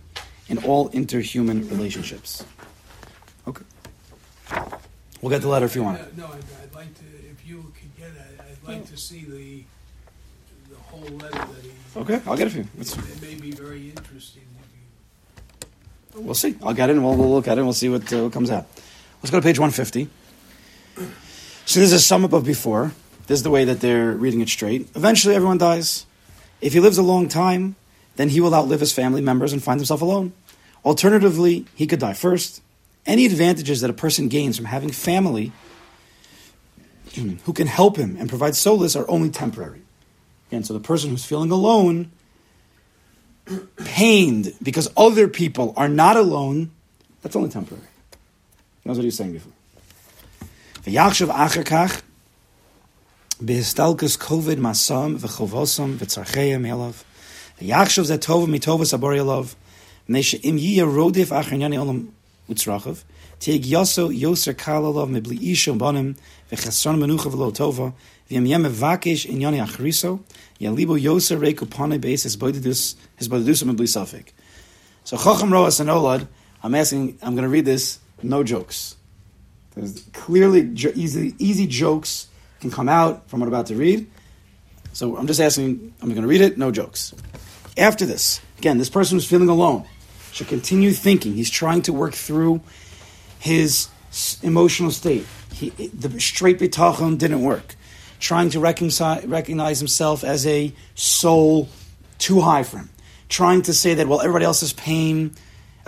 in 0.50 0.58
all 0.64 0.90
interhuman 0.92 1.70
relationships. 1.70 2.44
Okay. 3.48 3.64
We'll 5.22 5.30
get 5.30 5.42
the 5.42 5.50
letter 5.50 5.66
if 5.66 5.76
you 5.76 5.84
want. 5.84 6.00
Uh, 6.00 6.06
No, 6.16 6.26
I'd, 6.28 6.34
I'd 6.64 6.74
like 6.76 6.94
to, 6.96 7.04
if 7.32 7.46
you 7.46 7.72
could 7.76 7.96
get 7.98 8.10
it, 8.12 8.40
I'd 8.40 8.68
like 8.68 8.86
to 8.90 8.98
see 8.98 9.26
the, 9.26 9.64
the 10.70 10.80
whole 10.84 11.02
letter 11.18 11.38
that 11.38 11.64
he. 11.64 11.72
Okay, 12.00 12.22
I'll 12.26 12.38
get 12.38 12.48
it 12.48 12.52
for 12.52 12.58
you. 12.60 12.68
It's- 12.80 12.96
It 12.98 13.22
may 13.22 13.36
be 13.36 13.52
very 13.52 13.90
interesting 13.90 14.44
you 16.16 16.22
We'll 16.24 16.34
see. 16.36 16.56
I'll 16.64 16.74
get 16.74 16.90
it 16.90 16.94
and 16.94 17.04
we'll, 17.04 17.16
we'll 17.16 17.32
look 17.32 17.48
at 17.48 17.54
it 17.58 17.62
and 17.62 17.68
we'll 17.68 17.74
see 17.74 17.90
what, 17.90 18.12
uh, 18.12 18.24
what 18.24 18.34
comes 18.34 18.50
out. 18.50 18.66
Let's 19.22 19.30
go 19.32 19.38
to 19.40 19.44
page 19.44 19.60
150. 19.60 20.10
So 21.66 21.80
this 21.80 21.91
is 21.91 21.93
a 21.93 22.00
sum 22.00 22.26
up 22.26 22.34
of 22.34 22.45
before. 22.45 22.93
This 23.28 23.39
is 23.39 23.43
the 23.43 23.50
way 23.50 23.66
that 23.66 23.82
they're 23.82 24.12
reading 24.12 24.41
it 24.41 24.50
straight. 24.50 24.89
Eventually, 24.95 25.36
everyone 25.36 25.58
dies. 25.58 26.06
If 26.62 26.74
he 26.74 26.80
lives 26.80 26.98
a 26.98 27.04
long 27.04 27.28
time, 27.28 27.76
then 28.16 28.30
he 28.30 28.41
will 28.41 28.56
outlive 28.56 28.80
his 28.80 28.93
family 28.93 29.22
members 29.22 29.54
and 29.54 29.62
find 29.62 29.80
himself 29.80 30.02
alone. 30.02 30.34
Alternatively, 30.86 31.66
he 31.76 31.86
could 31.86 32.00
die 32.00 32.14
first. 32.14 32.62
Any 33.06 33.26
advantages 33.26 33.82
that 33.82 33.89
a 33.89 33.93
person 33.93 34.28
gains 34.28 34.56
from 34.56 34.66
having 34.66 34.91
family 34.91 35.52
hmm, 37.14 37.36
who 37.43 37.54
can 37.54 37.68
help 37.68 37.98
him 37.98 38.16
and 38.18 38.30
provide 38.30 38.56
solace 38.56 38.95
are 38.95 39.10
only 39.10 39.30
temporary. 39.30 39.82
Again, 40.50 40.64
so 40.64 40.74
the 40.74 40.80
person 40.80 41.10
who's 41.10 41.26
feeling 41.26 41.52
alone 41.52 42.12
pained 43.84 44.54
because 44.64 44.89
other 44.95 45.28
people 45.28 45.74
are 45.78 45.89
not 45.89 46.18
alone, 46.18 46.72
that's 47.22 47.36
only 47.36 47.50
temporary. 47.50 47.84
That's 48.84 48.98
what 48.98 49.04
he 49.04 49.08
was 49.08 49.18
saying 49.18 49.34
before. 49.34 49.54
Ve 50.88 50.92
yachshav 50.92 51.30
acher 51.46 51.66
kach 51.66 51.96
be 53.42 53.62
stalkes 53.62 54.16
covid 54.16 54.58
ma 54.58 54.74
sam 54.74 55.18
ve 55.18 55.28
chovosam 55.28 56.00
ve 56.00 56.06
tsarchei 56.06 56.58
melav. 56.66 56.96
Ve 57.60 57.66
yachshav 57.66 58.06
ze 58.06 58.18
tov 58.18 58.48
mit 58.48 58.64
tovos 58.64 58.94
aborilov. 58.94 59.48
Ne 60.08 60.22
she 60.22 60.38
im 60.38 60.58
ye 60.58 60.84
rodif 60.84 61.30
acher 61.40 61.58
yani 61.58 61.78
olam 61.80 62.08
mit. 62.48 63.04
Teg 63.42 63.66
yoso 63.66 64.10
yoser 64.24 64.54
kalalov 64.54 65.10
me 65.10 65.20
bleishon 65.20 65.78
bonim 65.78 66.16
ve 66.50 66.56
chasan 66.56 66.96
menuchav 67.02 67.36
lo 67.36 67.52
tova. 67.52 67.92
Ve 68.30 68.36
im 68.38 68.46
yem 68.46 68.64
vakish 68.64 69.26
in 69.26 69.42
yani 69.42 69.60
achriso. 69.68 70.22
Ye 70.58 70.70
libo 70.70 70.96
yoser 70.96 71.38
reku 71.38 71.66
pone 71.66 72.00
basis 72.00 72.38
bodidus 72.38 72.96
his 73.18 73.28
bodidus 73.28 73.66
me 73.66 73.74
blisafik. 73.74 74.28
So 75.04 75.18
chacham 75.18 75.52
roas 75.52 75.82
an 75.82 75.88
olad 75.88 76.28
I'm 76.64 76.74
asking 76.76 77.20
I'm 77.22 77.36
going 77.36 77.44
to 77.44 77.50
read 77.50 77.66
this 77.66 78.00
no 78.24 78.42
jokes 78.42 78.96
There's 79.78 80.04
clearly 80.14 80.64
jo- 80.74 80.92
easy, 80.96 81.36
easy 81.38 81.68
jokes 81.68 82.28
can 82.60 82.72
come 82.72 82.90
out 82.90 83.30
from 83.30 83.40
what 83.40 83.48
I'm 83.48 83.54
about 83.54 83.68
to 83.68 83.76
read. 83.76 84.10
So 84.94 85.16
I'm 85.16 85.28
just 85.28 85.40
asking, 85.40 85.94
I'm 86.02 86.10
going 86.10 86.24
to 86.24 86.28
read 86.28 86.42
it, 86.42 86.58
no 86.58 86.72
jokes. 86.72 87.14
After 87.78 88.06
this, 88.06 88.42
again, 88.58 88.80
this 88.80 88.90
person 88.90 89.18
who's 89.18 89.28
feeling 89.28 89.50
alone 89.50 89.86
should 90.32 90.48
continue 90.48 90.92
thinking. 90.92 91.34
He's 91.34 91.52
trying 91.52 91.84
to 91.84 91.94
work 91.94 92.16
through 92.16 92.62
his 93.40 93.90
emotional 94.42 94.90
state. 94.90 95.26
He, 95.54 95.70
the 95.70 96.20
straight 96.20 96.58
bitachon 96.60 97.20
didn't 97.20 97.44
work. 97.44 97.76
Trying 98.20 98.50
to 98.52 98.60
reconcile, 98.60 99.22
recognize 99.28 99.78
himself 99.78 100.24
as 100.24 100.48
a 100.48 100.74
soul 100.96 101.70
too 102.18 102.42
high 102.42 102.64
for 102.64 102.78
him. 102.80 102.90
Trying 103.30 103.62
to 103.64 103.74
say 103.74 103.94
that, 103.94 104.08
well, 104.08 104.22
everybody 104.22 104.46
else's 104.46 104.74
pain, 104.74 105.36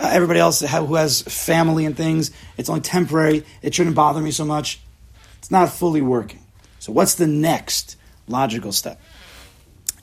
uh, 0.00 0.08
everybody 0.10 0.40
else 0.40 0.60
who 0.60 0.94
has 0.94 1.22
family 1.22 1.84
and 1.84 1.96
things, 1.96 2.30
it's 2.56 2.70
only 2.70 2.80
temporary. 2.80 3.44
It 3.60 3.74
shouldn't 3.74 3.94
bother 3.94 4.20
me 4.20 4.30
so 4.30 4.46
much. 4.46 4.80
It's 5.38 5.50
not 5.50 5.70
fully 5.70 6.00
working. 6.00 6.44
So, 6.78 6.92
what's 6.92 7.14
the 7.14 7.26
next 7.26 7.96
logical 8.26 8.72
step? 8.72 9.00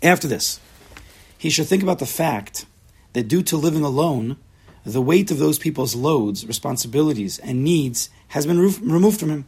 After 0.04 0.28
this, 0.28 0.60
he 1.38 1.50
should 1.50 1.68
think 1.68 1.82
about 1.82 1.98
the 1.98 2.06
fact 2.06 2.66
that 3.14 3.28
due 3.28 3.41
to 3.43 3.58
living 3.58 3.84
alone, 3.84 4.38
the 4.86 5.02
weight 5.02 5.32
of 5.32 5.39
those 5.39 5.58
people's 5.58 5.95
loads, 5.95 6.45
responsibilities, 6.45 7.39
and 7.39 7.64
needs 7.64 8.10
has 8.30 8.45
been 8.45 8.60
roof- 8.60 8.80
removed 8.82 9.20
from 9.20 9.30
him. 9.30 9.48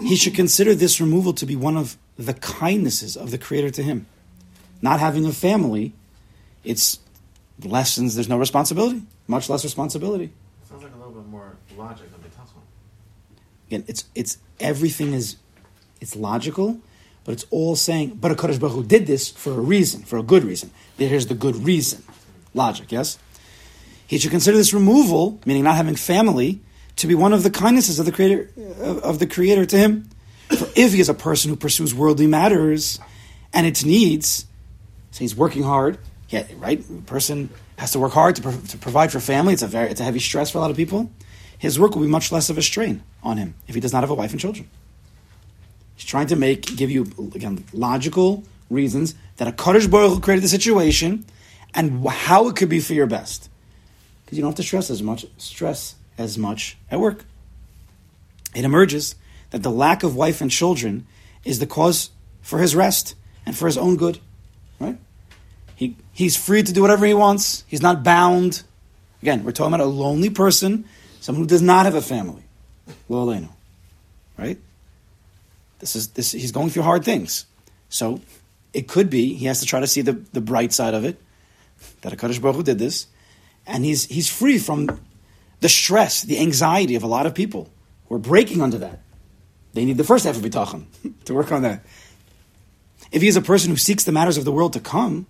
He 0.00 0.16
should 0.16 0.34
consider 0.34 0.74
this 0.74 1.00
removal 1.00 1.32
to 1.34 1.44
be 1.44 1.56
one 1.56 1.76
of 1.76 1.98
the 2.16 2.34
kindnesses 2.34 3.16
of 3.16 3.30
the 3.30 3.38
Creator 3.38 3.70
to 3.70 3.82
him. 3.82 4.06
Not 4.80 5.00
having 5.00 5.26
a 5.26 5.32
family, 5.32 5.92
it's 6.64 6.98
lessons, 7.64 8.14
there's 8.14 8.28
no 8.28 8.38
responsibility, 8.38 9.02
much 9.26 9.48
less 9.48 9.64
responsibility. 9.64 10.32
Sounds 10.68 10.82
like 10.82 10.92
a 10.94 10.96
little 10.96 11.12
bit 11.12 11.26
more 11.26 11.56
logic 11.76 12.10
than 12.12 12.22
the 12.22 12.28
Bitachon. 12.28 12.60
Again, 13.68 13.84
it's 13.86 14.04
it's 14.14 14.38
everything 14.60 15.12
is 15.12 15.36
it's 16.00 16.16
logical, 16.16 16.80
but 17.24 17.32
it's 17.32 17.46
all 17.50 17.76
saying, 17.76 18.18
but 18.20 18.30
a 18.30 18.34
Kadosh 18.34 18.60
Baruch 18.60 18.74
Hu 18.74 18.84
did 18.84 19.06
this 19.06 19.30
for 19.30 19.52
a 19.52 19.60
reason, 19.60 20.02
for 20.02 20.18
a 20.18 20.22
good 20.22 20.44
reason. 20.44 20.70
Here's 20.98 21.26
the 21.26 21.34
good 21.34 21.56
reason. 21.56 22.02
Logic, 22.54 22.90
yes? 22.90 23.18
He 24.06 24.18
should 24.18 24.30
consider 24.30 24.56
this 24.56 24.72
removal, 24.72 25.40
meaning 25.44 25.64
not 25.64 25.76
having 25.76 25.96
family, 25.96 26.60
to 26.96 27.06
be 27.06 27.14
one 27.14 27.32
of 27.32 27.42
the 27.42 27.50
kindnesses 27.50 27.98
of 27.98 28.06
the 28.06 28.12
creator 28.12 28.50
of, 28.80 28.98
of 28.98 29.18
the 29.18 29.26
creator 29.26 29.66
to 29.66 29.76
him. 29.76 30.08
For 30.48 30.68
if 30.76 30.92
he 30.92 31.00
is 31.00 31.08
a 31.08 31.14
person 31.14 31.50
who 31.50 31.56
pursues 31.56 31.92
worldly 31.92 32.26
matters 32.26 33.00
and 33.52 33.66
its 33.66 33.84
needs, 33.84 34.46
so 35.10 35.18
he's 35.20 35.34
working 35.34 35.64
hard, 35.64 35.98
yeah, 36.28 36.46
right? 36.56 36.80
A 36.80 37.02
person 37.02 37.50
has 37.78 37.92
to 37.92 37.98
work 37.98 38.12
hard 38.12 38.36
to, 38.36 38.42
pro- 38.42 38.52
to 38.52 38.78
provide 38.78 39.12
for 39.12 39.20
family. 39.20 39.52
It's 39.52 39.62
a 39.62 39.66
very 39.66 39.90
it's 39.90 40.00
a 40.00 40.04
heavy 40.04 40.18
stress 40.18 40.50
for 40.50 40.58
a 40.58 40.60
lot 40.60 40.70
of 40.70 40.76
people. 40.76 41.10
His 41.58 41.78
work 41.78 41.94
will 41.94 42.02
be 42.02 42.08
much 42.08 42.32
less 42.32 42.50
of 42.50 42.58
a 42.58 42.62
strain 42.62 43.02
on 43.22 43.38
him 43.38 43.54
if 43.66 43.74
he 43.74 43.80
does 43.80 43.92
not 43.92 44.02
have 44.02 44.10
a 44.10 44.14
wife 44.14 44.32
and 44.32 44.40
children. 44.40 44.68
He's 45.94 46.04
trying 46.04 46.26
to 46.28 46.36
make 46.36 46.76
give 46.76 46.90
you 46.90 47.02
again 47.34 47.64
logical 47.72 48.44
reasons 48.70 49.14
that 49.36 49.48
a 49.48 49.52
Kadosh 49.52 49.88
Hu 49.88 50.20
created 50.20 50.42
the 50.42 50.48
situation 50.48 51.24
and 51.74 52.06
how 52.06 52.48
it 52.48 52.56
could 52.56 52.68
be 52.68 52.80
for 52.80 52.94
your 52.94 53.06
best. 53.06 53.48
Because 54.24 54.38
you 54.38 54.42
don't 54.42 54.50
have 54.50 54.56
to 54.56 54.62
stress 54.62 54.90
as 54.90 55.02
much 55.02 55.26
stress 55.38 55.94
as 56.18 56.36
much 56.36 56.76
at 56.90 56.98
work. 56.98 57.24
It 58.54 58.64
emerges 58.64 59.14
that 59.50 59.62
the 59.62 59.70
lack 59.70 60.02
of 60.02 60.16
wife 60.16 60.40
and 60.40 60.50
children 60.50 61.06
is 61.44 61.58
the 61.58 61.66
cause 61.66 62.10
for 62.42 62.58
his 62.58 62.74
rest 62.74 63.14
and 63.44 63.56
for 63.56 63.66
his 63.66 63.78
own 63.78 63.96
good. 63.96 64.18
He 65.76 65.96
he's 66.12 66.36
free 66.36 66.62
to 66.62 66.72
do 66.72 66.82
whatever 66.82 67.06
he 67.06 67.14
wants. 67.14 67.62
He's 67.68 67.82
not 67.82 68.02
bound. 68.02 68.64
Again, 69.22 69.44
we're 69.44 69.52
talking 69.52 69.72
about 69.72 69.84
a 69.84 69.88
lonely 69.88 70.30
person, 70.30 70.86
someone 71.20 71.44
who 71.44 71.48
does 71.48 71.62
not 71.62 71.84
have 71.84 71.94
a 71.94 72.02
family. 72.02 72.42
Lo 73.08 73.26
aleinu. 73.26 73.50
Right? 74.36 74.58
This 75.78 75.94
is 75.94 76.08
this 76.08 76.32
he's 76.32 76.50
going 76.50 76.70
through 76.70 76.82
hard 76.82 77.04
things. 77.04 77.44
So 77.90 78.20
it 78.72 78.88
could 78.88 79.10
be 79.10 79.34
he 79.34 79.46
has 79.46 79.60
to 79.60 79.66
try 79.66 79.80
to 79.80 79.86
see 79.86 80.00
the, 80.00 80.12
the 80.32 80.40
bright 80.40 80.72
side 80.72 80.94
of 80.94 81.04
it. 81.04 81.20
That 82.00 82.12
a 82.12 82.16
Kadosh 82.16 82.40
Baruch 82.40 82.56
Hu 82.56 82.62
did 82.62 82.78
this. 82.78 83.06
And 83.66 83.84
he's 83.84 84.06
he's 84.06 84.30
free 84.30 84.58
from 84.58 85.00
the 85.60 85.68
stress, 85.68 86.22
the 86.22 86.38
anxiety 86.38 86.94
of 86.94 87.02
a 87.02 87.06
lot 87.06 87.26
of 87.26 87.34
people 87.34 87.70
who 88.08 88.14
are 88.14 88.20
breaking 88.20 88.62
under 88.62 88.78
that. 88.78 89.00
They 89.74 89.84
need 89.84 89.98
the 89.98 90.04
first 90.04 90.24
half 90.24 90.36
of 90.36 90.42
bitachon 90.42 90.86
to 91.26 91.34
work 91.34 91.52
on 91.52 91.62
that. 91.62 91.84
If 93.12 93.20
he 93.20 93.28
is 93.28 93.36
a 93.36 93.42
person 93.42 93.70
who 93.70 93.76
seeks 93.76 94.04
the 94.04 94.12
matters 94.12 94.38
of 94.38 94.44
the 94.44 94.52
world 94.52 94.72
to 94.72 94.80
come, 94.80 95.26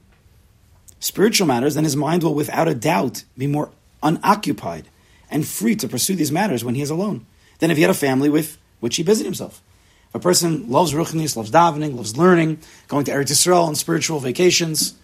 spiritual 1.07 1.47
matters, 1.47 1.77
then 1.77 1.85
his 1.85 1.95
mind 1.95 2.23
will 2.25 2.35
without 2.35 2.67
a 2.67 2.75
doubt 2.75 3.23
be 3.39 3.47
more 3.47 3.71
unoccupied 4.03 4.89
and 5.31 5.47
free 5.47 5.77
to 5.77 5.89
pursue 5.89 6.17
these 6.17 6.33
matters 6.33 6.65
when 6.65 6.75
he 6.75 6.83
is 6.83 6.91
alone 6.91 7.27
than 7.61 7.71
if 7.71 7.77
he 7.77 7.83
had 7.83 7.91
a 7.91 7.95
family 7.95 8.29
with 8.29 8.59
which 8.81 8.97
he 8.97 9.03
busied 9.03 9.25
himself. 9.25 9.63
If 10.09 10.17
a 10.17 10.19
person 10.19 10.69
loves 10.69 10.93
ruchnis, 10.93 11.37
loves 11.37 11.51
davening, 11.51 11.95
loves 11.95 12.17
learning, 12.17 12.59
going 12.89 13.05
to 13.05 13.13
Eretz 13.13 13.31
Yisrael 13.31 13.67
on 13.69 13.77
spiritual 13.77 14.19
vacations, 14.19 14.95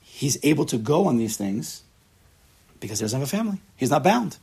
he's 0.00 0.38
able 0.42 0.64
to 0.66 0.78
go 0.78 1.06
on 1.06 1.18
these 1.18 1.36
things 1.36 1.82
because 2.80 2.98
he 2.98 3.04
doesn't 3.04 3.20
have 3.20 3.28
a 3.28 3.30
family. 3.30 3.58
He's 3.76 3.90
not 3.90 4.02
bound. 4.02 4.38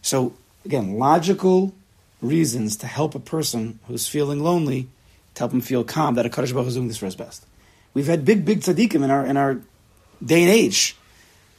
So, 0.00 0.34
again, 0.64 0.98
logical 0.98 1.74
reasons 2.22 2.76
to 2.76 2.86
help 2.86 3.14
a 3.14 3.20
person 3.20 3.80
who's 3.88 4.06
feeling 4.06 4.42
lonely, 4.42 4.88
to 5.34 5.40
help 5.40 5.52
him 5.52 5.60
feel 5.60 5.82
calm, 5.82 6.14
that 6.14 6.24
a 6.26 6.28
Kadosh 6.28 6.52
Baruch 6.52 6.68
is 6.68 6.74
doing 6.74 6.88
this 6.88 6.98
for 6.98 7.06
his 7.06 7.16
best. 7.16 7.44
We've 7.94 8.06
had 8.06 8.24
big, 8.24 8.44
big 8.44 8.60
tzaddikim 8.60 9.02
in 9.04 9.10
our, 9.10 9.24
in 9.24 9.36
our 9.36 9.60
day 10.24 10.42
and 10.42 10.50
age 10.50 10.96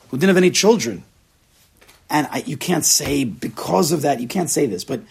who 0.10 0.18
didn't 0.18 0.30
have 0.30 0.38
any 0.38 0.52
children. 0.52 1.04
And 2.10 2.28
I, 2.30 2.40
you 2.46 2.58
can't 2.58 2.86
say, 2.86 3.24
because 3.24 3.92
of 3.92 4.04
that, 4.04 4.20
you 4.20 4.28
can't 4.28 4.50
say 4.50 4.66
this, 4.66 4.84
but 4.84 5.02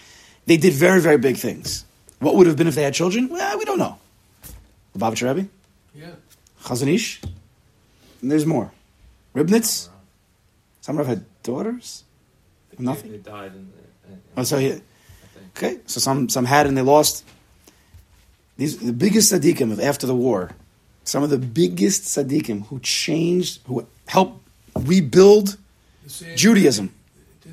they 0.46 0.56
did 0.56 0.74
very, 0.74 1.00
very 1.00 1.18
big 1.18 1.36
things. 1.36 1.84
What 2.20 2.36
would 2.36 2.46
have 2.46 2.56
been 2.56 2.68
if 2.68 2.74
they 2.74 2.82
had 2.82 2.94
children? 2.94 3.28
Well, 3.28 3.58
we 3.58 3.64
don't 3.64 3.78
know. 3.78 3.98
Lubavitcher 4.96 5.34
Rebbe, 5.34 5.48
Yeah. 5.94 6.10
Chazon 6.62 6.88
Ish, 6.88 7.20
and 8.22 8.30
there's 8.30 8.46
more. 8.46 8.70
Ribnitz, 9.34 9.88
some 10.80 10.96
have 10.98 11.06
had 11.08 11.24
daughters. 11.42 12.04
The 12.76 12.82
Nothing? 12.82 13.10
who 13.10 13.18
died 13.18 13.52
in 13.54 13.70
the, 14.06 14.12
in, 14.12 14.20
Oh, 14.36 14.44
so 14.44 14.58
he, 14.58 14.80
Okay, 15.56 15.78
so 15.86 16.00
some 16.00 16.28
some 16.28 16.44
had 16.44 16.66
and 16.66 16.76
they 16.76 16.82
lost. 16.82 17.24
These 18.56 18.78
the 18.78 18.92
biggest 18.92 19.32
tzaddikim 19.32 19.70
of 19.72 19.80
after 19.80 20.06
the 20.06 20.14
war, 20.14 20.50
some 21.04 21.22
of 21.22 21.30
the 21.30 21.38
biggest 21.38 22.04
tzaddikim 22.04 22.66
who 22.66 22.80
changed, 22.80 23.60
who 23.66 23.86
helped 24.06 24.40
rebuild 24.74 25.56
Judaism. 26.36 26.90
Uh, 26.90 27.48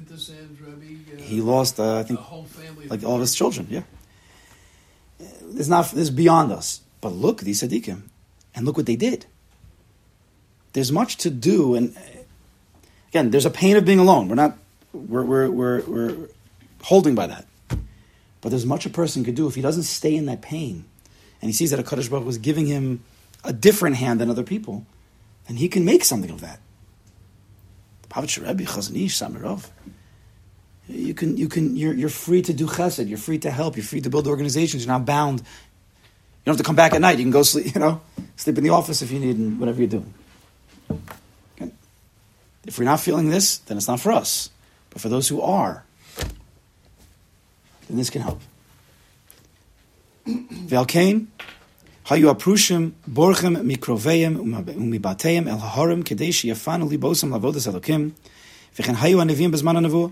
He 1.22 1.42
lost, 1.42 1.80
uh, 1.80 2.00
I 2.00 2.04
think, 2.04 2.20
like 2.90 3.04
all 3.04 3.16
of 3.16 3.22
his 3.22 3.36
children. 3.36 3.68
Yeah, 3.70 3.84
it's 5.56 5.68
not 5.70 5.92
this 5.92 6.10
beyond 6.10 6.52
us. 6.52 6.82
But 7.00 7.14
look, 7.14 7.42
these 7.42 7.62
tzaddikim, 7.62 8.02
and 8.56 8.66
look 8.66 8.78
what 8.78 8.86
they 8.86 8.96
did. 8.98 9.26
There's 10.74 10.92
much 10.92 11.18
to 11.18 11.30
do, 11.30 11.76
and 11.76 11.96
again, 13.10 13.32
there's 13.32 13.46
a 13.46 13.50
pain 13.52 13.76
of 13.78 13.84
being 13.86 14.00
alone. 14.00 14.28
We're 14.30 14.36
not, 14.36 14.58
we're 14.94 15.24
we're 15.24 15.50
we're, 15.50 15.82
we're 15.82 16.16
holding 16.84 17.16
by 17.16 17.28
that. 17.28 17.46
But 18.42 18.50
there's 18.50 18.66
much 18.66 18.86
a 18.86 18.90
person 18.90 19.24
could 19.24 19.36
do 19.36 19.48
if 19.48 19.56
he 19.56 19.62
doesn't 19.62 19.84
stay 19.84 20.16
in 20.16 20.26
that 20.26 20.42
pain, 20.42 20.86
and 21.42 21.50
he 21.50 21.54
sees 21.54 21.72
that 21.72 21.80
a 21.80 21.84
Kadosh 21.84 22.10
Baruch 22.10 22.26
was 22.26 22.38
giving 22.38 22.66
him 22.68 23.04
a 23.44 23.54
different 23.54 23.96
hand 23.98 24.20
than 24.20 24.30
other 24.30 24.44
people, 24.44 24.86
then 25.48 25.58
he 25.58 25.68
can 25.68 25.86
make 25.86 26.04
something 26.04 26.32
of 26.32 26.42
that. 26.42 26.60
You 30.88 31.14
can, 31.14 31.38
you 31.38 31.48
can, 31.48 31.78
you're, 31.78 31.94
you're 31.94 32.10
free 32.10 32.42
to 32.42 32.54
do 32.54 32.68
chesed. 32.68 33.08
You're 33.08 33.18
free 33.18 33.40
to 33.40 33.52
help. 33.52 33.78
You're 33.78 33.86
free 33.86 34.02
to 34.02 34.10
build 34.10 34.28
organizations. 34.28 34.84
You're 34.84 34.94
not 34.94 35.06
bound. 35.06 35.40
You 35.40 35.46
don't 36.46 36.54
have 36.54 36.58
to 36.58 36.64
come 36.64 36.76
back 36.76 36.94
at 36.94 37.02
night. 37.02 37.18
You 37.18 37.24
can 37.24 37.32
go 37.32 37.44
sleep. 37.44 37.74
You 37.74 37.80
know, 37.80 38.02
sleep 38.36 38.58
in 38.58 38.64
the 38.64 38.72
office 38.72 39.02
if 39.02 39.12
you 39.12 39.20
need, 39.20 39.38
and 39.38 39.60
whatever 39.60 39.80
you're 39.80 39.88
doing. 39.88 40.14
Okay? 41.56 41.72
If 42.66 42.78
we're 42.78 42.86
not 42.86 43.00
feeling 43.00 43.30
this, 43.30 43.60
then 43.60 43.78
it's 43.78 43.88
not 43.88 44.00
for 44.00 44.12
us. 44.12 44.50
But 44.90 45.02
for 45.02 45.08
those 45.08 45.30
who 45.30 45.42
are, 45.42 45.86
then 47.88 47.98
this 47.98 48.10
can 48.10 48.22
help. 48.22 48.42
Ve'alkein, 50.28 51.28
hayu 52.06 52.34
aprushim 52.34 52.92
borchem 53.10 53.58
mikroveim 53.64 54.38
umibateim 54.38 55.48
el 55.48 55.60
haharim 55.60 56.04
kedei 56.04 56.30
sheyafanu 56.30 56.90
libosam 56.90 57.30
lavodas 57.30 57.68
elokim 57.68 58.12
v'chen 58.76 58.96
hayu 58.96 59.18
anevim 59.18 59.52
bezman 59.52 59.76
hanevuah 59.76 60.12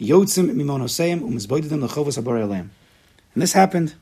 yotzim 0.00 0.50
mimonoseim 0.52 1.20
umizboididim 1.20 1.86
lechovos 1.86 2.18
haborei 2.20 2.46
olam. 2.46 2.68
And 3.34 3.42
this 3.42 3.52
happened. 3.52 3.94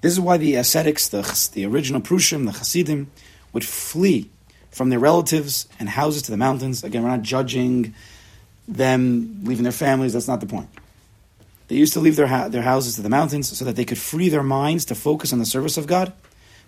This 0.00 0.12
is 0.12 0.20
why 0.20 0.36
the 0.36 0.54
ascetics, 0.56 1.08
the, 1.08 1.22
the 1.54 1.66
original 1.66 2.00
Prushim, 2.00 2.44
the 2.44 2.52
Hasidim, 2.52 3.10
would 3.52 3.64
flee 3.64 4.30
from 4.70 4.90
their 4.90 4.98
relatives 4.98 5.68
and 5.78 5.88
houses 5.88 6.22
to 6.22 6.30
the 6.30 6.36
mountains. 6.36 6.84
Again, 6.84 7.02
we're 7.02 7.08
not 7.10 7.22
judging 7.22 7.94
them 8.66 9.40
leaving 9.44 9.62
their 9.62 9.72
families. 9.72 10.12
That's 10.12 10.28
not 10.28 10.40
the 10.40 10.46
point. 10.46 10.68
They 11.68 11.76
used 11.76 11.92
to 11.94 12.00
leave 12.00 12.16
their, 12.16 12.26
ha- 12.26 12.48
their 12.48 12.62
houses 12.62 12.96
to 12.96 13.02
the 13.02 13.08
mountains 13.08 13.56
so 13.56 13.64
that 13.64 13.76
they 13.76 13.84
could 13.84 13.98
free 13.98 14.28
their 14.28 14.42
minds 14.42 14.84
to 14.86 14.94
focus 14.94 15.32
on 15.32 15.38
the 15.38 15.46
service 15.46 15.76
of 15.76 15.86
God. 15.86 16.12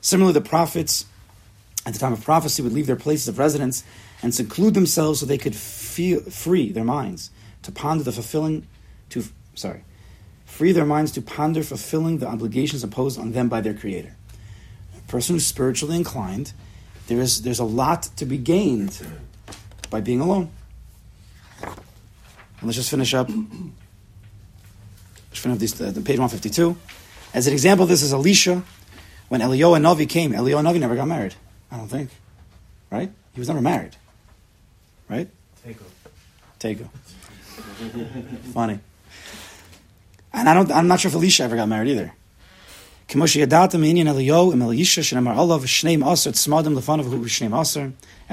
Similarly, 0.00 0.34
the 0.34 0.48
prophets 0.48 1.06
at 1.84 1.92
the 1.92 1.98
time 1.98 2.12
of 2.12 2.24
prophecy 2.24 2.62
would 2.62 2.72
leave 2.72 2.86
their 2.86 2.96
places 2.96 3.28
of 3.28 3.38
residence 3.38 3.84
and 4.22 4.34
seclude 4.34 4.74
themselves 4.74 5.20
so 5.20 5.26
they 5.26 5.38
could 5.38 5.54
feel, 5.54 6.20
free 6.22 6.72
their 6.72 6.84
minds 6.84 7.30
to 7.62 7.72
ponder 7.72 8.04
the 8.04 8.12
fulfilling, 8.12 8.66
to 9.10 9.24
sorry, 9.54 9.84
free 10.44 10.72
their 10.72 10.86
minds 10.86 11.12
to 11.12 11.22
ponder 11.22 11.62
fulfilling 11.62 12.18
the 12.18 12.26
obligations 12.26 12.82
imposed 12.82 13.18
on 13.18 13.32
them 13.32 13.48
by 13.48 13.60
their 13.60 13.74
Creator. 13.74 14.16
A 14.96 15.10
person 15.10 15.36
who's 15.36 15.46
spiritually 15.46 15.96
inclined, 15.96 16.52
there 17.06 17.20
is 17.20 17.42
there's 17.42 17.58
a 17.58 17.64
lot 17.64 18.04
to 18.16 18.24
be 18.24 18.38
gained 18.38 19.06
by 19.90 20.00
being 20.00 20.20
alone. 20.20 20.50
And 21.62 22.62
let's 22.62 22.76
just 22.76 22.90
finish 22.90 23.14
up. 23.14 23.28
Page 25.42 26.18
152. 26.18 26.76
As 27.34 27.46
an 27.46 27.52
example, 27.52 27.86
this 27.86 28.02
is 28.02 28.12
Elisha. 28.12 28.62
When 29.28 29.40
Eliyahu 29.40 29.78
Hanavi 29.78 30.08
came, 30.08 30.32
Eliyahu 30.32 30.62
Hanavi 30.62 30.80
never 30.80 30.96
got 30.96 31.08
married. 31.08 31.34
I 31.70 31.76
don't 31.76 31.88
think. 31.88 32.10
Right? 32.90 33.10
He 33.32 33.40
was 33.40 33.48
never 33.48 33.60
married. 33.60 33.96
Right? 35.08 35.28
Teiku. 35.64 35.84
Teiku. 36.60 36.88
Funny. 38.52 38.80
And 40.32 40.48
I 40.48 40.54
don't, 40.54 40.70
I'm 40.70 40.86
not 40.86 41.00
sure 41.00 41.08
if 41.08 41.14
Elisha 41.14 41.44
ever 41.44 41.56
got 41.56 41.68
married 41.68 41.88
either. 41.88 42.12
As 43.08 43.24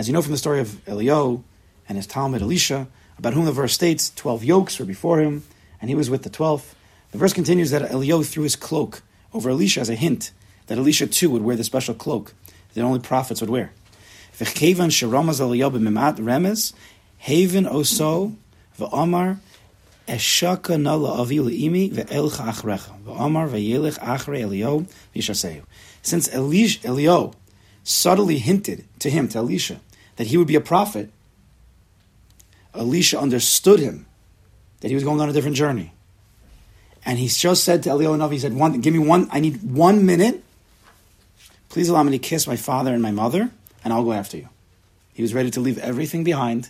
you 0.07 0.13
know 0.13 0.21
from 0.21 0.31
the 0.31 0.37
story 0.37 0.59
of 0.59 0.67
Eliyahu 0.85 1.43
and 1.87 1.97
his 1.97 2.07
talmid 2.07 2.41
Elisha, 2.41 2.87
about 3.17 3.33
whom 3.33 3.45
the 3.45 3.51
verse 3.51 3.73
states, 3.73 4.11
12 4.15 4.43
yokes 4.43 4.79
were 4.79 4.85
before 4.85 5.19
him, 5.19 5.43
and 5.79 5.89
he 5.89 5.95
was 5.95 6.09
with 6.09 6.23
the 6.23 6.29
12th. 6.29 6.73
The 7.13 7.19
verse 7.19 7.31
continues 7.33 7.69
that 7.69 7.83
Eliyahu 7.91 8.25
threw 8.25 8.41
his 8.41 8.55
cloak 8.55 9.03
over 9.33 9.51
Elisha 9.51 9.79
as 9.81 9.89
a 9.89 9.93
hint 9.95 10.31
that 10.65 10.79
Elisha 10.79 11.05
too 11.05 11.29
would 11.29 11.43
wear 11.43 11.55
the 11.55 11.63
special 11.63 11.93
cloak 11.93 12.33
that 12.73 12.81
only 12.81 12.99
prophets 12.99 13.39
would 13.39 13.51
wear. 13.51 13.71
Eliyahu 14.39 15.73
haven 17.19 17.65
oso 17.65 18.35
v'omar 18.79 19.37
eshaka 20.07 20.81
nala 20.81 21.21
avi 21.21 21.37
le'imi 21.37 21.91
ve'elcha 21.91 22.51
achrecha 22.51 22.99
v'omar 23.03 23.47
ve'yelech 23.47 23.99
achre 23.99 24.41
Eliyahu 24.41 24.87
v'yishaseyu. 25.15 25.61
Since 26.01 26.29
Eliyahu 26.29 27.35
subtly 27.83 28.39
hinted 28.39 28.85
to 28.97 29.11
him, 29.11 29.27
to 29.27 29.37
Elisha, 29.37 29.79
that 30.15 30.25
he 30.25 30.37
would 30.37 30.47
be 30.47 30.55
a 30.55 30.61
prophet, 30.61 31.11
Elisha 32.73 33.19
understood 33.19 33.79
him, 33.79 34.07
that 34.79 34.87
he 34.87 34.95
was 34.95 35.03
going 35.03 35.21
on 35.21 35.29
a 35.29 35.33
different 35.33 35.55
journey. 35.55 35.93
And 37.05 37.19
he 37.19 37.27
just 37.27 37.63
said 37.63 37.83
to 37.83 38.13
enough, 38.13 38.31
he 38.31 38.39
said, 38.39 38.53
one, 38.53 38.79
give 38.81 38.93
me 38.93 38.99
one, 38.99 39.27
I 39.31 39.39
need 39.39 39.61
one 39.63 40.05
minute. 40.05 40.43
Please 41.69 41.89
allow 41.89 42.03
me 42.03 42.11
to 42.11 42.19
kiss 42.19 42.47
my 42.47 42.55
father 42.55 42.93
and 42.93 43.01
my 43.01 43.11
mother, 43.11 43.49
and 43.83 43.91
I'll 43.91 44.03
go 44.03 44.13
after 44.13 44.37
you. 44.37 44.47
He 45.13 45.21
was 45.21 45.33
ready 45.33 45.51
to 45.51 45.59
leave 45.59 45.77
everything 45.79 46.23
behind 46.23 46.69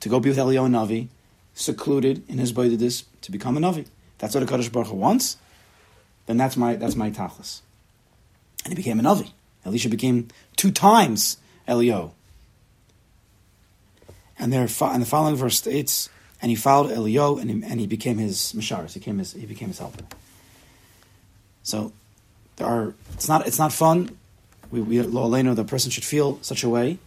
to 0.00 0.08
go 0.08 0.20
be 0.20 0.28
with 0.28 0.38
Eliyahu 0.38 0.68
Navi, 0.68 1.08
secluded 1.54 2.22
in 2.28 2.38
his 2.38 2.52
bodidus 2.52 3.04
to 3.22 3.32
become 3.32 3.56
a 3.56 3.60
Navi. 3.60 3.86
That's 4.18 4.34
what 4.34 4.42
a 4.42 4.46
Kadosh 4.46 4.70
Baruch 4.70 4.88
Hu 4.88 4.96
wants. 4.96 5.36
Then 6.26 6.36
that's 6.36 6.56
my 6.56 6.76
that's 6.76 6.96
my 6.96 7.10
tachlis. 7.10 7.60
And 8.64 8.72
he 8.72 8.74
became 8.74 9.00
a 9.00 9.02
Navi. 9.02 9.30
Elisha 9.64 9.88
became 9.88 10.28
two 10.56 10.70
times 10.70 11.38
Eliyahu. 11.68 12.10
And 14.38 14.52
there, 14.52 14.62
and 14.62 15.02
the 15.02 15.06
following 15.06 15.36
verse 15.36 15.56
states, 15.56 16.08
and 16.44 16.50
he 16.50 16.56
followed 16.56 16.90
Eliyahu, 16.90 17.40
and 17.40 17.50
he, 17.50 17.62
and 17.70 17.80
he 17.80 17.86
became 17.86 18.18
his 18.18 18.52
misharis. 18.54 18.92
He 18.92 19.00
became 19.00 19.16
his 19.16 19.32
he 19.32 19.46
became 19.46 19.68
his 19.68 19.78
helper. 19.78 20.04
So 21.62 21.90
there 22.56 22.66
are 22.66 22.92
it's 23.14 23.28
not 23.28 23.46
it's 23.46 23.58
not 23.58 23.72
fun. 23.72 24.14
We 24.70 24.82
we 24.82 25.00
lo 25.00 25.54
the 25.54 25.64
person 25.64 25.90
should 25.90 26.04
feel 26.04 26.38
such 26.42 26.62
a 26.62 26.68
way, 26.68 26.98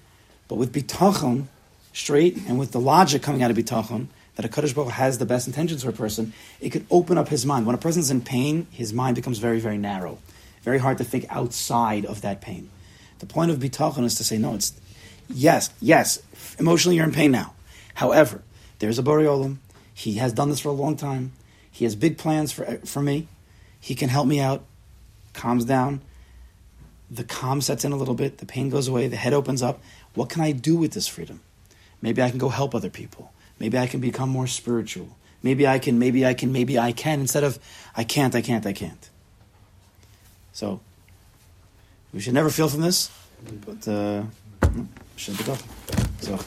but 0.48 0.56
with 0.56 0.74
bitachon 0.74 1.50
straight 1.94 2.36
and 2.48 2.58
with 2.58 2.72
the 2.72 2.80
logic 2.80 3.22
coming 3.22 3.44
out 3.44 3.52
of 3.52 3.58
bitachon 3.58 4.08
that 4.38 4.44
a 4.44 4.50
kadosh 4.50 4.74
baruch 4.74 4.94
has 4.94 5.20
the 5.20 5.26
best 5.28 5.46
intentions 5.46 5.84
for 5.84 5.92
a 5.92 5.94
person, 5.94 6.34
it 6.60 6.72
could 6.72 6.88
open 6.90 7.20
up 7.20 7.28
his 7.28 7.46
mind. 7.46 7.68
When 7.68 7.76
a 7.76 7.78
person's 7.78 8.10
in 8.10 8.22
pain, 8.22 8.66
his 8.72 8.92
mind 8.92 9.18
becomes 9.18 9.38
very 9.38 9.60
very 9.60 9.78
narrow, 9.78 10.18
very 10.64 10.80
hard 10.80 10.98
to 10.98 11.04
think 11.04 11.28
outside 11.30 12.08
of 12.08 12.22
that 12.22 12.42
pain. 12.42 12.72
The 13.20 13.28
point 13.28 13.52
of 13.52 13.60
bitachon 13.60 14.04
is 14.04 14.16
to 14.16 14.24
say 14.24 14.40
no. 14.40 14.56
It's 14.56 14.74
yes, 15.30 15.70
yes. 15.80 16.24
Emotionally, 16.58 16.96
you're 16.96 17.06
in 17.06 17.12
pain 17.12 17.30
now. 17.30 17.54
However, 17.94 18.42
there's 18.80 19.00
a 19.00 19.04
Borei 19.04 19.26
Olam. 19.26 19.58
He 19.94 20.16
has 20.16 20.34
done 20.34 20.50
this 20.50 20.60
for 20.60 20.70
a 20.70 20.74
long 20.74 20.96
time. 20.96 21.32
He 21.72 21.86
has 21.86 21.96
big 21.96 22.18
plans 22.18 22.52
for 22.52 22.66
for 22.86 23.02
me. 23.02 23.28
He 23.80 23.96
can 23.96 24.10
help 24.10 24.28
me 24.28 24.40
out. 24.40 24.64
Calms 25.34 25.66
down. 25.66 26.02
The 27.10 27.24
calm 27.24 27.62
sets 27.62 27.86
in 27.86 27.92
a 27.92 27.96
little 27.96 28.16
bit. 28.16 28.40
The 28.40 28.46
pain 28.46 28.70
goes 28.70 28.88
away. 28.88 29.08
The 29.08 29.16
head 29.16 29.34
opens 29.34 29.62
up. 29.62 29.82
What 30.14 30.30
can 30.30 30.42
I 30.42 30.52
do 30.52 30.76
with 30.76 30.94
this 30.94 31.08
freedom? 31.08 31.42
Maybe 32.02 32.22
I 32.22 32.30
can 32.30 32.40
go 32.40 32.50
help 32.50 32.76
other 32.76 32.90
people. 32.90 33.32
Maybe 33.60 33.78
I 33.78 33.88
can 33.88 34.00
become 34.00 34.30
more 34.30 34.48
spiritual. 34.48 35.16
Maybe 35.42 35.68
I 35.68 35.80
can, 35.80 36.00
maybe 36.00 36.26
I 36.26 36.34
can, 36.34 36.52
maybe 36.52 36.78
I 36.78 36.92
can, 36.92 37.22
instead 37.22 37.44
of 37.44 37.60
I 37.96 38.04
can't, 38.04 38.36
I 38.36 38.42
can't, 38.42 38.66
I 38.66 38.74
can't. 38.74 39.10
So, 40.52 40.80
we 42.14 42.20
should 42.20 42.34
never 42.34 42.50
feel 42.50 42.68
from 42.68 42.82
this, 42.82 43.12
but 43.66 43.88
uh, 43.88 44.24
should 45.16 45.38
be 45.38 45.44
tough. 45.44 45.64
So. 46.22 46.40